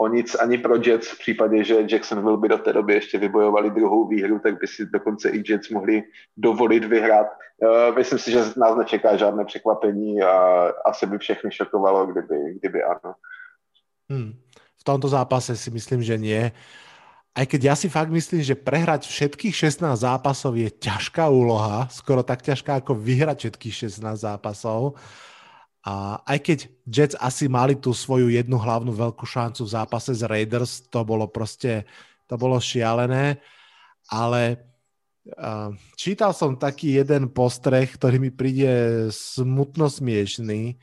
o 0.00 0.08
nic 0.08 0.34
ani 0.34 0.58
pro 0.58 0.76
Jets 0.76 1.08
v 1.08 1.18
případě, 1.18 1.64
že 1.64 1.86
Jacksonville 1.90 2.38
by 2.38 2.48
do 2.48 2.58
té 2.58 2.72
doby 2.72 2.94
ještě 2.94 3.18
vybojovali 3.18 3.70
druhou 3.70 4.08
výhru, 4.08 4.38
tak 4.38 4.60
by 4.60 4.66
si 4.66 4.86
dokonce 4.86 5.28
i 5.30 5.42
Jets 5.48 5.68
mohli 5.68 6.02
dovolit 6.36 6.84
vyhrát. 6.84 7.26
Uh, 7.58 7.96
myslím 7.96 8.18
si, 8.18 8.30
že 8.30 8.38
nás 8.56 8.76
nečeká 8.76 9.16
žádné 9.16 9.44
překvapení 9.44 10.22
a 10.22 10.32
asi 10.84 11.06
by 11.06 11.18
všechny 11.18 11.50
šokovalo, 11.52 12.06
kdyby, 12.06 12.36
kdyby 12.58 12.82
ano. 12.82 13.14
Hmm. 14.10 14.32
V 14.80 14.84
tomto 14.84 15.08
zápase 15.08 15.56
si 15.56 15.70
myslím, 15.70 16.02
že 16.02 16.18
nie. 16.18 16.52
Aj 17.30 17.46
keď 17.46 17.60
ja 17.62 17.74
si 17.78 17.86
fakt 17.86 18.10
myslím, 18.10 18.42
že 18.42 18.58
prehrať 18.58 19.06
všetkých 19.06 19.54
16 19.54 19.86
zápasov 20.02 20.58
je 20.58 20.66
ťažká 20.66 21.30
úloha, 21.30 21.86
skoro 21.86 22.26
tak 22.26 22.42
ťažká 22.42 22.82
ako 22.82 22.98
vyhrať 22.98 23.46
všetkých 23.46 23.74
16 23.86 24.02
zápasov. 24.18 24.98
A 25.86 26.20
aj 26.26 26.38
keď 26.42 26.58
Jets 26.84 27.16
asi 27.16 27.46
mali 27.46 27.78
tú 27.78 27.94
svoju 27.94 28.28
jednu 28.34 28.58
hlavnú 28.58 28.92
veľkú 28.92 29.24
šancu 29.24 29.62
v 29.64 29.72
zápase 29.72 30.12
z 30.12 30.26
Raiders, 30.26 30.84
to 30.90 31.06
bolo 31.06 31.30
proste, 31.30 31.86
to 32.26 32.34
bolo 32.34 32.58
šialené, 32.60 33.40
ale 34.10 34.60
uh, 35.38 35.72
čítal 35.94 36.34
som 36.34 36.58
taký 36.58 36.98
jeden 36.98 37.30
postreh, 37.30 37.88
ktorý 37.88 38.20
mi 38.20 38.34
príde 38.34 39.08
smutno 39.14 39.86
smiešný, 39.88 40.76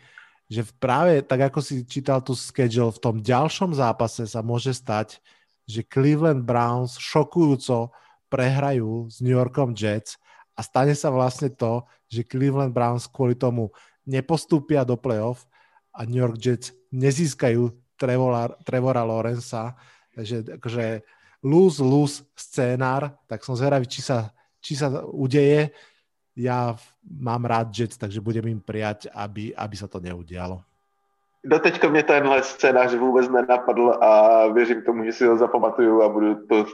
že 0.48 0.64
práve 0.80 1.22
tak, 1.28 1.52
ako 1.52 1.60
si 1.60 1.84
čítal 1.84 2.24
tú 2.24 2.32
schedule, 2.34 2.90
v 2.90 3.04
tom 3.04 3.20
ďalšom 3.20 3.76
zápase 3.76 4.24
sa 4.26 4.40
môže 4.40 4.72
stať, 4.72 5.20
že 5.68 5.84
Cleveland 5.84 6.48
Browns 6.48 6.96
šokujúco 6.96 7.92
prehrajú 8.32 9.12
s 9.12 9.20
New 9.20 9.36
Yorkom 9.36 9.76
Jets 9.76 10.16
a 10.56 10.64
stane 10.64 10.96
sa 10.96 11.12
vlastne 11.12 11.52
to, 11.54 11.84
že 12.08 12.24
Cleveland 12.24 12.72
Browns 12.72 13.06
kvôli 13.06 13.36
tomu 13.36 13.70
nepostúpia 14.08 14.88
do 14.88 14.96
playoff 14.96 15.44
a 15.92 16.08
New 16.08 16.24
York 16.24 16.40
Jets 16.40 16.72
nezískajú 16.90 17.68
Trevora, 18.00 18.48
Trevora 18.64 19.04
Lorenza, 19.04 19.76
takže 20.16 20.58
akože 20.58 21.04
lose-lose 21.44 22.26
scénár, 22.34 23.14
tak 23.28 23.44
som 23.44 23.54
zvedavý, 23.54 23.86
či 23.86 24.02
sa, 24.02 24.32
či 24.64 24.74
sa 24.74 24.90
udeje. 25.06 25.76
Ja 26.38 26.78
mám 27.02 27.46
rád 27.46 27.74
Jets, 27.74 27.98
takže 27.98 28.24
budem 28.24 28.46
im 28.48 28.62
prijať, 28.62 29.10
aby, 29.12 29.52
aby 29.54 29.76
sa 29.76 29.90
to 29.90 29.98
neudialo. 29.98 30.62
Doteďko 31.48 31.90
mě 31.90 32.04
tenhle 32.04 32.44
scénář 32.44 32.94
vůbec 32.94 33.30
nenapadl 33.30 33.96
a 34.02 34.12
věřím 34.48 34.82
tomu, 34.82 35.06
že 35.06 35.14
si 35.14 35.26
ho 35.26 35.38
zapamatuju 35.38 36.02
a 36.02 36.10
budu 36.10 36.36
to 36.36 36.66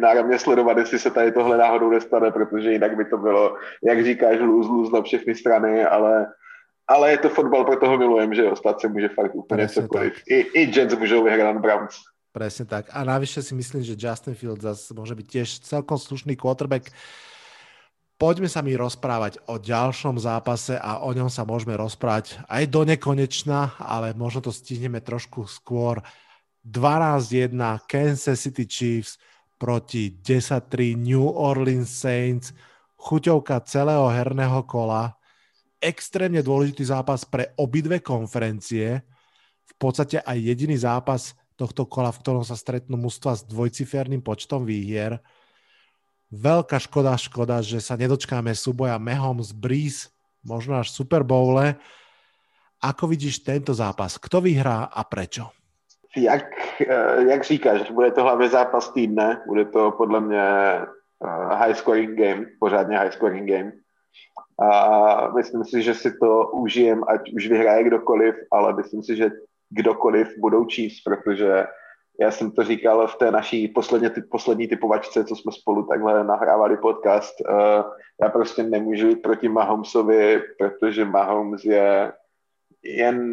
náramně 0.00 0.38
sledovat, 0.38 0.78
jestli 0.78 0.98
se 0.98 1.10
tady 1.10 1.32
tohle 1.32 1.56
náhodou 1.56 1.90
nestane, 1.90 2.30
protože 2.30 2.72
jinak 2.72 2.96
by 2.96 3.04
to 3.04 3.16
bylo, 3.18 3.56
jak 3.82 4.04
říkáš, 4.04 4.40
lose, 4.40 4.68
lose 4.68 4.92
na 4.92 5.02
všechny 5.02 5.34
strany, 5.34 5.84
ale 5.84 6.26
ale 6.88 7.10
je 7.10 7.18
to 7.18 7.28
fotbal, 7.28 7.64
proto 7.64 7.88
ho 7.88 7.98
milujem, 7.98 8.34
že 8.34 8.44
jo, 8.44 8.56
stát 8.56 8.80
se 8.80 8.88
může 8.88 9.08
fakt 9.08 9.34
úplně 9.34 9.68
cokoliv. 9.68 10.12
I, 10.28 10.40
I 10.40 10.60
Jets 10.72 10.96
můžou 10.96 11.24
vyhrát 11.24 11.54
na 11.54 11.60
Browns. 11.60 12.00
Presne 12.32 12.64
tak. 12.64 12.86
A 12.92 13.04
navyše 13.04 13.42
si 13.42 13.54
myslím, 13.54 13.82
že 13.82 13.96
Justin 13.98 14.36
Fields 14.36 14.62
zase 14.62 14.92
môže 14.92 15.16
byť 15.16 15.26
tiež 15.26 15.48
celkom 15.64 15.96
slušný 15.98 16.36
quarterback. 16.36 16.92
Poďme 18.18 18.50
sa 18.50 18.66
mi 18.66 18.74
rozprávať 18.74 19.38
o 19.46 19.62
ďalšom 19.62 20.18
zápase 20.18 20.74
a 20.74 21.06
o 21.06 21.14
ňom 21.14 21.30
sa 21.30 21.46
môžeme 21.46 21.78
rozprávať 21.78 22.42
aj 22.50 22.66
do 22.66 22.82
nekonečna, 22.82 23.78
ale 23.78 24.10
možno 24.10 24.42
to 24.42 24.50
stihneme 24.50 24.98
trošku 24.98 25.46
skôr. 25.46 26.02
12-1 26.66 27.54
Kansas 27.86 28.42
City 28.42 28.66
Chiefs 28.66 29.22
proti 29.54 30.18
10-3 30.18 30.98
New 30.98 31.30
Orleans 31.30 31.86
Saints. 31.86 32.50
Chuťovka 32.98 33.62
celého 33.62 34.10
herného 34.10 34.66
kola 34.66 35.14
extrémne 35.78 36.42
dôležitý 36.42 36.90
zápas 36.90 37.22
pre 37.22 37.54
obidve 37.54 38.02
konferencie. 38.02 38.98
V 39.62 39.74
podstate 39.78 40.18
aj 40.26 40.34
jediný 40.42 40.74
zápas 40.74 41.38
tohto 41.54 41.86
kola, 41.86 42.10
v 42.10 42.18
ktorom 42.18 42.42
sa 42.42 42.58
stretnú 42.58 42.98
mužstva 42.98 43.38
s 43.38 43.46
dvojciferným 43.46 44.26
počtom 44.26 44.66
výhier. 44.66 45.22
Veľká 46.28 46.76
škoda, 46.76 47.16
škoda, 47.16 47.64
že 47.64 47.80
sa 47.80 47.96
nedočkáme 47.96 48.52
súboja 48.52 49.00
z 49.40 49.50
Breeze, 49.56 50.12
možno 50.44 50.76
až 50.76 50.92
Super 50.92 51.24
Bowle. 51.24 51.80
Ako 52.84 53.08
vidíš 53.08 53.42
tento 53.42 53.72
zápas? 53.72 54.20
Kto 54.20 54.44
vyhrá 54.44 54.92
a 54.92 55.02
prečo? 55.08 55.50
Jak, 56.16 56.48
eh, 56.80 57.24
jak 57.28 57.44
říkáš, 57.44 57.90
bude 57.90 58.10
to 58.10 58.22
hlavně 58.22 58.48
zápas 58.48 58.92
týdne, 58.92 59.40
bude 59.46 59.64
to 59.64 59.90
podle 59.96 60.20
mě 60.20 60.46
eh, 61.24 61.54
high 61.56 61.74
scoring 61.74 62.18
game, 62.18 62.46
pořádně 62.60 62.98
high 62.98 63.12
scoring 63.12 63.48
game 63.48 63.72
a 64.58 65.32
myslím 65.36 65.64
si, 65.64 65.82
že 65.82 65.94
si 65.94 66.10
to 66.18 66.50
užijem, 66.50 67.04
ať 67.08 67.32
už 67.32 67.48
vyhraje 67.48 67.84
kdokoliv, 67.84 68.34
ale 68.50 68.74
myslím 68.74 69.02
si, 69.02 69.16
že 69.16 69.30
kdokoliv 69.70 70.28
budou 70.38 70.64
číst, 70.64 71.00
protože 71.04 71.66
já 72.20 72.30
jsem 72.30 72.50
to 72.50 72.64
říkal 72.64 73.06
v 73.06 73.16
té 73.16 73.30
naší 73.30 73.68
posledně, 73.68 74.10
poslední 74.30 74.68
typovačce, 74.68 75.24
co 75.24 75.36
jsme 75.36 75.52
spolu 75.52 75.86
takhle 75.86 76.24
nahrávali 76.24 76.76
podcast. 76.76 77.34
Uh, 77.40 77.92
já 78.22 78.28
prostě 78.28 78.62
nemůžu 78.62 79.08
jít 79.08 79.22
proti 79.22 79.48
Mahomesovi, 79.48 80.42
protože 80.58 81.04
Mahomes 81.04 81.64
je 81.64 82.12
jen 82.82 83.26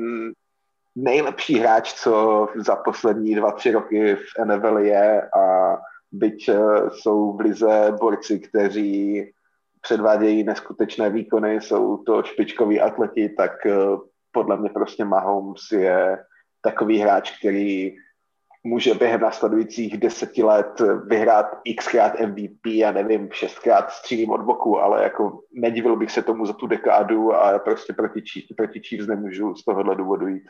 nejlepší 0.95 1.59
hráč, 1.59 1.93
co 1.93 2.47
za 2.55 2.75
poslední 2.75 3.35
dva, 3.35 3.51
tři 3.51 3.71
roky 3.71 4.15
v 4.15 4.45
NFL 4.45 4.77
je 4.77 5.21
a 5.21 5.77
byť 6.11 6.49
uh, 6.49 6.89
jsou 6.89 7.37
v 7.37 7.39
lize 7.39 7.95
borci, 7.99 8.39
kteří 8.39 9.25
předvádějí 9.85 10.43
neskutečné 10.43 11.09
výkony, 11.09 11.61
jsou 11.61 11.97
to 11.97 12.23
špičkoví 12.23 12.81
atleti, 12.81 13.29
tak 13.29 13.65
eh, 13.65 13.73
podle 14.31 14.57
mě 14.57 14.69
prostě 14.69 15.05
Mahomes 15.05 15.71
je 15.71 16.17
takový 16.61 16.99
hráč, 16.99 17.39
který 17.39 17.95
může 18.65 18.93
během 18.93 19.21
následujících 19.21 19.97
deseti 19.97 20.43
let 20.43 20.81
vyhrát 21.07 21.45
xkrát 21.77 22.19
MVP, 22.19 22.65
a 22.65 22.91
nevím, 22.91 23.29
šestkrát 23.31 23.91
střílím 23.91 24.29
od 24.29 24.41
boku, 24.41 24.79
ale 24.79 25.03
jako 25.03 25.39
nedivil 25.53 25.95
bych 25.95 26.11
se 26.11 26.21
tomu 26.21 26.45
za 26.45 26.53
tu 26.53 26.67
dekádu 26.67 27.33
a 27.33 27.59
prostě 27.59 27.93
proti, 27.93 28.21
proti 28.57 28.79
Chiefs 28.79 29.07
nemůžu 29.07 29.55
z 29.55 29.65
tohohle 29.65 29.95
důvodu 29.95 30.27
jít. 30.27 30.49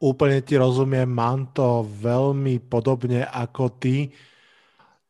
Úplne 0.00 0.40
ti 0.40 0.56
rozumiem, 0.56 1.04
mám 1.04 1.52
to 1.52 1.84
veľmi 1.84 2.56
podobne 2.72 3.20
ako 3.20 3.68
ty. 3.68 4.16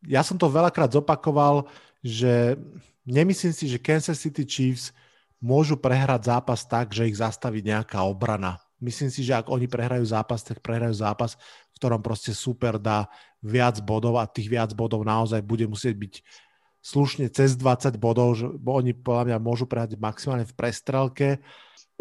Ja 0.03 0.19
som 0.19 0.35
to 0.35 0.51
veľakrát 0.51 0.91
zopakoval, 0.91 1.63
že 2.03 2.59
nemyslím 3.07 3.55
si, 3.55 3.71
že 3.71 3.79
Kansas 3.79 4.19
City 4.19 4.43
Chiefs 4.43 4.91
môžu 5.39 5.79
prehrať 5.79 6.35
zápas 6.35 6.67
tak, 6.67 6.91
že 6.91 7.07
ich 7.07 7.15
zastaví 7.15 7.63
nejaká 7.63 8.03
obrana. 8.03 8.59
Myslím 8.81 9.13
si, 9.13 9.21
že 9.21 9.37
ak 9.37 9.47
oni 9.47 9.69
prehrajú 9.69 10.01
zápas, 10.09 10.41
tak 10.41 10.59
prehrajú 10.59 10.97
zápas, 10.97 11.37
v 11.71 11.75
ktorom 11.77 12.01
proste 12.01 12.33
super 12.33 12.81
dá 12.81 13.05
viac 13.45 13.77
bodov 13.85 14.17
a 14.17 14.25
tých 14.25 14.49
viac 14.49 14.73
bodov 14.73 15.05
naozaj 15.05 15.45
bude 15.45 15.69
musieť 15.69 15.95
byť 15.95 16.13
slušne 16.81 17.29
cez 17.29 17.53
20 17.55 18.01
bodov, 18.01 18.33
že, 18.33 18.49
bo 18.57 18.81
oni 18.81 18.97
podľa 18.97 19.31
mňa 19.31 19.37
môžu 19.37 19.69
prehrať 19.69 20.01
maximálne 20.01 20.49
v 20.49 20.57
prestrelke. 20.57 21.29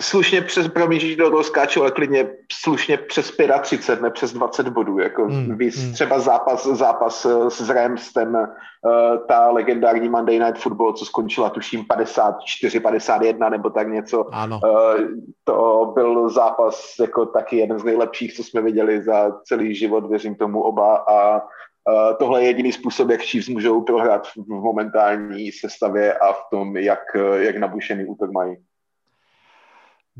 Slušně 0.01 0.43
přes, 0.43 0.69
promiň, 0.69 1.17
do 1.17 1.31
toho 1.31 1.45
skáču, 1.45 1.81
ale 1.81 1.91
klidně 1.91 2.31
slušně 2.53 2.97
přes 2.97 3.37
35, 3.63 4.03
ne 4.03 4.11
přes 4.11 4.33
20 4.33 4.69
bodů, 4.69 4.99
jako 4.99 5.25
mm, 5.25 5.59
víc, 5.59 5.85
mm. 5.85 5.93
třeba 5.93 6.19
zápas, 6.19 6.67
zápas 6.67 7.25
eh, 7.25 7.51
s 7.51 7.71
Rams, 7.71 8.13
ten, 8.13 8.37
uh, 8.37 9.27
ta 9.29 9.51
legendární 9.51 10.09
Monday 10.09 10.39
Night 10.39 10.63
Football, 10.63 10.93
co 10.93 11.05
skončila 11.05 11.51
tuším 11.51 11.85
54, 11.85 12.81
51 12.81 13.49
nebo 13.49 13.71
tak 13.71 13.89
něco. 13.89 14.27
Ano. 14.33 14.61
Uh, 14.65 15.07
to 15.45 15.93
byl 15.95 16.29
zápas 16.29 16.95
jako 17.01 17.27
taky 17.27 17.57
jeden 17.57 17.79
z 17.79 17.85
nejlepších, 17.85 18.35
co 18.35 18.45
jsme 18.45 18.63
viděli 18.63 19.03
za 19.03 19.31
celý 19.45 19.75
život, 19.75 20.09
věřím 20.09 20.35
tomu 20.35 20.63
oba 20.63 20.97
a 20.97 21.43
Uh, 21.89 22.17
tohle 22.19 22.43
je 22.43 22.47
jediný 22.47 22.73
způsob, 22.73 23.11
jak 23.11 23.21
Chiefs 23.21 23.49
můžou 23.49 23.81
prohrát 23.81 24.27
v 24.27 24.49
momentální 24.49 25.53
sestavě 25.53 26.15
a 26.15 26.33
v 26.33 26.43
tom, 26.51 26.77
jak, 26.77 26.99
jak 27.37 27.57
nabušený 27.57 28.05
útok 28.05 28.31
mají 28.31 28.57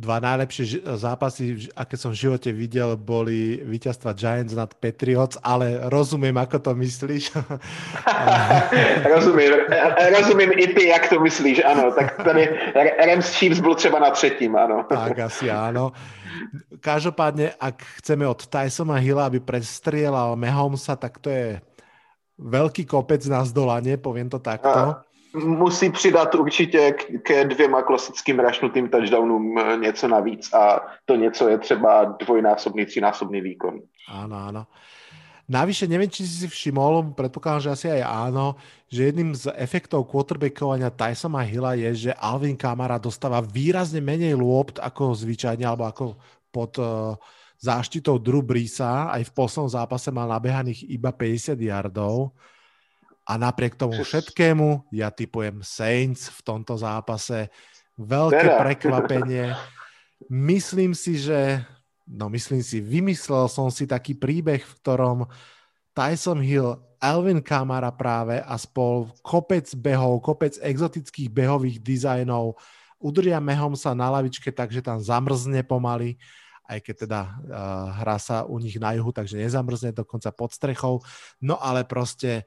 dva 0.01 0.17
najlepšie 0.17 0.81
zápasy, 0.97 1.69
aké 1.77 2.01
som 2.01 2.17
v 2.17 2.25
živote 2.25 2.49
videl, 2.57 2.97
boli 2.97 3.61
víťazstva 3.61 4.17
Giants 4.17 4.57
nad 4.57 4.73
Patriots, 4.73 5.37
ale 5.45 5.77
rozumiem, 5.93 6.33
ako 6.41 6.57
to 6.57 6.71
myslíš. 6.73 7.37
rozumím, 9.13 9.53
rozumím 10.17 10.51
i 10.57 10.67
ty, 10.73 10.89
jak 10.89 11.13
to 11.13 11.21
myslíš, 11.21 11.61
ano. 11.69 11.93
Tak 11.93 12.17
tady 12.25 12.49
Rams 12.97 13.29
Chiefs 13.37 13.61
byl 13.61 13.75
třeba 13.75 13.99
na 14.01 14.11
třetím, 14.11 14.57
ano. 14.57 14.89
tak 14.89 15.19
asi 15.21 15.53
áno. 15.53 15.93
Každopádne, 16.81 17.53
ak 17.61 18.01
chceme 18.01 18.25
od 18.25 18.49
Tysona 18.49 18.97
Hilla, 18.97 19.29
aby 19.29 19.45
prestrieľal 19.45 20.39
Mahomesa, 20.41 20.97
tak 20.97 21.21
to 21.21 21.29
je 21.29 21.61
veľký 22.41 22.89
kopec 22.89 23.21
na 23.29 23.45
zdolanie, 23.45 24.01
poviem 24.01 24.33
to 24.33 24.41
takto. 24.41 24.97
A 24.97 25.05
musí 25.35 25.91
přidat 25.91 26.35
určitě 26.35 26.95
ke 27.23 27.45
dvěma 27.45 27.83
klasickým 27.83 28.39
rašnutým 28.39 28.89
touchdownům 28.89 29.59
eh, 29.59 29.77
něco 29.77 30.09
navíc 30.09 30.53
a 30.55 30.81
to 31.05 31.17
něco 31.17 31.49
je 31.49 31.59
třeba 31.59 32.05
dvojnásobný, 32.05 32.87
třínásobný 32.87 33.41
výkon. 33.41 33.81
Áno, 34.11 34.37
áno. 34.51 34.63
Navyše, 35.51 35.91
neviem, 35.91 36.07
či 36.07 36.23
si 36.23 36.47
si 36.47 36.49
všimol, 36.51 37.11
predpokladám, 37.19 37.63
že 37.67 37.75
asi 37.75 37.87
aj 37.91 38.03
áno, 38.07 38.55
že 38.87 39.11
jedným 39.11 39.35
z 39.35 39.51
efektov 39.59 40.07
quarterbackovania 40.07 40.95
Tysona 40.95 41.43
Hilla 41.43 41.75
je, 41.75 42.07
že 42.07 42.13
Alvin 42.15 42.55
Kamara 42.55 43.03
dostáva 43.03 43.43
výrazne 43.43 43.99
menej 43.99 44.39
lôpt 44.39 44.79
ako 44.79 45.11
zvyčajne, 45.11 45.67
alebo 45.67 45.91
ako 45.91 46.05
pod 46.55 46.79
uh, 46.79 47.19
záštitou 47.59 48.23
Drew 48.23 48.47
Brisa. 48.47 49.11
Aj 49.11 49.27
v 49.27 49.35
poslednom 49.35 49.75
zápase 49.75 50.15
mal 50.15 50.31
nabehaných 50.31 50.87
iba 50.87 51.11
50 51.11 51.59
yardov. 51.59 52.31
A 53.31 53.39
napriek 53.39 53.79
tomu 53.79 54.03
všetkému 54.03 54.91
ja 54.91 55.15
typujem 55.15 55.63
Saints 55.63 56.27
v 56.35 56.41
tomto 56.43 56.75
zápase. 56.75 57.47
Veľké 57.95 58.43
teda. 58.43 58.59
prekvapenie. 58.59 59.47
Myslím 60.27 60.99
si, 60.99 61.23
že 61.23 61.63
no 62.11 62.27
myslím 62.27 62.59
si, 62.59 62.83
vymyslel 62.83 63.47
som 63.47 63.71
si 63.71 63.87
taký 63.87 64.19
príbeh, 64.19 64.59
v 64.59 64.75
ktorom 64.83 65.31
Tyson 65.95 66.43
Hill, 66.43 66.75
Alvin 66.99 67.39
Kamara 67.39 67.95
práve 67.95 68.43
a 68.43 68.59
spol 68.59 69.09
kopec 69.23 69.71
behov, 69.79 70.19
kopec 70.27 70.59
exotických 70.59 71.31
behových 71.31 71.79
dizajnov 71.79 72.59
udržia 73.01 73.41
sa 73.81 73.97
na 73.97 74.13
lavičke, 74.13 74.53
takže 74.53 74.85
tam 74.85 75.01
zamrzne 75.01 75.65
pomaly, 75.65 76.21
aj 76.69 76.79
keď 76.85 76.95
teda 77.09 77.21
uh, 77.25 77.33
hrá 78.05 78.21
sa 78.21 78.45
u 78.45 78.61
nich 78.61 78.77
na 78.77 78.93
juhu, 78.95 79.11
takže 79.11 79.41
nezamrzne 79.41 79.97
dokonca 79.97 80.29
pod 80.31 80.53
strechou. 80.53 81.01
No 81.41 81.57
ale 81.57 81.89
proste 81.89 82.45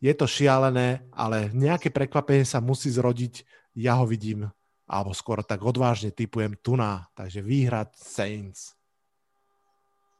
je 0.00 0.12
to 0.14 0.26
šialené, 0.28 1.08
ale 1.12 1.48
nejaké 1.52 1.88
prekvapenie 1.88 2.44
sa 2.44 2.60
musí 2.60 2.92
zrodiť. 2.92 3.44
Ja 3.76 4.00
ho 4.00 4.08
vidím, 4.08 4.48
alebo 4.88 5.12
skoro 5.12 5.44
tak 5.44 5.60
odvážne 5.64 6.12
typujem 6.12 6.56
Tuna, 6.60 7.08
takže 7.16 7.44
výhrad 7.44 7.92
Saints. 7.96 8.76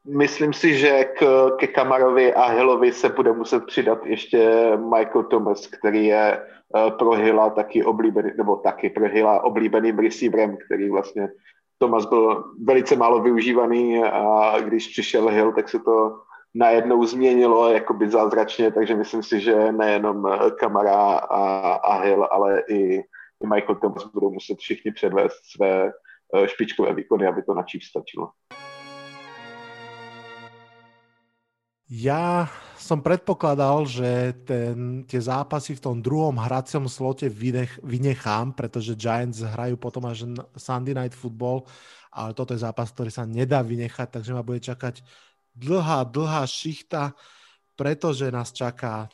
Myslím 0.06 0.54
si, 0.54 0.78
že 0.78 1.18
k, 1.18 1.50
ke 1.58 1.66
Kamarovi 1.66 2.34
a 2.34 2.54
Hillovi 2.54 2.92
se 2.92 3.08
bude 3.08 3.32
muset 3.32 3.66
přidat 3.66 4.06
ještě 4.06 4.70
Michael 4.76 5.24
Thomas, 5.24 5.66
který 5.66 6.06
je 6.06 6.40
uh, 6.40 6.90
pro 6.90 7.10
Hilla 7.10 7.50
taky 7.50 7.84
oblíbený, 7.84 8.30
nebo 8.38 8.56
taky 8.56 8.90
pro 8.90 9.08
Hilla 9.08 9.42
oblíbeným 9.42 9.98
receiverem, 9.98 10.56
který 10.66 10.90
vlastně 10.90 11.28
Thomas 11.78 12.06
byl 12.06 12.44
velice 12.64 12.96
málo 12.96 13.22
využívaný 13.22 14.02
a 14.04 14.54
když 14.60 14.88
přišel 14.88 15.28
Hill, 15.28 15.52
tak 15.52 15.68
se 15.68 15.78
to 15.78 16.22
najednou 16.56 17.04
změnilo 17.04 17.70
jakoby 17.70 18.10
zázračně, 18.10 18.72
takže 18.72 18.94
myslím 18.94 19.22
si, 19.22 19.40
že 19.40 19.72
nejenom 19.72 20.26
eh, 20.26 20.50
Kamara 20.50 21.18
a, 21.18 21.72
a 21.72 22.02
Hill, 22.02 22.24
ale 22.24 22.60
i, 22.68 22.98
i 23.40 23.46
Michael 23.46 23.74
Thomas 23.74 24.04
budou 24.04 24.32
muset 24.32 24.58
všichni 24.58 24.92
předvést 24.92 25.40
své 25.56 25.92
eh, 26.34 26.48
špičkové 26.48 26.94
výkony, 26.94 27.26
aby 27.26 27.42
to 27.42 27.54
na 27.54 27.62
Chiefs 27.62 27.88
stačilo. 27.88 28.32
Ja 31.86 32.50
som 32.74 32.98
predpokladal, 32.98 33.86
že 33.86 34.34
ten, 34.42 35.06
tie 35.06 35.22
zápasy 35.22 35.78
v 35.78 35.84
tom 35.86 36.02
druhom 36.02 36.34
hracom 36.34 36.90
slote 36.90 37.30
vynech, 37.30 37.78
vynechám, 37.78 38.58
pretože 38.58 38.98
Giants 38.98 39.38
hrajú 39.38 39.78
potom 39.78 40.02
až 40.10 40.26
Sunday 40.58 40.98
Night 40.98 41.14
Football, 41.14 41.62
ale 42.10 42.34
toto 42.34 42.58
je 42.58 42.66
zápas, 42.66 42.90
ktorý 42.90 43.14
sa 43.14 43.22
nedá 43.22 43.62
vynechať, 43.62 44.18
takže 44.18 44.34
ma 44.34 44.42
bude 44.42 44.58
čakať 44.58 44.98
dlhá, 45.56 46.04
dlhá 46.04 46.44
šichta, 46.44 47.16
pretože 47.74 48.28
nás 48.28 48.52
čaká 48.52 49.08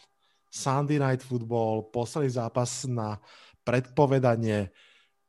Sunday 0.52 1.00
Night 1.00 1.24
Football, 1.24 1.88
posledný 1.94 2.36
zápas 2.36 2.84
na 2.84 3.16
predpovedanie 3.64 4.68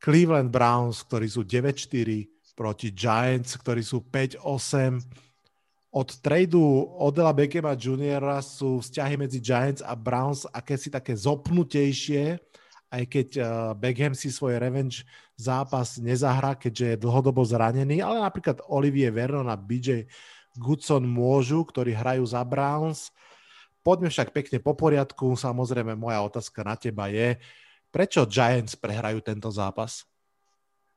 Cleveland 0.01 0.51
Browns, 0.51 1.05
ktorí 1.07 1.32
sú 1.32 1.47
9-4 1.47 2.28
proti 2.57 2.91
Giants, 2.91 3.55
ktorí 3.55 3.80
sú 3.80 4.03
5-8. 4.03 4.99
Od 5.93 6.09
tradu 6.20 6.59
Odela 6.99 7.32
Beckhama 7.32 7.78
Jr. 7.78 8.41
sú 8.41 8.82
vzťahy 8.82 9.16
medzi 9.16 9.39
Giants 9.39 9.86
a 9.86 9.93
Browns 9.95 10.43
akési 10.49 10.89
také 10.89 11.16
zopnutejšie, 11.16 12.36
aj 12.93 13.03
keď 13.09 13.28
uh, 13.39 13.45
Beckham 13.78 14.14
si 14.14 14.30
svoj 14.30 14.59
revenge 14.59 15.05
zápas 15.34 15.97
nezahrá, 15.97 16.53
keďže 16.53 16.86
je 16.93 17.01
dlhodobo 17.01 17.41
zranený, 17.41 18.03
ale 18.03 18.22
napríklad 18.22 18.61
Olivier 18.70 19.09
Vernon 19.09 19.49
a 19.49 19.57
BJ 19.57 20.05
Goodson 20.58 21.04
môžu, 21.06 21.66
ktorí 21.66 21.93
hrajú 21.93 22.24
za 22.26 22.41
Browns. 22.45 23.10
Poďme 23.84 24.08
však 24.14 24.32
pekne 24.32 24.58
po 24.64 24.78
poriadku. 24.78 25.36
Samozrejme, 25.36 25.97
moja 25.97 26.24
otázka 26.24 26.64
na 26.64 26.80
teba 26.80 27.12
je, 27.12 27.36
prečo 27.91 28.24
Giants 28.24 28.80
prehrajú 28.80 29.20
tento 29.20 29.51
zápas? 29.51 30.08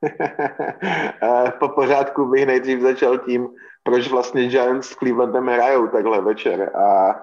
po 1.60 1.68
pořádku 1.68 2.30
bych 2.30 2.46
nejdřív 2.46 2.80
začal 2.80 3.18
tím, 3.18 3.48
proč 3.86 4.10
vlastně 4.10 4.48
Giants 4.48 4.88
s 4.88 4.94
Clevelandem 4.94 5.46
hrajou 5.46 5.86
takhle 5.86 6.20
večer. 6.20 6.70
A 6.76 7.14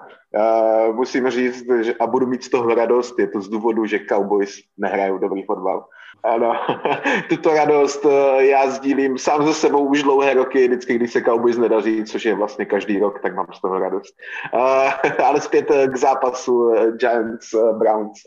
uh, 0.87 0.95
musím 0.95 1.29
říct, 1.29 1.65
že, 1.81 1.93
a 1.99 2.07
budu 2.07 2.27
mít 2.27 2.43
z 2.43 2.49
toho 2.49 2.75
radost, 2.75 3.19
je 3.19 3.27
to 3.27 3.41
z 3.41 3.49
důvodu, 3.49 3.85
že 3.85 3.99
Cowboys 4.09 4.55
nehrajou 4.77 5.17
dobrý 5.17 5.43
fotbal. 5.43 5.85
Ano, 6.23 6.55
tuto 7.29 7.53
radost 7.53 8.05
eh, 8.05 8.45
já 8.45 8.69
sdílím 8.69 9.17
sám 9.17 9.45
ze 9.45 9.53
sebou 9.53 9.85
už 9.85 10.03
dlouhé 10.03 10.33
roky, 10.33 10.67
vždycky, 10.67 10.95
když 10.95 11.11
se 11.11 11.21
Cowboys 11.21 11.57
nedaří, 11.57 12.03
což 12.03 12.25
je 12.25 12.35
vlastně 12.35 12.65
každý 12.65 12.99
rok, 12.99 13.19
tak 13.21 13.35
mám 13.35 13.47
z 13.53 13.61
toho 13.61 13.79
radost. 13.79 14.15
Uh, 14.53 15.19
ale 15.25 15.41
zpět 15.41 15.71
eh, 15.71 15.87
k 15.87 15.97
zápasu 15.97 16.73
Giants 16.91 17.55
Browns. 17.77 18.19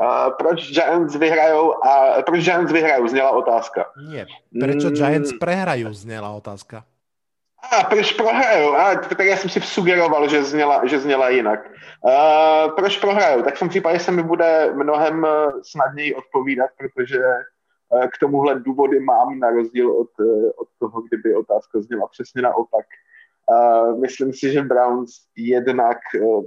Uh, 0.00 0.32
proč 0.38 0.72
Giants 0.72 1.16
vyhrajou 1.16 1.84
a 1.84 2.22
proč 2.22 2.44
Giants 2.44 2.72
vyhrajou, 2.72 3.08
zněla 3.08 3.30
otázka. 3.30 3.84
Nie, 4.10 4.26
proč. 4.60 4.84
Giants 4.84 5.32
prehrajú, 5.40 5.92
zněla 5.92 6.30
otázka. 6.30 6.84
A 7.70 7.84
proč 7.84 8.12
prohrajou? 8.12 8.74
A, 8.74 8.94
tak 8.94 9.18
já 9.18 9.36
jsem 9.36 9.50
si 9.50 9.60
sugeroval, 9.60 10.28
že 10.28 10.44
zněla, 10.44 10.86
že 10.86 10.98
zněla 10.98 11.28
jinak. 11.28 11.70
Uh, 12.04 12.74
proč 12.74 12.98
prohrajou? 12.98 13.42
Tak 13.42 13.56
v 13.56 13.58
tom 13.58 13.68
případě 13.68 13.98
se 13.98 14.10
mi 14.10 14.22
bude 14.22 14.72
mnohem 14.74 15.24
eh, 15.24 15.52
snadněji 15.62 16.14
odpovídat, 16.14 16.70
protože 16.78 17.18
uh, 17.88 18.06
k 18.06 18.18
tomuhle 18.20 18.60
důvody 18.60 19.00
mám 19.00 19.38
na 19.38 19.50
rozdíl 19.50 19.92
od, 19.92 20.08
uh, 20.20 20.50
od 20.56 20.68
toho, 20.78 21.02
kdyby 21.02 21.34
otázka 21.34 21.80
zněla 21.80 22.08
přesně 22.08 22.42
naopak. 22.42 22.86
Uh, 23.50 24.00
myslím 24.00 24.32
si, 24.32 24.52
že 24.52 24.62
Browns 24.62 25.10
jednak 25.36 25.98
uh, 26.20 26.44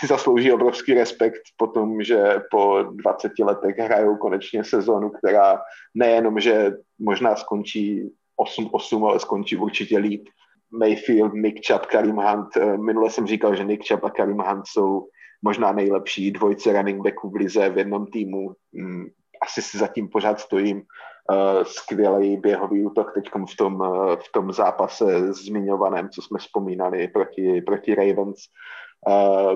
si 0.00 0.06
zaslouží 0.06 0.52
obrovský 0.52 0.94
respekt 0.94 1.42
po 1.56 1.66
tom, 1.66 2.02
že 2.02 2.42
po 2.50 2.82
20 2.82 3.32
letech 3.38 3.78
hrajou 3.78 4.16
konečně 4.16 4.64
sezonu, 4.64 5.10
která 5.10 5.62
nejenom, 5.94 6.40
že 6.40 6.72
možná 6.98 7.36
skončí 7.36 8.10
8-8, 8.40 9.08
ale 9.08 9.20
skončí 9.20 9.56
určitě 9.56 9.98
líp 9.98 10.28
Mayfield, 10.72 11.34
Nick 11.34 11.66
Chubb, 11.66 11.86
Karim 11.86 12.16
Hunt. 12.16 12.56
Eh, 12.56 12.76
minule 12.76 13.10
jsem 13.10 13.26
říkal, 13.26 13.54
že 13.54 13.64
Nick 13.64 13.88
Chubb 13.88 14.04
a 14.04 14.10
Karim 14.10 14.38
Hunt 14.38 14.66
jsou 14.66 15.08
možná 15.42 15.72
nejlepší 15.72 16.30
dvojce 16.30 16.72
running 16.72 17.02
backů 17.02 17.30
v 17.30 17.34
lize 17.34 17.68
v 17.68 17.78
jednom 17.78 18.06
týmu. 18.06 18.52
Mm, 18.72 19.06
asi 19.42 19.62
si 19.62 19.78
zatím 19.78 20.08
pořád 20.08 20.40
stojím. 20.40 20.82
Uh, 21.30 21.62
skvělý 21.62 22.36
běhový 22.36 22.86
útok 22.86 23.14
teď 23.14 23.24
v 23.52 23.56
tom, 23.56 23.74
uh, 23.74 24.12
v 24.12 24.32
tom 24.32 24.52
zápase 24.52 25.32
zmiňovaném, 25.32 26.08
co 26.08 26.22
jsme 26.22 26.38
vzpomínali 26.38 27.08
proti, 27.08 27.62
proti 27.62 27.94
Ravens. 27.94 28.38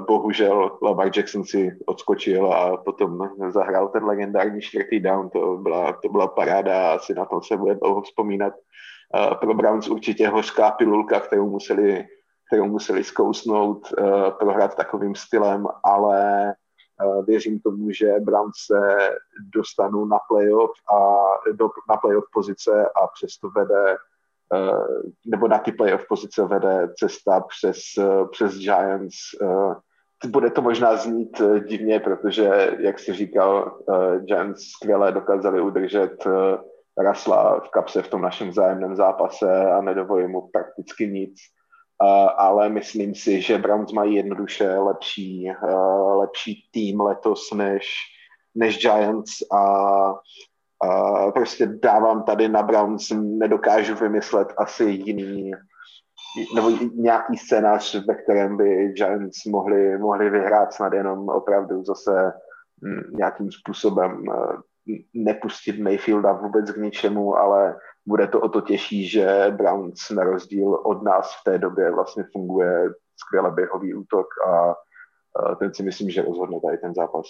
Bohužel 0.09 0.79
Lamar 0.83 1.11
Jackson 1.17 1.45
si 1.45 1.71
odskočil 1.87 2.53
a 2.53 2.77
potom 2.77 3.19
zahrál 3.49 3.89
ten 3.89 4.05
legendární 4.05 4.61
čtvrtý 4.61 5.01
down, 5.01 5.31
to 5.31 5.57
byla, 5.57 5.93
to 5.93 6.09
byla 6.09 6.29
paráda 6.29 6.91
a 6.91 6.95
asi 6.95 7.15
na 7.15 7.25
tom 7.25 7.43
se 7.43 7.57
bude 7.57 7.75
dlouho 7.75 8.03
vzpomínat. 8.03 8.53
Pro 9.41 9.55
Browns 9.55 9.89
určitě 9.89 10.29
hořká 10.29 10.71
pilulka, 10.71 11.21
kterou 11.21 11.51
museli, 11.51 12.07
kterou 12.47 12.67
museli 12.67 13.05
zkousnout, 13.05 13.93
uh, 13.99 14.31
prohrát 14.31 14.75
takovým 14.75 15.15
stylem, 15.15 15.67
ale 15.85 16.53
uh, 17.05 17.25
věřím 17.25 17.61
tomu, 17.61 17.91
že 17.91 18.21
Browns 18.21 18.55
se 18.67 19.11
dostanou 19.55 20.05
na 20.05 20.19
playoff 20.29 20.73
a 20.95 21.25
do, 21.53 21.69
na 21.89 21.97
playoff 21.97 22.25
pozice 22.33 22.91
a 23.03 23.07
přesto 23.07 23.51
vede 23.51 23.97
Eh, 24.55 25.03
nebo 25.27 25.49
na 25.49 25.59
ty 25.59 25.73
playoff 25.73 26.09
pozice 26.09 26.45
vede 26.45 26.89
cesta 26.99 27.41
přes, 27.41 27.79
eh, 27.99 28.29
přes 28.31 28.59
Giants. 28.59 29.17
Eh, 29.43 30.29
bude 30.29 30.51
to 30.51 30.63
možná 30.63 30.97
znít 30.97 31.43
divně, 31.69 32.01
protože, 32.01 32.77
jak 32.79 32.99
jsi 32.99 33.13
říkal, 33.13 33.79
Giants 34.21 34.63
skvěle 34.63 35.13
dokázali 35.13 35.61
udržet 35.61 36.25
Rasla 36.99 37.61
v 37.61 37.69
kapse 37.69 38.03
v 38.03 38.09
tom 38.09 38.23
našem 38.23 38.53
zájemném 38.53 38.97
zápase 38.97 39.71
a 39.71 39.81
nedovolí 39.81 40.29
mu 40.29 40.49
prakticky 40.53 41.09
nic. 41.09 41.37
ale 42.37 42.69
myslím 42.69 43.15
si, 43.15 43.41
že 43.41 43.59
Browns 43.59 43.93
mají 43.93 44.15
jednoduše 44.15 44.79
lepší, 44.79 45.53
lepší 46.15 46.69
tým 46.73 47.01
letos 47.01 47.53
než, 47.53 47.87
než 48.55 48.79
Giants 48.79 49.33
a 49.53 49.63
Uh, 50.85 51.31
prostě 51.31 51.67
dávám 51.67 52.23
tady 52.23 52.49
na 52.49 52.63
Browns, 52.63 53.13
nedokážu 53.15 53.95
vymyslet 53.95 54.55
asi 54.57 54.85
jiný 54.85 55.51
nebo 56.55 56.71
nějaký 56.95 57.37
scénář, 57.37 58.07
ve 58.09 58.15
kterém 58.15 58.57
by 58.57 58.89
Giants 58.89 59.45
mohli, 59.45 59.99
mohli 59.99 60.31
vyhrát 60.31 60.73
snad 60.73 60.93
jenom 60.93 61.29
opravdu 61.29 61.85
zase 61.85 62.33
mm, 62.83 63.17
nějakým 63.17 63.51
způsobem 63.53 64.23
uh, 64.29 64.61
nepustit 65.15 65.79
Mayfielda 65.79 66.33
vůbec 66.33 66.71
k 66.71 66.77
ničemu, 66.77 67.37
ale 67.37 67.77
bude 68.07 68.27
to 68.27 68.41
o 68.41 68.49
to 68.49 68.61
těžší, 68.61 69.09
že 69.09 69.53
Browns 69.57 70.11
na 70.11 70.25
rozdíl 70.25 70.75
od 70.75 71.03
nás 71.03 71.35
v 71.41 71.45
té 71.45 71.59
době 71.59 71.93
vlastně 71.93 72.25
funguje 72.33 72.91
skvěle 73.17 73.51
běhový 73.51 73.95
útok 73.95 74.27
a 74.49 74.75
ten 75.59 75.75
si 75.75 75.83
myslím, 75.83 76.11
že 76.11 76.23
rozhodne 76.23 76.61
tady 76.61 76.79
ten 76.79 76.95
zápas 76.95 77.27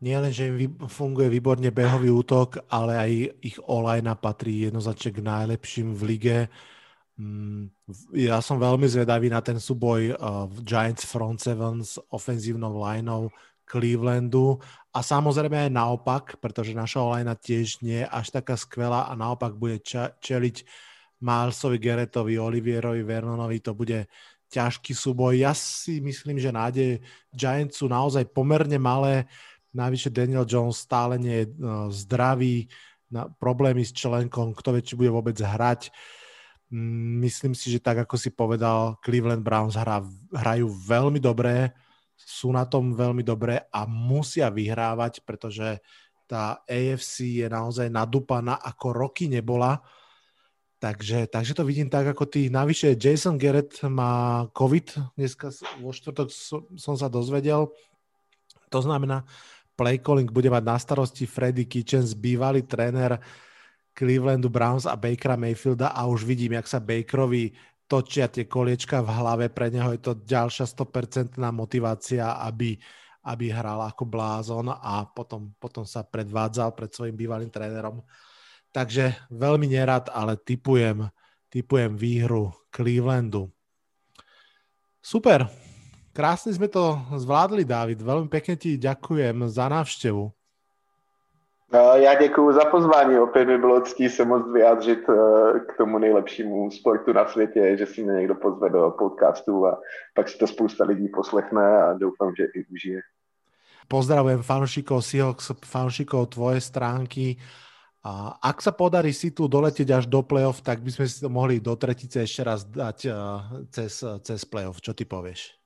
nie 0.00 0.16
len, 0.16 0.32
že 0.32 0.48
im 0.48 0.80
funguje 0.88 1.28
výborne 1.28 1.68
behový 1.68 2.08
útok, 2.08 2.64
ale 2.72 2.96
aj 2.96 3.12
ich 3.44 3.56
olajna 3.60 4.16
patrí 4.16 4.64
jednoznačne 4.64 5.12
k 5.12 5.20
najlepším 5.20 5.92
v 5.92 6.02
lige. 6.08 6.38
Mm, 7.20 7.68
ja 8.16 8.40
som 8.40 8.56
veľmi 8.56 8.88
zvedavý 8.88 9.28
na 9.28 9.44
ten 9.44 9.60
súboj 9.60 10.16
v 10.48 10.56
Giants 10.64 11.04
front 11.04 11.36
seven 11.36 11.84
s 11.84 12.00
ofenzívnou 12.08 12.80
lineou 12.80 13.28
Clevelandu 13.70 14.58
a 14.90 14.98
samozrejme 14.98 15.70
aj 15.70 15.70
naopak, 15.70 16.24
pretože 16.42 16.74
naša 16.74 17.06
olajna 17.06 17.38
tiež 17.38 17.78
nie 17.86 18.02
je 18.02 18.10
až 18.10 18.34
taká 18.34 18.58
skvelá 18.58 19.06
a 19.06 19.14
naopak 19.14 19.54
bude 19.54 19.78
čeliť 20.18 20.56
Milesovi 21.22 21.78
Geretovi, 21.78 22.34
Olivierovi 22.34 23.06
Vernonovi, 23.06 23.62
to 23.62 23.78
bude 23.78 24.10
ťažký 24.50 24.90
súboj. 24.90 25.38
Ja 25.38 25.54
si 25.54 26.02
myslím, 26.02 26.42
že 26.42 26.50
nádej 26.50 26.98
Giants 27.30 27.78
sú 27.78 27.86
naozaj 27.86 28.26
pomerne 28.34 28.82
malé. 28.82 29.30
Navyše 29.70 30.10
Daniel 30.10 30.42
Jones 30.42 30.82
stále 30.82 31.14
nie 31.22 31.46
je 31.46 31.54
no, 31.54 31.86
zdravý, 31.94 32.66
na 33.10 33.26
problémy 33.26 33.82
s 33.82 33.90
členkom, 33.90 34.54
kto 34.54 34.78
vie, 34.78 34.86
či 34.86 34.94
bude 34.94 35.10
vôbec 35.10 35.34
hrať. 35.34 35.90
Mm, 36.70 37.26
myslím 37.26 37.58
si, 37.58 37.74
že 37.74 37.82
tak, 37.82 38.06
ako 38.06 38.14
si 38.14 38.30
povedal, 38.30 38.96
Cleveland 39.02 39.42
Browns 39.42 39.74
hra, 39.74 40.06
hrajú 40.30 40.70
veľmi 40.70 41.18
dobré, 41.18 41.74
sú 42.26 42.52
na 42.52 42.68
tom 42.68 42.92
veľmi 42.92 43.24
dobré 43.24 43.64
a 43.72 43.88
musia 43.88 44.52
vyhrávať, 44.52 45.24
pretože 45.24 45.80
tá 46.30 46.62
AFC 46.68 47.42
je 47.42 47.46
naozaj 47.50 47.90
nadúpaná, 47.90 48.60
ako 48.62 48.94
roky 48.94 49.26
nebola. 49.26 49.82
Takže, 50.80 51.28
takže 51.28 51.52
to 51.52 51.66
vidím 51.66 51.92
tak, 51.92 52.08
ako 52.08 52.24
ty. 52.24 52.48
Navyše 52.48 52.96
Jason 52.96 53.36
Garrett 53.36 53.76
má 53.84 54.46
COVID, 54.56 55.18
dneska 55.18 55.52
vo 55.82 55.92
štvrtok 55.92 56.32
som 56.78 56.94
sa 56.96 57.10
dozvedel. 57.12 57.68
To 58.72 58.80
znamená, 58.80 59.26
play 59.76 60.00
calling 60.00 60.30
bude 60.30 60.48
mať 60.48 60.64
na 60.64 60.78
starosti 60.80 61.28
Freddy 61.28 61.66
Kitchens, 61.68 62.16
bývalý 62.16 62.64
tréner 62.64 63.20
Clevelandu 63.92 64.48
Browns 64.48 64.86
a 64.86 64.96
Bakera 64.96 65.36
Mayfielda 65.36 65.92
a 65.92 66.06
už 66.06 66.24
vidím, 66.24 66.56
jak 66.56 66.64
sa 66.70 66.80
Bakerovi 66.80 67.52
točia 67.90 68.30
tie 68.30 68.46
koliečka 68.46 69.02
v 69.02 69.10
hlave, 69.10 69.46
pre 69.50 69.66
neho 69.74 69.90
je 69.90 69.98
to 69.98 70.14
ďalšia 70.22 70.70
100% 70.70 71.34
motivácia, 71.50 72.38
aby, 72.38 72.78
aby 73.26 73.50
hral 73.50 73.82
ako 73.90 74.06
blázon 74.06 74.70
a 74.70 75.10
potom, 75.10 75.50
potom 75.58 75.82
sa 75.82 76.06
predvádzal 76.06 76.70
pred 76.78 76.94
svojim 76.94 77.18
bývalým 77.18 77.50
trénerom. 77.50 77.98
Takže 78.70 79.26
veľmi 79.34 79.66
nerad, 79.66 80.06
ale 80.14 80.38
typujem, 80.38 81.10
typujem 81.50 81.98
výhru 81.98 82.54
Clevelandu. 82.70 83.50
Super, 85.02 85.50
Krásne 86.10 86.50
sme 86.50 86.66
to 86.66 86.98
zvládli, 87.14 87.62
David. 87.62 88.02
Veľmi 88.02 88.26
pekne 88.26 88.58
ti 88.58 88.74
ďakujem 88.74 89.46
za 89.46 89.70
návštevu. 89.70 90.26
No, 91.72 91.78
já 91.96 92.14
děkuji 92.14 92.52
za 92.52 92.64
pozvání. 92.64 93.18
Opět 93.18 93.44
mi 93.44 93.58
bylo 93.58 93.80
ctí 93.80 94.08
se 94.08 94.24
moc 94.24 94.52
vyjádřit 94.52 94.98
eh, 95.08 95.60
k 95.60 95.76
tomu 95.76 95.98
nejlepšímu 95.98 96.70
sportu 96.70 97.12
na 97.12 97.26
světě, 97.26 97.76
že 97.78 97.86
si 97.86 98.02
mě 98.02 98.12
někdo 98.12 98.34
pozve 98.34 98.70
do 98.70 98.90
podcastu 98.98 99.66
a 99.66 99.80
pak 100.14 100.28
si 100.28 100.38
to 100.38 100.46
spousta 100.46 100.84
lidí 100.84 101.08
poslechne 101.08 101.82
a 101.82 101.92
doufám, 101.92 102.34
že 102.36 102.44
i 102.44 102.64
užije. 102.72 103.00
Pozdravujem 103.90 104.42
fanúšikov 104.46 105.02
Seahawks, 105.02 105.50
fanúšikov 105.66 106.30
tvojej 106.30 106.62
stránky. 106.62 107.42
A 108.06 108.38
ak 108.38 108.62
sa 108.62 108.70
podarí 108.70 109.10
si 109.10 109.34
tu 109.34 109.50
doletieť 109.50 109.90
až 109.90 110.04
do 110.06 110.22
playoff, 110.22 110.62
tak 110.62 110.78
by 110.78 110.94
sme 110.94 111.10
si 111.10 111.18
to 111.18 111.26
mohli 111.26 111.58
do 111.58 111.74
tretice 111.74 112.22
ešte 112.22 112.42
raz 112.46 112.66
dať 112.66 112.98
eh, 113.06 113.14
cez, 113.70 114.02
cez 114.02 114.40
playoff. 114.46 114.82
Čo 114.82 114.94
ty 114.94 115.06
povieš? 115.06 115.59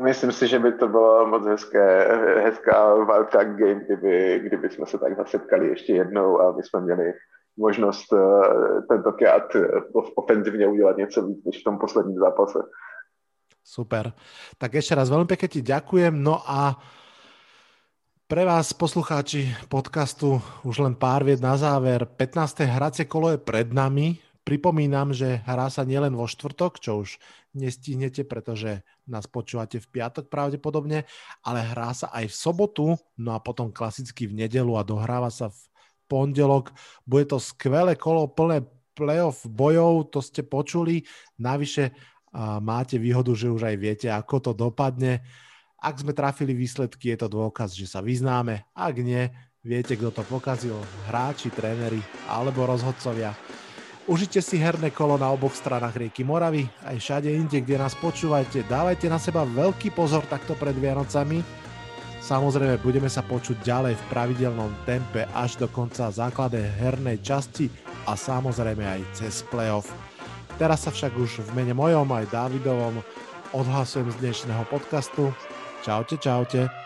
Myslím 0.00 0.32
si, 0.32 0.48
že 0.48 0.58
by 0.58 0.72
to 0.72 0.88
bylo 0.88 1.26
moc 1.26 1.46
hezké, 1.46 2.08
hezká 2.44 2.94
wildcard 2.94 3.48
game, 3.48 3.84
kdyby, 3.84 4.40
kdyby 4.44 4.70
jsme 4.70 4.86
se 4.86 4.98
takhle 4.98 5.26
setkali 5.26 5.68
ještě 5.68 5.92
jednou 5.92 6.40
a 6.40 6.52
my 6.52 6.62
jsme 6.62 6.80
měli 6.80 7.12
možnost 7.56 8.12
uh, 8.12 8.20
tentokrát 8.88 9.54
uh, 9.54 10.04
ofenzivně 10.16 10.66
udělat 10.66 10.96
něco 10.96 11.22
víc 11.22 11.44
než 11.44 11.60
v 11.60 11.64
tom 11.64 11.78
posledním 11.78 12.18
zápase. 12.18 12.58
Super. 13.62 14.10
Tak 14.58 14.74
ešte 14.74 14.98
raz 14.98 15.06
veľmi 15.06 15.30
pekne 15.30 15.46
ti 15.46 15.62
ďakujem. 15.62 16.18
No 16.18 16.42
a 16.42 16.74
pre 18.26 18.42
vás, 18.42 18.74
poslucháči 18.74 19.54
podcastu, 19.70 20.42
už 20.66 20.82
len 20.82 20.98
pár 20.98 21.22
vied 21.22 21.38
na 21.38 21.54
záver. 21.54 22.10
15. 22.10 22.66
hracie 22.66 23.06
kolo 23.06 23.30
je 23.30 23.38
pred 23.38 23.70
nami. 23.70 24.18
Pripomínam, 24.52 25.16
že 25.16 25.40
hrá 25.48 25.72
sa 25.72 25.80
nielen 25.80 26.12
vo 26.12 26.28
štvrtok, 26.28 26.76
čo 26.76 27.00
už 27.00 27.16
nestihnete, 27.56 28.20
pretože 28.28 28.84
nás 29.08 29.24
počúvate 29.24 29.80
v 29.80 29.88
piatok 29.88 30.28
pravdepodobne, 30.28 31.08
ale 31.40 31.60
hrá 31.72 31.96
sa 31.96 32.12
aj 32.12 32.28
v 32.28 32.36
sobotu, 32.36 32.86
no 33.16 33.32
a 33.32 33.40
potom 33.40 33.72
klasicky 33.72 34.28
v 34.28 34.44
nedelu 34.44 34.76
a 34.76 34.84
dohráva 34.84 35.32
sa 35.32 35.48
v 35.48 35.56
pondelok. 36.04 36.76
Bude 37.08 37.32
to 37.32 37.40
skvelé 37.40 37.96
kolo 37.96 38.28
plné 38.28 38.68
playoff 38.92 39.40
bojov, 39.48 40.12
to 40.12 40.20
ste 40.20 40.44
počuli. 40.44 41.08
Navyše 41.40 41.96
máte 42.60 43.00
výhodu, 43.00 43.32
že 43.32 43.48
už 43.48 43.72
aj 43.72 43.76
viete, 43.80 44.12
ako 44.12 44.36
to 44.36 44.52
dopadne. 44.52 45.24
Ak 45.80 45.96
sme 45.96 46.12
trafili 46.12 46.52
výsledky, 46.52 47.16
je 47.16 47.24
to 47.24 47.32
dôkaz, 47.32 47.72
že 47.72 47.88
sa 47.88 48.04
vyznáme. 48.04 48.68
Ak 48.76 49.00
nie, 49.00 49.32
viete, 49.64 49.96
kto 49.96 50.12
to 50.12 50.22
pokazil. 50.28 50.76
Hráči, 51.08 51.48
tréneri 51.48 52.04
alebo 52.28 52.68
rozhodcovia. 52.68 53.32
Užite 54.10 54.42
si 54.42 54.58
herné 54.58 54.90
kolo 54.90 55.14
na 55.14 55.30
oboch 55.30 55.54
stranách 55.54 55.94
rieky 55.94 56.26
Moravy, 56.26 56.66
aj 56.82 56.98
všade 56.98 57.30
inde, 57.30 57.62
kde 57.62 57.78
nás 57.78 57.94
počúvajte. 57.94 58.66
Dávajte 58.66 59.06
na 59.06 59.22
seba 59.22 59.46
veľký 59.46 59.94
pozor 59.94 60.26
takto 60.26 60.58
pred 60.58 60.74
Vianocami. 60.74 61.38
Samozrejme, 62.18 62.82
budeme 62.82 63.06
sa 63.06 63.22
počuť 63.22 63.62
ďalej 63.62 63.94
v 63.94 64.06
pravidelnom 64.10 64.74
tempe 64.82 65.22
až 65.30 65.54
do 65.54 65.70
konca 65.70 66.10
základnej 66.10 66.66
hernej 66.82 67.22
časti 67.22 67.70
a 68.10 68.18
samozrejme 68.18 68.82
aj 68.82 69.00
cez 69.14 69.46
playoff. 69.46 69.86
Teraz 70.58 70.82
sa 70.82 70.90
však 70.90 71.14
už 71.14 71.46
v 71.46 71.62
mene 71.62 71.74
mojom 71.74 72.06
aj 72.10 72.26
Davidovom 72.34 72.98
odhlasujem 73.54 74.10
z 74.10 74.16
dnešného 74.18 74.66
podcastu. 74.66 75.30
Čaute, 75.86 76.18
čaute. 76.18 76.81